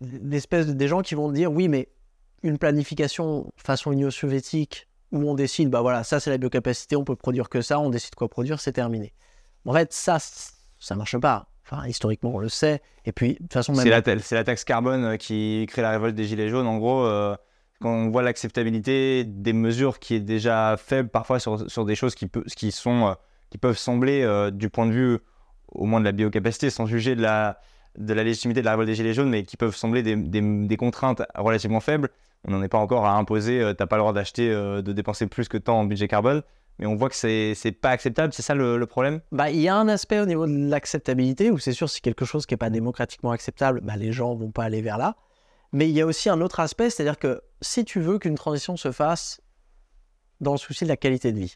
l'espèce 0.01 0.67
de, 0.67 0.73
des 0.73 0.87
gens 0.87 1.01
qui 1.01 1.15
vont 1.15 1.31
dire 1.31 1.51
oui, 1.51 1.67
mais 1.67 1.89
une 2.43 2.57
planification 2.57 3.51
façon 3.55 3.91
Union 3.91 4.11
soviétique 4.11 4.87
où 5.11 5.29
on 5.29 5.35
décide, 5.35 5.69
bah 5.69 5.81
voilà, 5.81 6.03
ça 6.03 6.19
c'est 6.19 6.29
la 6.29 6.37
biocapacité, 6.37 6.95
on 6.95 7.03
peut 7.03 7.15
produire 7.15 7.49
que 7.49 7.61
ça, 7.61 7.79
on 7.79 7.89
décide 7.89 8.15
quoi 8.15 8.27
produire, 8.27 8.59
c'est 8.59 8.73
terminé. 8.73 9.13
En 9.65 9.73
fait, 9.73 9.93
ça, 9.93 10.17
ça 10.79 10.95
marche 10.95 11.17
pas. 11.17 11.52
Enfin, 11.73 11.87
historiquement, 11.87 12.31
on 12.35 12.39
le 12.39 12.49
sait. 12.49 12.81
Et 13.05 13.11
puis, 13.11 13.33
de 13.33 13.37
toute 13.39 13.53
façon, 13.53 13.73
même... 13.73 13.81
C'est 14.21 14.35
la, 14.35 14.43
taxe 14.43 14.63
carbone 14.63 15.03
euh, 15.05 15.17
qui 15.17 15.65
crée 15.67 15.81
la 15.81 15.91
révolte 15.91 16.15
des 16.15 16.25
Gilets 16.25 16.49
jaunes. 16.49 16.67
En 16.67 16.77
gros, 16.77 17.03
euh, 17.03 17.35
quand 17.81 17.89
on 17.89 18.09
voit 18.11 18.21
l'acceptabilité 18.21 19.23
des 19.23 19.53
mesures 19.53 19.99
qui 19.99 20.15
est 20.15 20.19
déjà 20.19 20.77
faible 20.77 21.09
parfois 21.09 21.39
sur, 21.39 21.69
sur 21.69 21.85
des 21.85 21.95
choses 21.95 22.13
qui, 22.13 22.29
qui, 22.55 22.71
sont, 22.71 23.07
euh, 23.07 23.13
qui 23.49 23.57
peuvent 23.57 23.77
sembler, 23.77 24.49
du 24.53 24.69
point 24.69 24.85
de 24.85 24.91
vue 24.91 25.19
au 25.69 25.85
moins 25.85 25.99
de 25.99 26.05
la 26.05 26.11
biocapacité, 26.11 26.69
sans 26.69 26.85
juger 26.85 27.15
de 27.15 27.21
la, 27.21 27.59
de 27.97 28.13
la 28.13 28.23
légitimité 28.23 28.61
de 28.61 28.65
la 28.65 28.71
révolte 28.71 28.89
des 28.89 28.95
Gilets 28.95 29.13
jaunes, 29.13 29.29
mais 29.29 29.43
qui 29.43 29.57
peuvent 29.57 29.75
sembler 29.75 30.03
des, 30.03 30.15
des, 30.15 30.41
des 30.41 30.77
contraintes 30.77 31.23
relativement 31.35 31.79
faibles, 31.79 32.09
on 32.47 32.51
n'en 32.51 32.61
est 32.61 32.67
pas 32.67 32.77
encore 32.77 33.05
à 33.05 33.13
imposer, 33.13 33.59
tu 33.59 33.65
n'as 33.65 33.87
pas 33.87 33.95
le 33.95 34.01
droit 34.01 34.13
d'acheter, 34.13 34.49
de 34.49 34.91
dépenser 34.91 35.25
plus 35.25 35.47
que 35.47 35.57
tant 35.57 35.79
en 35.79 35.85
budget 35.85 36.07
carbone 36.07 36.43
mais 36.79 36.85
on 36.85 36.95
voit 36.95 37.09
que 37.09 37.15
c'est 37.15 37.53
n'est 37.63 37.71
pas 37.71 37.91
acceptable, 37.91 38.33
c'est 38.33 38.41
ça 38.41 38.55
le, 38.55 38.85
problème? 38.85 39.21
Bah 39.31 39.49
il 39.51 39.59
y 39.59 39.67
a 39.67 39.75
un 39.75 39.87
aspect 39.87 40.19
au 40.19 40.25
niveau 40.25 40.47
de 40.47 40.69
l'acceptabilité 40.69 41.51
où 41.51 41.57
c'est 41.57 41.73
sûr 41.73 41.89
si 41.89 42.01
quelque 42.01 42.25
chose 42.25 42.45
qui 42.45 42.53
n'est 42.53 42.57
pas 42.57 42.69
démocratiquement 42.69 43.31
acceptable, 43.31 43.81
bah, 43.81 43.95
les 43.95 44.11
gens 44.11 44.33
vont 44.35 44.51
pas 44.51 44.63
aller 44.63 44.81
vers 44.81 44.97
là. 44.97 45.15
Mais 45.71 45.89
il 45.89 45.95
y 45.95 46.01
a 46.01 46.05
aussi 46.05 46.29
un 46.29 46.41
autre 46.41 46.59
aspect, 46.59 46.89
c'est-à-dire 46.89 47.17
que 47.17 47.41
si 47.61 47.83
tu 47.85 47.99
veux 47.99 48.19
qu'une 48.19 48.35
transition 48.35 48.77
se 48.77 48.91
fasse 48.91 49.41
dans 50.39 50.51
le 50.51 50.57
souci 50.57 50.83
de 50.83 50.89
la 50.89 50.97
qualité 50.97 51.31
de 51.31 51.39
vie, 51.39 51.55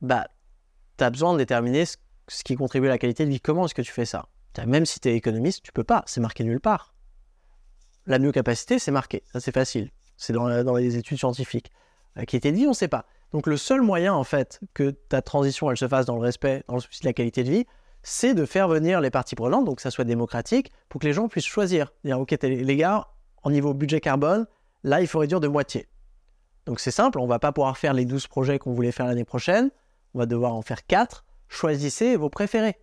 bah 0.00 0.26
tu 0.98 1.04
as 1.04 1.10
besoin 1.10 1.32
de 1.32 1.38
déterminer 1.38 1.84
ce, 1.84 1.96
qui 2.44 2.56
contribue 2.56 2.86
à 2.86 2.90
la 2.90 2.98
qualité 2.98 3.24
de 3.24 3.30
vie. 3.30 3.40
Comment 3.40 3.66
est-ce 3.66 3.74
que 3.74 3.82
tu 3.82 3.92
fais 3.92 4.06
ça? 4.06 4.28
Même 4.66 4.86
si 4.86 5.00
tu 5.00 5.08
es 5.08 5.14
économiste, 5.14 5.62
tu 5.62 5.72
peux 5.72 5.84
pas, 5.84 6.02
c'est 6.06 6.20
marqué 6.20 6.42
nulle 6.42 6.60
part. 6.60 6.94
La 8.06 8.18
capacité, 8.32 8.78
c'est 8.78 8.90
marqué, 8.90 9.22
c'est 9.38 9.52
facile. 9.52 9.90
C'est 10.16 10.32
dans, 10.32 10.64
dans 10.64 10.76
les 10.76 10.96
études 10.96 11.18
scientifiques. 11.18 11.70
La 12.14 12.24
qualité 12.24 12.52
de 12.52 12.56
vie, 12.56 12.66
on 12.66 12.70
ne 12.70 12.74
sait 12.74 12.88
pas. 12.88 13.06
Donc 13.32 13.46
le 13.46 13.56
seul 13.56 13.82
moyen 13.82 14.14
en 14.14 14.24
fait 14.24 14.60
que 14.74 14.90
ta 14.90 15.22
transition 15.22 15.70
elle 15.70 15.76
se 15.76 15.88
fasse 15.88 16.06
dans 16.06 16.16
le 16.16 16.22
respect, 16.22 16.64
dans 16.68 16.74
le 16.74 16.80
souci 16.80 17.00
de 17.02 17.06
la 17.06 17.12
qualité 17.12 17.44
de 17.44 17.50
vie, 17.50 17.66
c'est 18.02 18.34
de 18.34 18.44
faire 18.44 18.68
venir 18.68 19.00
les 19.00 19.10
parties 19.10 19.34
prenantes, 19.34 19.64
donc 19.64 19.76
que 19.76 19.82
ça 19.82 19.90
soit 19.90 20.04
démocratique, 20.04 20.72
pour 20.88 21.00
que 21.00 21.06
les 21.06 21.12
gens 21.12 21.28
puissent 21.28 21.44
choisir. 21.44 21.92
Dire 22.04 22.20
ok 22.20 22.36
les 22.42 22.76
gars, 22.76 23.08
en 23.42 23.50
niveau 23.50 23.74
budget 23.74 24.00
carbone, 24.00 24.46
là 24.84 25.00
il 25.00 25.06
faut 25.06 25.18
réduire 25.18 25.40
de 25.40 25.48
moitié. 25.48 25.88
Donc 26.66 26.80
c'est 26.80 26.90
simple, 26.90 27.18
on 27.18 27.26
va 27.26 27.38
pas 27.38 27.52
pouvoir 27.52 27.76
faire 27.78 27.94
les 27.94 28.04
12 28.04 28.26
projets 28.28 28.58
qu'on 28.58 28.72
voulait 28.72 28.92
faire 28.92 29.06
l'année 29.06 29.24
prochaine, 29.24 29.70
on 30.14 30.18
va 30.20 30.26
devoir 30.26 30.54
en 30.54 30.62
faire 30.62 30.86
4. 30.86 31.24
Choisissez 31.48 32.16
vos 32.16 32.30
préférés 32.30 32.76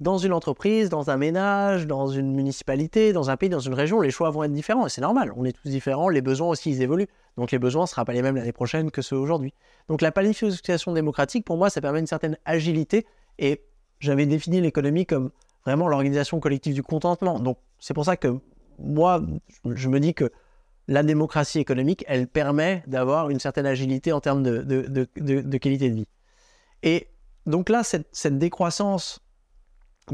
dans 0.00 0.18
une 0.18 0.32
entreprise, 0.32 0.90
dans 0.90 1.10
un 1.10 1.16
ménage, 1.16 1.86
dans 1.86 2.06
une 2.06 2.32
municipalité, 2.32 3.12
dans 3.12 3.30
un 3.30 3.36
pays, 3.36 3.48
dans 3.48 3.58
une 3.58 3.74
région, 3.74 4.00
les 4.00 4.10
choix 4.10 4.30
vont 4.30 4.44
être 4.44 4.52
différents 4.52 4.86
et 4.86 4.90
c'est 4.90 5.00
normal. 5.00 5.32
On 5.36 5.44
est 5.44 5.52
tous 5.52 5.68
différents, 5.68 6.08
les 6.08 6.20
besoins 6.20 6.48
aussi 6.48 6.70
ils 6.70 6.82
évoluent. 6.82 7.08
Donc 7.36 7.50
les 7.50 7.58
besoins 7.58 7.82
ne 7.82 7.88
seront 7.88 8.04
pas 8.04 8.12
les 8.12 8.22
mêmes 8.22 8.36
l'année 8.36 8.52
prochaine 8.52 8.90
que 8.90 9.02
ceux 9.02 9.16
aujourd'hui. 9.16 9.52
Donc 9.88 10.00
la 10.00 10.12
planification 10.12 10.92
démocratique, 10.92 11.44
pour 11.44 11.56
moi, 11.56 11.68
ça 11.68 11.80
permet 11.80 11.98
une 11.98 12.06
certaine 12.06 12.36
agilité 12.44 13.06
et 13.38 13.62
j'avais 13.98 14.26
défini 14.26 14.60
l'économie 14.60 15.04
comme 15.04 15.30
vraiment 15.64 15.88
l'organisation 15.88 16.38
collective 16.38 16.74
du 16.74 16.82
contentement. 16.84 17.40
Donc 17.40 17.58
c'est 17.80 17.94
pour 17.94 18.04
ça 18.04 18.16
que 18.16 18.38
moi, 18.78 19.20
je 19.64 19.88
me 19.88 19.98
dis 19.98 20.14
que 20.14 20.30
la 20.86 21.02
démocratie 21.02 21.58
économique, 21.58 22.04
elle 22.06 22.28
permet 22.28 22.84
d'avoir 22.86 23.30
une 23.30 23.40
certaine 23.40 23.66
agilité 23.66 24.12
en 24.12 24.20
termes 24.20 24.42
de, 24.42 25.58
qualité 25.58 25.90
de 25.90 25.94
vie. 25.96 26.08
Et 26.84 27.08
donc 27.46 27.68
là, 27.68 27.82
cette 27.82 28.38
décroissance 28.38 29.20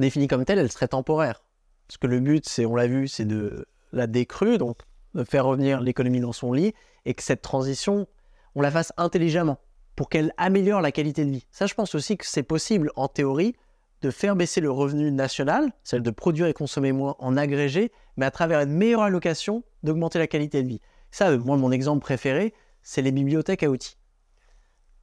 définie 0.01 0.29
comme 0.29 0.45
telle, 0.45 0.59
elle 0.59 0.71
serait 0.71 0.89
temporaire. 0.89 1.43
Parce 1.89 1.99
que 1.99 2.07
le 2.07 2.21
but, 2.21 2.49
c'est, 2.49 2.67
on 2.67 2.75
l'a 2.75 2.87
vu, 2.87 3.09
c'est 3.09 3.25
de 3.25 3.67
la 3.93 4.07
décrue, 4.07 4.59
donc 4.59 4.79
de 5.15 5.25
faire 5.25 5.47
revenir 5.47 5.81
l'économie 5.81 6.21
dans 6.21 6.33
son 6.33 6.53
lit, 6.53 6.75
et 7.05 7.15
que 7.15 7.23
cette 7.23 7.43
transition, 7.43 8.07
on 8.55 8.63
la 8.63 8.71
fasse 8.71 8.93
intelligemment, 8.97 9.59
pour 9.97 10.09
qu'elle 10.09 10.33
améliore 10.37 10.81
la 10.81 10.93
qualité 10.93 11.25
de 11.25 11.31
vie. 11.31 11.47
Ça, 11.51 11.67
je 11.67 11.75
pense 11.75 11.95
aussi 11.95 12.17
que 12.17 12.27
c'est 12.27 12.43
possible, 12.43 12.91
en 12.97 13.09
théorie, 13.09 13.55
de 14.03 14.11
faire 14.11 14.37
baisser 14.37 14.61
le 14.61 14.71
revenu 14.71 15.11
national, 15.11 15.73
celle 15.83 16.03
de 16.03 16.11
produire 16.11 16.47
et 16.47 16.53
consommer 16.53 16.93
moins 16.93 17.17
en 17.19 17.37
agrégé, 17.37 17.93
mais 18.17 18.27
à 18.27 18.31
travers 18.31 18.61
une 18.61 18.73
meilleure 18.73 19.03
allocation, 19.03 19.63
d'augmenter 19.83 20.19
la 20.19 20.27
qualité 20.27 20.63
de 20.63 20.69
vie. 20.69 20.81
Ça, 21.11 21.37
moi, 21.39 21.57
mon 21.57 21.71
exemple 21.71 22.01
préféré, 22.01 22.55
c'est 22.83 23.03
les 23.03 23.13
bibliothèques 23.13 23.63
à 23.63 23.71
outils. 23.71 23.97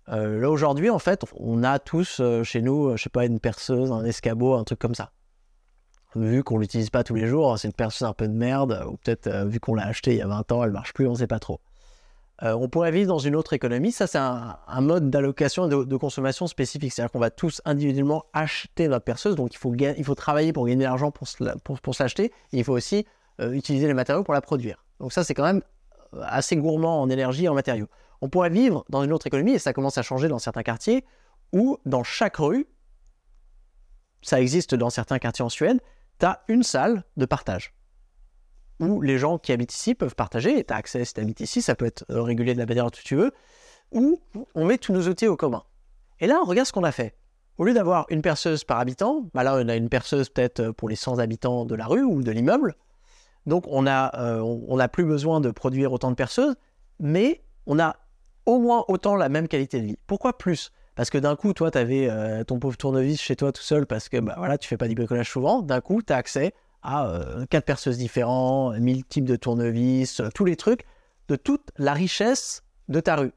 Euh, 0.09 0.39
là 0.39 0.49
aujourd'hui, 0.49 0.89
en 0.89 0.99
fait, 0.99 1.23
on 1.37 1.63
a 1.63 1.79
tous 1.79 2.19
euh, 2.19 2.43
chez 2.43 2.61
nous, 2.61 2.89
euh, 2.89 2.97
je 2.97 3.03
sais 3.03 3.09
pas, 3.09 3.25
une 3.25 3.39
perceuse, 3.39 3.91
un 3.91 4.03
escabeau, 4.03 4.55
un 4.55 4.63
truc 4.63 4.79
comme 4.79 4.95
ça. 4.95 5.11
Vu 6.15 6.43
qu'on 6.43 6.57
l'utilise 6.57 6.89
pas 6.89 7.03
tous 7.03 7.15
les 7.15 7.27
jours, 7.27 7.57
c'est 7.57 7.69
une 7.69 7.73
perceuse 7.73 8.07
un 8.07 8.13
peu 8.13 8.27
de 8.27 8.33
merde, 8.33 8.85
ou 8.89 8.97
peut-être 8.97 9.47
vu 9.47 9.61
qu'on 9.61 9.75
l'a 9.75 9.85
acheté 9.85 10.11
il 10.11 10.17
y 10.17 10.21
a 10.21 10.27
20 10.27 10.51
ans, 10.51 10.63
elle 10.63 10.71
marche 10.71 10.93
plus, 10.93 11.07
on 11.07 11.15
sait 11.15 11.27
pas 11.27 11.39
trop. 11.39 11.61
on 12.41 12.67
pourrait 12.67 12.91
vivre 12.91 13.07
dans 13.07 13.19
une 13.19 13.33
autre 13.33 13.53
économie. 13.53 13.93
Ça, 13.93 14.07
c'est 14.07 14.17
un, 14.17 14.57
mode 14.81 15.09
d'allocation 15.09 15.67
et 15.67 15.85
de, 15.85 15.95
consommation 15.95 16.47
spécifique. 16.47 16.91
C'est-à-dire 16.91 17.11
qu'on 17.11 17.19
va 17.19 17.29
tous 17.29 17.61
individuellement 17.63 18.25
acheter 18.33 18.89
notre 18.89 19.05
perceuse. 19.05 19.37
Donc, 19.37 19.53
il 19.53 19.57
faut, 19.57 19.73
il 19.73 20.03
faut 20.03 20.15
travailler 20.15 20.51
pour 20.51 20.65
gagner 20.65 20.79
de 20.79 20.83
l'argent 20.83 21.11
pour, 21.11 21.29
pour, 21.63 21.79
pour 21.79 21.95
s'acheter. 21.95 22.25
Et 22.51 22.57
il 22.57 22.65
faut 22.65 22.73
aussi 22.73 23.05
utiliser 23.39 23.87
les 23.87 23.93
matériaux 23.93 24.25
pour 24.25 24.33
la 24.33 24.41
produire. 24.41 24.83
Donc, 24.99 25.13
ça, 25.13 25.23
c'est 25.23 25.33
quand 25.33 25.45
même 25.45 25.61
assez 26.21 26.57
gourmand 26.57 27.01
en 27.01 27.09
énergie 27.09 27.45
et 27.45 27.49
en 27.49 27.53
matériaux. 27.53 27.87
On 28.21 28.29
pourrait 28.29 28.49
vivre 28.49 28.85
dans 28.89 29.03
une 29.03 29.13
autre 29.13 29.27
économie, 29.27 29.53
et 29.53 29.59
ça 29.59 29.73
commence 29.73 29.97
à 29.97 30.01
changer 30.01 30.27
dans 30.27 30.39
certains 30.39 30.63
quartiers, 30.63 31.05
où 31.53 31.77
dans 31.85 32.03
chaque 32.03 32.37
rue, 32.37 32.67
ça 34.21 34.39
existe 34.39 34.75
dans 34.75 34.89
certains 34.89 35.19
quartiers 35.19 35.43
en 35.43 35.49
Suède, 35.49 35.79
tu 36.19 36.25
as 36.25 36.43
une 36.47 36.63
salle 36.63 37.03
de 37.17 37.25
partage. 37.25 37.73
Où 38.79 39.01
les 39.01 39.17
gens 39.17 39.37
qui 39.37 39.51
habitent 39.51 39.73
ici 39.73 39.95
peuvent 39.95 40.15
partager, 40.15 40.59
et 40.59 40.63
tu 40.63 40.73
as 40.73 40.77
accès 40.77 41.03
si 41.05 41.13
tu 41.13 41.21
habites 41.21 41.39
ici, 41.39 41.61
ça 41.61 41.75
peut 41.75 41.85
être 41.85 42.05
euh, 42.09 42.21
régulé 42.21 42.53
de 42.53 42.59
la 42.59 42.65
manière 42.65 42.85
dont 42.85 42.91
tu 42.91 43.15
veux, 43.15 43.31
où 43.91 44.21
on 44.55 44.65
met 44.65 44.77
tous 44.77 44.93
nos 44.93 45.07
outils 45.07 45.27
au 45.27 45.35
commun. 45.35 45.63
Et 46.19 46.27
là, 46.27 46.39
on 46.41 46.45
regarde 46.45 46.67
ce 46.67 46.73
qu'on 46.73 46.83
a 46.83 46.91
fait. 46.91 47.15
Au 47.57 47.65
lieu 47.65 47.73
d'avoir 47.73 48.05
une 48.09 48.21
perceuse 48.21 48.63
par 48.63 48.79
habitant, 48.79 49.25
bah 49.33 49.43
là, 49.43 49.55
on 49.55 49.67
a 49.67 49.75
une 49.75 49.89
perceuse 49.89 50.29
peut-être 50.29 50.71
pour 50.71 50.89
les 50.89 50.95
100 50.95 51.19
habitants 51.19 51.65
de 51.65 51.75
la 51.75 51.85
rue 51.85 52.03
ou 52.03 52.23
de 52.23 52.31
l'immeuble. 52.31 52.75
Donc, 53.45 53.65
on 53.67 53.83
n'a 53.83 54.11
euh, 54.15 54.87
plus 54.87 55.05
besoin 55.05 55.41
de 55.41 55.51
produire 55.51 55.91
autant 55.93 56.09
de 56.09 56.15
perceuses, 56.15 56.55
mais 56.99 57.41
on 57.65 57.79
a 57.79 57.95
au 58.45 58.59
moins 58.59 58.85
autant 58.87 59.15
la 59.15 59.29
même 59.29 59.47
qualité 59.47 59.81
de 59.81 59.87
vie. 59.87 59.97
Pourquoi 60.07 60.37
plus? 60.37 60.71
Parce 60.95 61.09
que 61.09 61.17
d'un 61.17 61.35
coup, 61.35 61.53
toi, 61.53 61.71
tu 61.71 61.77
avais 61.77 62.09
euh, 62.09 62.43
ton 62.43 62.59
pauvre 62.59 62.77
tournevis 62.77 63.21
chez 63.21 63.35
toi 63.35 63.51
tout 63.51 63.61
seul 63.61 63.85
parce 63.85 64.09
que 64.09 64.17
bah, 64.17 64.35
voilà, 64.37 64.57
tu 64.57 64.67
fais 64.67 64.77
pas 64.77 64.87
du 64.87 64.95
bricolage 64.95 65.29
souvent. 65.29 65.61
D'un 65.61 65.81
coup, 65.81 66.01
tu 66.01 66.11
as 66.11 66.17
accès 66.17 66.53
à 66.83 67.07
euh, 67.07 67.45
quatre 67.49 67.65
perceuses 67.65 67.97
différents, 67.97 68.71
mille 68.79 69.05
types 69.05 69.25
de 69.25 69.35
tournevis, 69.35 70.19
euh, 70.19 70.29
tous 70.33 70.45
les 70.45 70.55
trucs, 70.55 70.85
de 71.27 71.35
toute 71.35 71.71
la 71.77 71.93
richesse 71.93 72.63
de 72.89 72.99
ta 72.99 73.15
rue, 73.15 73.31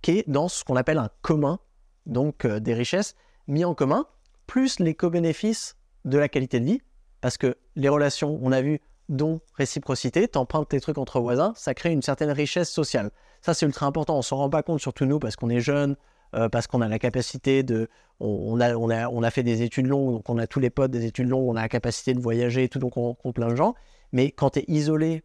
qui 0.00 0.18
est 0.18 0.28
dans 0.28 0.48
ce 0.48 0.64
qu'on 0.64 0.76
appelle 0.76 0.98
un 0.98 1.10
commun, 1.22 1.58
donc 2.06 2.46
des 2.46 2.74
richesses 2.74 3.14
mis 3.48 3.64
en 3.64 3.74
commun, 3.74 4.06
plus 4.46 4.78
les 4.78 4.94
co-bénéfices 4.94 5.76
de 6.04 6.16
la 6.16 6.28
qualité 6.28 6.60
de 6.60 6.64
vie, 6.64 6.82
parce 7.20 7.36
que 7.36 7.56
les 7.76 7.88
relations, 7.88 8.38
on 8.42 8.52
a 8.52 8.62
vu, 8.62 8.80
dont 9.08 9.40
réciprocité, 9.54 10.28
t'empruntes 10.28 10.68
tes 10.68 10.80
trucs 10.80 10.98
entre 10.98 11.20
voisins, 11.20 11.52
ça 11.56 11.74
crée 11.74 11.92
une 11.92 12.02
certaine 12.02 12.30
richesse 12.30 12.70
sociale. 12.70 13.10
Ça, 13.42 13.54
c'est 13.54 13.66
ultra 13.66 13.86
important. 13.86 14.16
On 14.16 14.22
s'en 14.22 14.36
rend 14.36 14.50
pas 14.50 14.62
compte, 14.62 14.80
surtout 14.80 15.04
nous, 15.04 15.18
parce 15.18 15.36
qu'on 15.36 15.50
est 15.50 15.60
jeunes, 15.60 15.96
euh, 16.34 16.48
parce 16.48 16.66
qu'on 16.66 16.80
a 16.80 16.88
la 16.88 16.98
capacité 16.98 17.62
de. 17.62 17.88
On, 18.20 18.60
a, 18.60 18.74
on, 18.76 18.90
a, 18.90 19.08
on 19.08 19.22
a 19.22 19.30
fait 19.30 19.42
des 19.42 19.62
études 19.62 19.86
longues, 19.86 20.12
donc 20.12 20.30
on 20.30 20.38
a 20.38 20.46
tous 20.46 20.60
les 20.60 20.70
potes 20.70 20.92
des 20.92 21.04
études 21.04 21.28
longues, 21.28 21.48
on 21.48 21.56
a 21.56 21.62
la 21.62 21.68
capacité 21.68 22.14
de 22.14 22.20
voyager 22.20 22.62
et 22.64 22.68
tout, 22.68 22.78
donc 22.78 22.96
on 22.96 23.14
compte 23.14 23.34
plein 23.34 23.48
de 23.48 23.56
gens. 23.56 23.74
Mais 24.12 24.30
quand 24.30 24.50
tu 24.50 24.60
es 24.60 24.64
isolé 24.68 25.24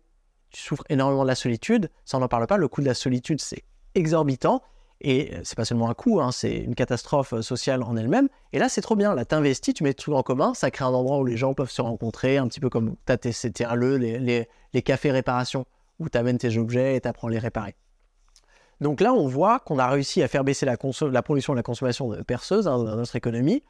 tu 0.52 0.62
souffres 0.62 0.84
énormément 0.90 1.24
de 1.24 1.28
la 1.28 1.36
solitude. 1.36 1.90
Ça, 2.06 2.18
on 2.18 2.22
n'en 2.22 2.28
parle 2.28 2.48
pas. 2.48 2.58
Le 2.58 2.68
coût 2.68 2.82
de 2.82 2.88
la 2.88 2.94
solitude, 2.94 3.40
c'est 3.42 3.64
exorbitant. 3.96 4.62
Et 5.02 5.32
c'est 5.44 5.56
pas 5.56 5.64
seulement 5.64 5.90
un 5.90 5.94
coût, 5.94 6.20
hein, 6.20 6.32
c'est 6.32 6.58
une 6.58 6.76
catastrophe 6.76 7.34
euh, 7.34 7.42
sociale 7.42 7.84
en 7.84 7.96
elle-même. 7.96 8.28
Et 8.52 8.60
là, 8.60 8.68
c'est 8.68 8.82
trop 8.82 8.98
bien. 8.98 9.16
Là, 9.16 9.24
t'investis, 9.24 9.74
tu 9.74 9.84
mets 9.84 9.94
tout 9.94 10.14
en 10.14 10.24
commun, 10.24 10.54
ça 10.54 10.72
crée 10.72 10.84
un 10.84 10.90
endroit 10.90 11.20
où 11.20 11.26
les 11.26 11.38
gens 11.38 11.54
peuvent 11.54 11.72
se 11.72 11.82
rencontrer, 11.82 12.38
un 12.38 12.48
petit 12.48 12.60
peu 12.60 12.70
comme 12.70 12.96
t'as 13.06 13.18
tes 13.18 13.32
CTRLE, 13.32 13.96
les, 13.96 14.48
les, 14.74 14.82
cafés 14.82 15.12
réparation, 15.12 15.66
où 16.00 16.10
t'amènes 16.10 16.38
tes 16.38 16.58
objets 16.58 16.98
et 16.98 17.02
t'apprends 17.02 17.30
à 17.30 17.32
les 17.32 17.40
réparer. 17.40 17.76
Donc 18.82 19.00
là, 19.00 19.14
on 19.14 19.28
voit 19.28 19.60
qu'on 19.60 19.80
a 19.80 19.88
réussi 19.90 20.22
à 20.22 20.28
faire 20.28 20.44
baisser 20.44 20.66
la, 20.66 20.76
la 21.12 21.22
pollution 21.22 21.54
et 21.54 21.56
la 21.56 21.64
consommation 21.64 22.10
de 22.10 22.22
perceuse 22.22 22.68
hein, 22.68 22.78
dans 22.78 22.96
notre 22.96 23.16
économie 23.16 23.64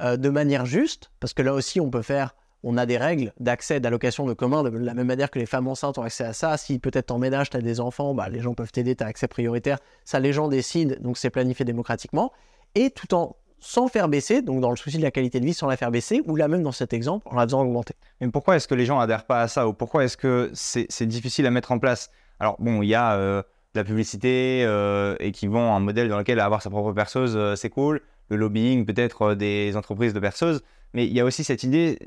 euh, 0.00 0.16
de 0.16 0.28
manière 0.28 0.64
juste, 0.64 1.10
parce 1.18 1.34
que 1.34 1.42
là 1.42 1.54
aussi, 1.54 1.80
on 1.80 1.90
peut 1.90 2.02
faire 2.02 2.36
on 2.64 2.76
a 2.76 2.86
des 2.86 2.98
règles 2.98 3.32
d'accès, 3.38 3.80
d'allocation 3.80 4.26
de 4.26 4.32
commun, 4.32 4.62
de 4.62 4.70
la 4.70 4.94
même 4.94 5.06
manière 5.06 5.30
que 5.30 5.38
les 5.38 5.46
femmes 5.46 5.68
enceintes 5.68 5.98
ont 5.98 6.02
accès 6.02 6.24
à 6.24 6.32
ça. 6.32 6.56
Si 6.56 6.78
peut-être 6.78 7.10
en 7.10 7.18
ménage, 7.18 7.50
tu 7.50 7.56
as 7.56 7.60
des 7.60 7.80
enfants, 7.80 8.14
bah, 8.14 8.28
les 8.28 8.40
gens 8.40 8.54
peuvent 8.54 8.72
t'aider, 8.72 8.96
tu 8.96 9.04
as 9.04 9.06
accès 9.06 9.28
prioritaire. 9.28 9.78
Ça, 10.04 10.18
les 10.18 10.32
gens 10.32 10.48
décident, 10.48 10.96
donc 11.00 11.18
c'est 11.18 11.30
planifié 11.30 11.64
démocratiquement. 11.64 12.32
Et 12.74 12.90
tout 12.90 13.14
en 13.14 13.36
sans 13.60 13.88
faire 13.88 14.08
baisser, 14.08 14.42
donc 14.42 14.60
dans 14.60 14.70
le 14.70 14.76
souci 14.76 14.98
de 14.98 15.02
la 15.02 15.10
qualité 15.10 15.40
de 15.40 15.44
vie, 15.44 15.54
sans 15.54 15.66
la 15.66 15.76
faire 15.76 15.90
baisser, 15.90 16.22
ou 16.26 16.36
là 16.36 16.48
même 16.48 16.62
dans 16.62 16.72
cet 16.72 16.92
exemple, 16.92 17.26
en 17.28 17.36
la 17.36 17.44
faisant 17.44 17.62
augmenter. 17.62 17.94
Mais 18.20 18.28
pourquoi 18.28 18.56
est-ce 18.56 18.68
que 18.68 18.74
les 18.74 18.86
gens 18.86 18.98
adhèrent 19.00 19.26
pas 19.26 19.42
à 19.42 19.48
ça 19.48 19.68
Ou 19.68 19.72
pourquoi 19.72 20.04
est-ce 20.04 20.16
que 20.16 20.50
c'est 20.54 21.06
difficile 21.06 21.46
à 21.46 21.50
mettre 21.50 21.72
en 21.72 21.78
place? 21.78 22.10
Alors 22.40 22.56
bon, 22.60 22.82
il 22.82 22.88
y 22.88 22.94
a 22.94 23.14
euh, 23.14 23.42
de 23.74 23.80
la 23.80 23.84
publicité 23.84 24.62
euh, 24.64 25.16
et 25.18 25.32
qui 25.32 25.48
vont 25.48 25.74
un 25.74 25.80
modèle 25.80 26.08
dans 26.08 26.18
lequel 26.18 26.38
avoir 26.40 26.62
sa 26.62 26.70
propre 26.70 26.92
perceuse, 26.92 27.34
euh, 27.36 27.56
c'est 27.56 27.70
cool. 27.70 28.00
Le 28.28 28.36
lobbying, 28.36 28.84
peut-être 28.84 29.34
des 29.34 29.76
entreprises 29.76 30.14
de 30.14 30.20
perceuses. 30.20 30.62
Mais 30.94 31.06
il 31.06 31.12
y 31.12 31.20
a 31.20 31.24
aussi 31.24 31.44
cette 31.44 31.62
idée, 31.64 31.98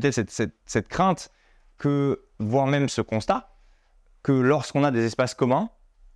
peut-être 0.00 0.20
cette, 0.66 0.88
crainte 0.88 1.30
que, 1.78 2.24
voire 2.38 2.66
même 2.66 2.88
ce 2.88 3.00
constat, 3.00 3.50
que 4.22 4.32
lorsqu'on 4.32 4.84
a 4.84 4.90
des 4.90 5.04
espaces 5.04 5.34
communs, 5.34 5.70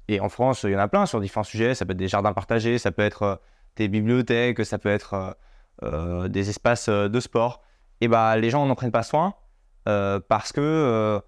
et 0.09 0.21
en 0.21 0.29
France, 0.29 0.65
il 0.65 0.71
y 0.71 0.77
en 0.77 0.81
a 0.81 0.89
plein 0.89 1.07
sur 1.07 1.21
différents 1.21 1.45
sujets, 1.45 1.75
ça 1.75 1.85
peut 1.85 1.93
être 1.93 1.99
des 1.99 2.09
jardins 2.09 2.33
partagés, 2.33 2.79
ça 2.79 2.91
peut 2.91 3.03
être 3.03 3.23
euh, 3.23 3.37
des 3.77 3.89
bibliothèques, 3.89 4.65
ça 4.65 4.79
peut 4.79 4.89
être 4.89 5.15
euh, 5.15 5.33
euh, 5.85 6.29
des 6.29 6.51
espaces 6.51 6.89
de 6.89 7.21
sport, 7.21 7.63
et 8.01 8.09
bah, 8.09 8.37
les 8.37 8.51
gens 8.51 8.67
n'en 8.67 8.75
prennent 8.75 8.93
pas 8.93 9.03
soin 9.03 9.35
parce 9.85 10.53
que 10.53 11.21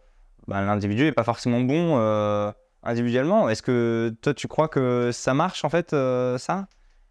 bah, 0.46 0.62
l'individu 0.62 1.04
n'est 1.04 1.12
pas 1.12 1.24
forcément 1.24 1.60
bon 1.60 1.96
individuellement. 2.84 3.48
Est-ce 3.48 3.62
que 3.62 4.14
toi, 4.22 4.32
tu 4.32 4.46
crois 4.46 4.68
que 4.68 5.10
ça 5.12 5.34
marche 5.34 5.64
en 5.64 5.68
fait, 5.68 5.90
ça? 5.90 6.66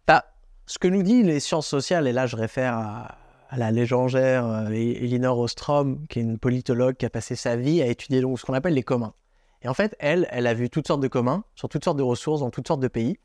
Bah, 0.06 0.24
Ce 0.66 0.78
que 0.78 0.88
nous 0.88 1.02
dit 1.02 1.22
les 1.22 1.40
sciences 1.40 1.66
sociales, 1.66 2.06
et 2.06 2.12
là 2.12 2.26
je 2.26 2.36
réfère 2.36 2.78
à, 2.78 3.18
à 3.48 3.56
la 3.56 3.70
légendaire 3.70 4.46
euh, 4.46 4.68
Elinor 4.70 5.38
Ostrom, 5.38 6.06
qui 6.08 6.18
est 6.18 6.22
une 6.22 6.38
politologue 6.38 6.96
qui 6.96 7.06
a 7.06 7.10
passé 7.10 7.36
sa 7.36 7.56
vie 7.56 7.82
à 7.82 7.86
étudier 7.86 8.20
donc, 8.20 8.38
ce 8.38 8.44
qu'on 8.44 8.54
appelle 8.54 8.74
les 8.74 8.82
communs. 8.82 9.14
Et 9.62 9.68
en 9.68 9.74
fait, 9.74 9.96
elle, 9.98 10.28
elle 10.30 10.46
a 10.46 10.54
vu 10.54 10.68
toutes 10.70 10.86
sortes 10.86 11.00
de 11.00 11.08
communs 11.08 11.44
sur 11.54 11.68
toutes 11.68 11.84
sortes 11.84 11.96
de 11.96 12.02
ressources 12.02 12.40
dans 12.40 12.50
toutes 12.50 12.68
sortes 12.68 12.80
de 12.80 12.88
pays. 12.88 13.18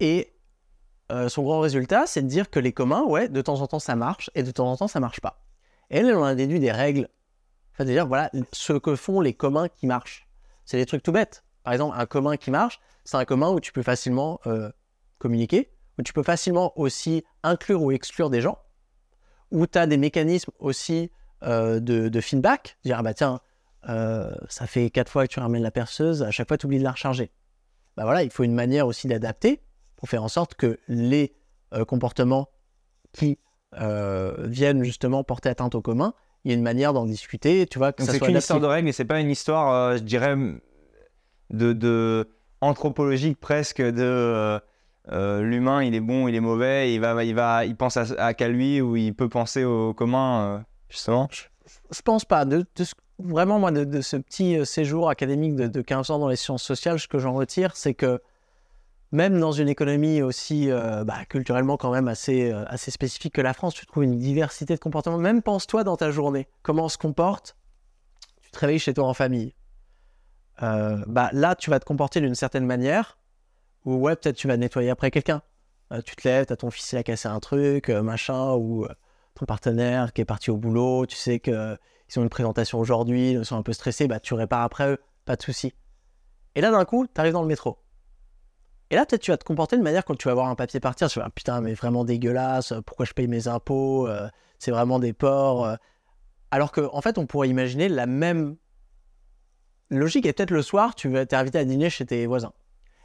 Et 0.00 0.32
euh, 1.12 1.28
son 1.28 1.42
grand 1.42 1.60
résultat, 1.60 2.06
c'est 2.06 2.22
de 2.22 2.28
dire 2.28 2.50
que 2.50 2.58
les 2.58 2.72
communs, 2.72 3.04
ouais, 3.04 3.28
de 3.28 3.40
temps 3.42 3.60
en 3.60 3.66
temps 3.66 3.78
ça 3.78 3.94
marche 3.94 4.30
et 4.34 4.42
de 4.42 4.50
temps 4.50 4.70
en 4.70 4.76
temps 4.76 4.88
ça 4.88 5.00
marche 5.00 5.20
pas. 5.20 5.42
Et 5.90 5.98
elle, 5.98 6.08
elle 6.08 6.16
en 6.16 6.24
a 6.24 6.34
déduit 6.34 6.60
des 6.60 6.72
règles. 6.72 7.08
Enfin, 7.72 7.84
dire 7.84 8.06
voilà, 8.06 8.30
ce 8.52 8.72
que 8.72 8.96
font 8.96 9.20
les 9.20 9.34
communs 9.34 9.68
qui 9.68 9.86
marchent. 9.86 10.26
C'est 10.64 10.78
des 10.78 10.86
trucs 10.86 11.02
tout 11.02 11.12
bêtes. 11.12 11.44
Par 11.62 11.72
exemple, 11.72 11.96
un 11.98 12.06
commun 12.06 12.36
qui 12.36 12.50
marche, 12.50 12.80
c'est 13.04 13.16
un 13.16 13.24
commun 13.24 13.50
où 13.50 13.60
tu 13.60 13.72
peux 13.72 13.82
facilement 13.82 14.40
euh, 14.46 14.70
communiquer, 15.18 15.70
où 15.98 16.02
tu 16.02 16.12
peux 16.12 16.22
facilement 16.22 16.72
aussi 16.78 17.24
inclure 17.42 17.82
ou 17.82 17.92
exclure 17.92 18.30
des 18.30 18.40
gens 18.40 18.58
où 19.50 19.66
tu 19.66 19.78
as 19.78 19.86
des 19.86 19.96
mécanismes 19.96 20.52
aussi 20.58 21.10
euh, 21.42 21.80
de, 21.80 22.20
feedback, 22.20 22.78
dire 22.84 22.96
ah 22.98 23.02
bah 23.02 23.14
tiens, 23.14 23.40
euh, 23.88 24.34
ça 24.48 24.66
fait 24.66 24.90
quatre 24.90 25.10
fois 25.10 25.26
que 25.26 25.32
tu 25.32 25.40
ramènes 25.40 25.62
la 25.62 25.70
perceuse, 25.70 26.22
à 26.22 26.30
chaque 26.30 26.48
fois 26.48 26.56
tu 26.56 26.66
oublies 26.66 26.78
de 26.78 26.84
la 26.84 26.92
recharger. 26.92 27.30
Bah 27.96 28.04
voilà, 28.04 28.22
il 28.22 28.30
faut 28.30 28.42
une 28.42 28.54
manière 28.54 28.86
aussi 28.86 29.06
d'adapter 29.06 29.60
pour 29.96 30.08
faire 30.08 30.22
en 30.22 30.28
sorte 30.28 30.54
que 30.54 30.78
les 30.88 31.34
euh, 31.74 31.84
comportements 31.84 32.48
qui 33.12 33.38
viennent 33.72 34.84
justement 34.84 35.22
porter 35.22 35.50
atteinte 35.50 35.74
au 35.74 35.82
commun, 35.82 36.14
il 36.44 36.50
y 36.50 36.54
a 36.54 36.56
une 36.56 36.62
manière 36.62 36.94
d'en 36.94 37.04
discuter, 37.04 37.66
tu 37.66 37.78
vois. 37.78 37.92
Que 37.92 38.04
c'est 38.04 38.26
une 38.26 38.36
histoire 38.38 38.60
de 38.60 38.66
règles 38.66 38.88
et 38.88 38.92
c'est 38.92 39.04
pas 39.04 39.20
une 39.20 39.30
histoire, 39.30 39.98
je 39.98 40.02
dirais, 40.02 40.34
de, 41.50 41.74
de 41.74 42.26
anthropologique 42.62 43.38
presque 43.38 43.82
de 43.82 44.58
euh, 45.12 45.40
l'humain, 45.42 45.82
il 45.82 45.94
est 45.94 46.00
bon, 46.00 46.26
il 46.28 46.34
est 46.34 46.40
mauvais, 46.40 46.92
il 46.92 47.00
va, 47.00 47.22
il 47.22 47.34
va, 47.34 47.64
il 47.64 47.76
pense 47.76 47.96
à, 47.96 48.34
qu'à 48.34 48.48
lui 48.48 48.80
ou 48.80 48.96
il 48.96 49.14
peut 49.14 49.28
penser 49.28 49.64
au 49.64 49.94
commun, 49.94 50.40
euh, 50.40 50.58
justement. 50.88 51.28
Je, 51.30 51.42
je, 51.92 52.02
pense 52.02 52.24
pas. 52.24 52.44
De, 52.44 52.66
vraiment, 53.18 53.58
moi, 53.58 53.70
de, 53.70 54.00
ce 54.00 54.16
petit 54.16 54.58
euh, 54.58 54.64
séjour 54.64 55.08
académique 55.08 55.54
de, 55.54 55.82
15 55.82 56.10
ans 56.10 56.18
dans 56.18 56.28
les 56.28 56.36
sciences 56.36 56.64
sociales, 56.64 56.98
ce 56.98 57.06
que 57.06 57.18
j'en 57.18 57.34
retire, 57.34 57.76
c'est 57.76 57.94
que 57.94 58.20
même 59.12 59.38
dans 59.38 59.52
une 59.52 59.68
économie 59.68 60.20
aussi 60.20 60.68
bah, 60.68 61.24
culturellement 61.28 61.76
quand 61.76 61.92
même 61.92 62.08
assez, 62.08 62.50
assez 62.50 62.90
spécifique 62.90 63.34
que 63.34 63.40
la 63.40 63.54
France, 63.54 63.72
tu 63.72 63.86
trouves 63.86 64.02
une 64.02 64.18
diversité 64.18 64.74
de 64.74 64.80
comportements. 64.80 65.16
Même 65.16 65.42
pense-toi 65.42 65.84
dans 65.84 65.96
ta 65.96 66.10
journée, 66.10 66.48
comment 66.62 66.86
on 66.86 66.88
se 66.88 66.98
comporte? 66.98 67.56
Tu 68.42 68.50
te 68.50 68.58
réveilles 68.58 68.80
chez 68.80 68.92
toi 68.92 69.06
en 69.06 69.14
famille. 69.14 69.54
bah, 70.60 71.30
là, 71.32 71.54
tu 71.54 71.70
vas 71.70 71.78
te 71.78 71.84
comporter 71.84 72.20
d'une 72.20 72.34
certaine 72.34 72.66
manière 72.66 73.16
ou 73.86 73.94
ouais, 73.94 74.16
peut-être 74.16 74.36
tu 74.36 74.48
vas 74.48 74.58
nettoyer 74.58 74.90
après 74.90 75.10
quelqu'un. 75.10 75.40
Euh, 75.92 76.02
tu 76.02 76.16
te 76.16 76.28
lèves, 76.28 76.46
t'as 76.46 76.56
ton 76.56 76.70
fils 76.70 76.90
qui 76.90 76.96
a 76.96 77.02
cassé 77.02 77.28
un 77.28 77.40
truc, 77.40 77.88
euh, 77.88 78.02
machin, 78.02 78.52
ou 78.54 78.84
euh, 78.84 78.88
ton 79.34 79.46
partenaire 79.46 80.12
qui 80.12 80.20
est 80.20 80.26
parti 80.26 80.50
au 80.50 80.56
boulot, 80.56 81.06
tu 81.06 81.16
sais 81.16 81.38
qu'ils 81.38 81.54
ont 82.16 82.22
une 82.22 82.28
présentation 82.28 82.80
aujourd'hui, 82.80 83.32
ils 83.32 83.44
sont 83.44 83.56
un 83.56 83.62
peu 83.62 83.72
stressés, 83.72 84.08
bah 84.08 84.18
tu 84.18 84.34
répares 84.34 84.62
après 84.62 84.90
eux, 84.90 84.98
pas 85.24 85.36
de 85.36 85.42
souci. 85.42 85.72
Et 86.56 86.60
là, 86.60 86.72
d'un 86.72 86.84
coup, 86.84 87.06
tu 87.06 87.20
arrives 87.20 87.32
dans 87.32 87.42
le 87.42 87.48
métro. 87.48 87.78
Et 88.90 88.96
là, 88.96 89.06
peut-être 89.06 89.22
tu 89.22 89.30
vas 89.30 89.36
te 89.36 89.44
comporter 89.44 89.76
de 89.76 89.82
manière 89.82 90.04
quand 90.04 90.16
tu 90.16 90.26
vas 90.26 90.34
voir 90.34 90.48
un 90.48 90.54
papier 90.56 90.80
partir, 90.80 91.08
tu 91.08 91.20
vas 91.20 91.30
putain, 91.30 91.60
mais 91.60 91.74
vraiment 91.74 92.04
dégueulasse, 92.04 92.74
pourquoi 92.86 93.06
je 93.06 93.12
paye 93.12 93.28
mes 93.28 93.46
impôts, 93.46 94.08
c'est 94.58 94.70
vraiment 94.70 94.98
des 94.98 95.12
porcs. 95.12 95.76
Alors 96.50 96.70
qu'en 96.70 96.88
en 96.92 97.00
fait, 97.00 97.18
on 97.18 97.26
pourrait 97.26 97.48
imaginer 97.48 97.88
la 97.88 98.06
même 98.06 98.56
logique, 99.90 100.24
et 100.24 100.32
peut-être 100.32 100.52
le 100.52 100.62
soir, 100.62 100.94
tu 100.94 101.08
vas 101.08 101.20
être 101.20 101.34
invité 101.34 101.58
à 101.58 101.64
dîner 101.64 101.90
chez 101.90 102.06
tes 102.06 102.26
voisins. 102.26 102.52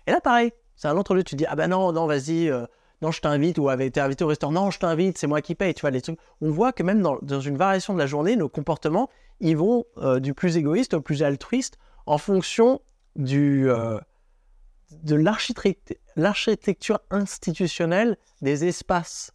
Et 0.06 0.12
là, 0.12 0.22
pareil, 0.22 0.52
c'est 0.82 0.88
un 0.88 0.98
autre 0.98 1.14
lieu, 1.14 1.24
tu 1.24 1.36
dis, 1.36 1.46
ah 1.46 1.56
ben 1.56 1.68
non, 1.68 1.92
non, 1.94 2.08
vas-y, 2.08 2.50
euh, 2.50 2.66
non, 3.04 3.12
je 3.12 3.22
t'invite, 3.22 3.60
ou 3.60 3.70
avait 3.70 3.86
été 3.86 4.00
invité 4.00 4.24
au 4.24 4.28
restaurant, 4.28 4.52
non, 4.52 4.72
je 4.72 4.80
t'invite, 4.80 5.16
c'est 5.16 5.28
moi 5.28 5.40
qui 5.40 5.54
paye, 5.54 5.76
tu 5.76 5.82
vois, 5.82 5.92
les 5.92 6.02
trucs. 6.02 6.18
On 6.42 6.50
voit 6.50 6.74
que 6.74 6.82
même 6.82 7.04
dans, 7.04 7.40
une 7.40 7.56
variation 7.56 7.94
de 7.94 8.00
la 8.00 8.08
journée, 8.08 8.36
nos 8.36 8.50
comportements, 8.50 9.08
ils 9.42 9.56
vont 9.56 9.86
euh, 9.98 10.20
du 10.20 10.34
plus 10.34 10.58
égoïste 10.58 10.96
au 10.96 11.02
plus 11.02 11.22
altruiste 11.22 11.78
en 12.08 12.18
fonction 12.18 12.82
du, 13.16 13.70
euh, 13.70 14.00
de 15.04 15.16
l'architecture 16.16 17.00
institutionnelle 17.12 18.18
des 18.42 18.66
espaces 18.66 19.34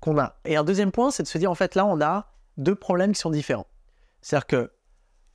qu'on 0.00 0.18
a. 0.18 0.38
Et 0.46 0.56
un 0.56 0.64
deuxième 0.64 0.92
point, 0.92 1.10
c'est 1.10 1.24
de 1.24 1.28
se 1.28 1.36
dire, 1.36 1.50
en 1.50 1.54
fait, 1.54 1.74
là, 1.74 1.84
on 1.84 2.00
a 2.00 2.32
deux 2.56 2.74
problèmes 2.74 3.12
qui 3.12 3.20
sont 3.20 3.28
différents. 3.28 3.66
C'est-à-dire 4.22 4.46
que 4.46 4.72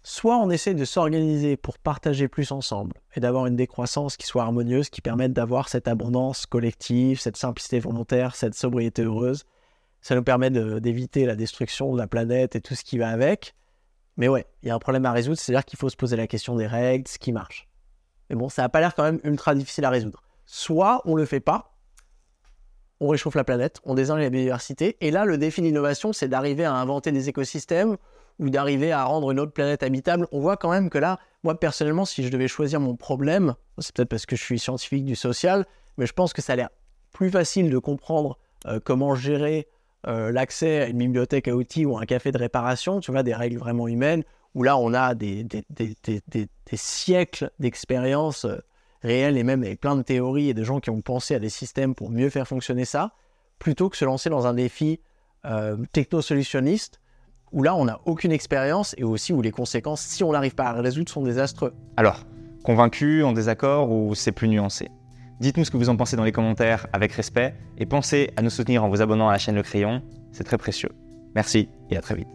soit 0.05 0.37
on 0.37 0.51
essaie 0.51 0.75
de 0.75 0.85
s'organiser 0.85 1.57
pour 1.57 1.79
partager 1.79 2.27
plus 2.27 2.51
ensemble 2.51 2.93
et 3.15 3.19
d'avoir 3.19 3.47
une 3.47 3.55
décroissance 3.55 4.17
qui 4.17 4.27
soit 4.27 4.43
harmonieuse, 4.43 4.89
qui 4.89 5.01
permette 5.01 5.33
d'avoir 5.33 5.67
cette 5.67 5.87
abondance 5.87 6.45
collective, 6.45 7.19
cette 7.19 7.37
simplicité 7.37 7.79
volontaire, 7.79 8.35
cette 8.35 8.53
sobriété 8.53 9.01
heureuse. 9.01 9.45
Ça 10.01 10.13
nous 10.13 10.21
permet 10.21 10.51
d'éviter 10.51 11.25
la 11.25 11.35
destruction 11.35 11.91
de 11.91 11.97
la 11.97 12.05
planète 12.05 12.55
et 12.55 12.61
tout 12.61 12.75
ce 12.75 12.83
qui 12.83 12.99
va 12.99 13.09
avec. 13.09 13.55
Mais 14.15 14.27
ouais, 14.27 14.45
il 14.61 14.67
y 14.67 14.71
a 14.71 14.75
un 14.75 14.79
problème 14.79 15.07
à 15.07 15.11
résoudre, 15.11 15.39
c'est-à-dire 15.39 15.65
qu'il 15.65 15.79
faut 15.79 15.89
se 15.89 15.97
poser 15.97 16.15
la 16.15 16.27
question 16.27 16.55
des 16.55 16.67
règles, 16.67 17.07
ce 17.07 17.17
qui 17.17 17.31
marche. 17.31 17.67
Mais 18.29 18.35
bon, 18.35 18.47
ça 18.47 18.61
n'a 18.61 18.69
pas 18.69 18.81
l'air 18.81 18.93
quand 18.93 19.03
même 19.03 19.19
ultra 19.23 19.55
difficile 19.55 19.85
à 19.85 19.89
résoudre. 19.89 20.21
Soit 20.45 21.01
on 21.05 21.15
ne 21.15 21.21
le 21.21 21.25
fait 21.25 21.39
pas, 21.39 21.75
on 22.99 23.07
réchauffe 23.07 23.33
la 23.33 23.43
planète, 23.43 23.81
on 23.83 23.95
désigne 23.95 24.17
la 24.17 24.29
biodiversité, 24.29 24.97
et 25.01 25.09
là, 25.09 25.25
le 25.25 25.39
défi 25.39 25.63
d'innovation, 25.63 26.13
c'est 26.13 26.27
d'arriver 26.27 26.63
à 26.63 26.75
inventer 26.75 27.11
des 27.11 27.27
écosystèmes 27.27 27.97
ou 28.39 28.49
d'arriver 28.49 28.91
à 28.91 29.03
rendre 29.03 29.31
une 29.31 29.39
autre 29.39 29.53
planète 29.53 29.83
habitable, 29.83 30.27
on 30.31 30.39
voit 30.39 30.57
quand 30.57 30.71
même 30.71 30.89
que 30.89 30.97
là, 30.97 31.19
moi 31.43 31.59
personnellement, 31.59 32.05
si 32.05 32.23
je 32.23 32.29
devais 32.29 32.47
choisir 32.47 32.79
mon 32.79 32.95
problème, 32.95 33.55
c'est 33.77 33.95
peut-être 33.95 34.09
parce 34.09 34.25
que 34.25 34.35
je 34.35 34.43
suis 34.43 34.59
scientifique 34.59 35.05
du 35.05 35.15
social, 35.15 35.65
mais 35.97 36.05
je 36.05 36.13
pense 36.13 36.33
que 36.33 36.41
ça 36.41 36.53
a 36.53 36.55
l'air 36.55 36.69
plus 37.11 37.29
facile 37.29 37.69
de 37.69 37.77
comprendre 37.77 38.37
euh, 38.67 38.79
comment 38.83 39.15
gérer 39.15 39.67
euh, 40.07 40.31
l'accès 40.31 40.81
à 40.81 40.87
une 40.87 40.97
bibliothèque 40.97 41.47
à 41.47 41.55
outils 41.55 41.85
ou 41.85 41.97
un 41.97 42.05
café 42.05 42.31
de 42.31 42.37
réparation, 42.37 42.99
tu 42.99 43.11
vois, 43.11 43.23
des 43.23 43.33
règles 43.33 43.57
vraiment 43.57 43.87
humaines, 43.87 44.23
où 44.53 44.63
là, 44.63 44.77
on 44.77 44.93
a 44.93 45.15
des, 45.15 45.45
siècles 46.73 47.51
d'expérience 47.59 48.45
euh, 48.45 48.57
réelles 49.01 49.37
et 49.37 49.43
même 49.43 49.63
avec 49.63 49.79
plein 49.79 49.95
de 49.95 50.01
théories 50.01 50.49
et 50.49 50.53
de 50.53 50.63
gens 50.63 50.79
qui 50.79 50.89
ont 50.89 51.01
pensé 51.01 51.35
à 51.35 51.39
des 51.39 51.49
systèmes 51.49 51.95
pour 51.95 52.09
mieux 52.09 52.29
faire 52.29 52.47
fonctionner 52.47 52.85
ça, 52.85 53.13
plutôt 53.59 53.89
que 53.89 53.97
se 53.97 54.05
lancer 54.05 54.29
dans 54.29 54.45
un 54.45 54.53
défi 54.53 54.99
techno-solutionniste 55.93 56.99
où 57.55 57.63
là, 57.63 57.73
on 57.73 57.85
n'a 57.85 57.99
aucune 58.05 58.33
expérience 58.33 58.93
et 58.97 59.03
aussi 59.03 59.33
où 59.33 59.41
les 59.41 59.51
conséquences, 59.51 60.01
si 60.01 60.23
on 60.23 60.33
n'arrive 60.33 60.53
pas 60.53 60.65
à 60.65 60.73
résoudre, 60.73 61.09
sont 61.09 61.23
désastreux. 61.23 61.73
Alors, 61.95 62.25
convaincu, 62.63 63.23
en 63.23 63.31
désaccord 63.31 63.89
ou 63.91 64.13
c'est 64.13 64.33
plus 64.33 64.49
nuancé? 64.49 64.89
Dites-nous 65.39 65.63
ce 65.63 65.71
que 65.71 65.77
vous 65.77 65.89
en 65.89 65.95
pensez 65.95 66.17
dans 66.17 66.23
les 66.25 66.33
commentaires 66.33 66.87
avec 66.91 67.13
respect 67.13 67.55
et 67.77 67.85
pensez 67.85 68.31
à 68.35 68.41
nous 68.41 68.49
soutenir 68.49 68.83
en 68.83 68.89
vous 68.89 69.01
abonnant 69.01 69.29
à 69.29 69.31
la 69.31 69.37
chaîne 69.37 69.55
Le 69.55 69.63
Crayon, 69.63 70.01
c'est 70.33 70.43
très 70.43 70.57
précieux. 70.57 70.91
Merci 71.33 71.69
et 71.89 71.97
à 71.97 72.01
très 72.01 72.15
vite. 72.15 72.27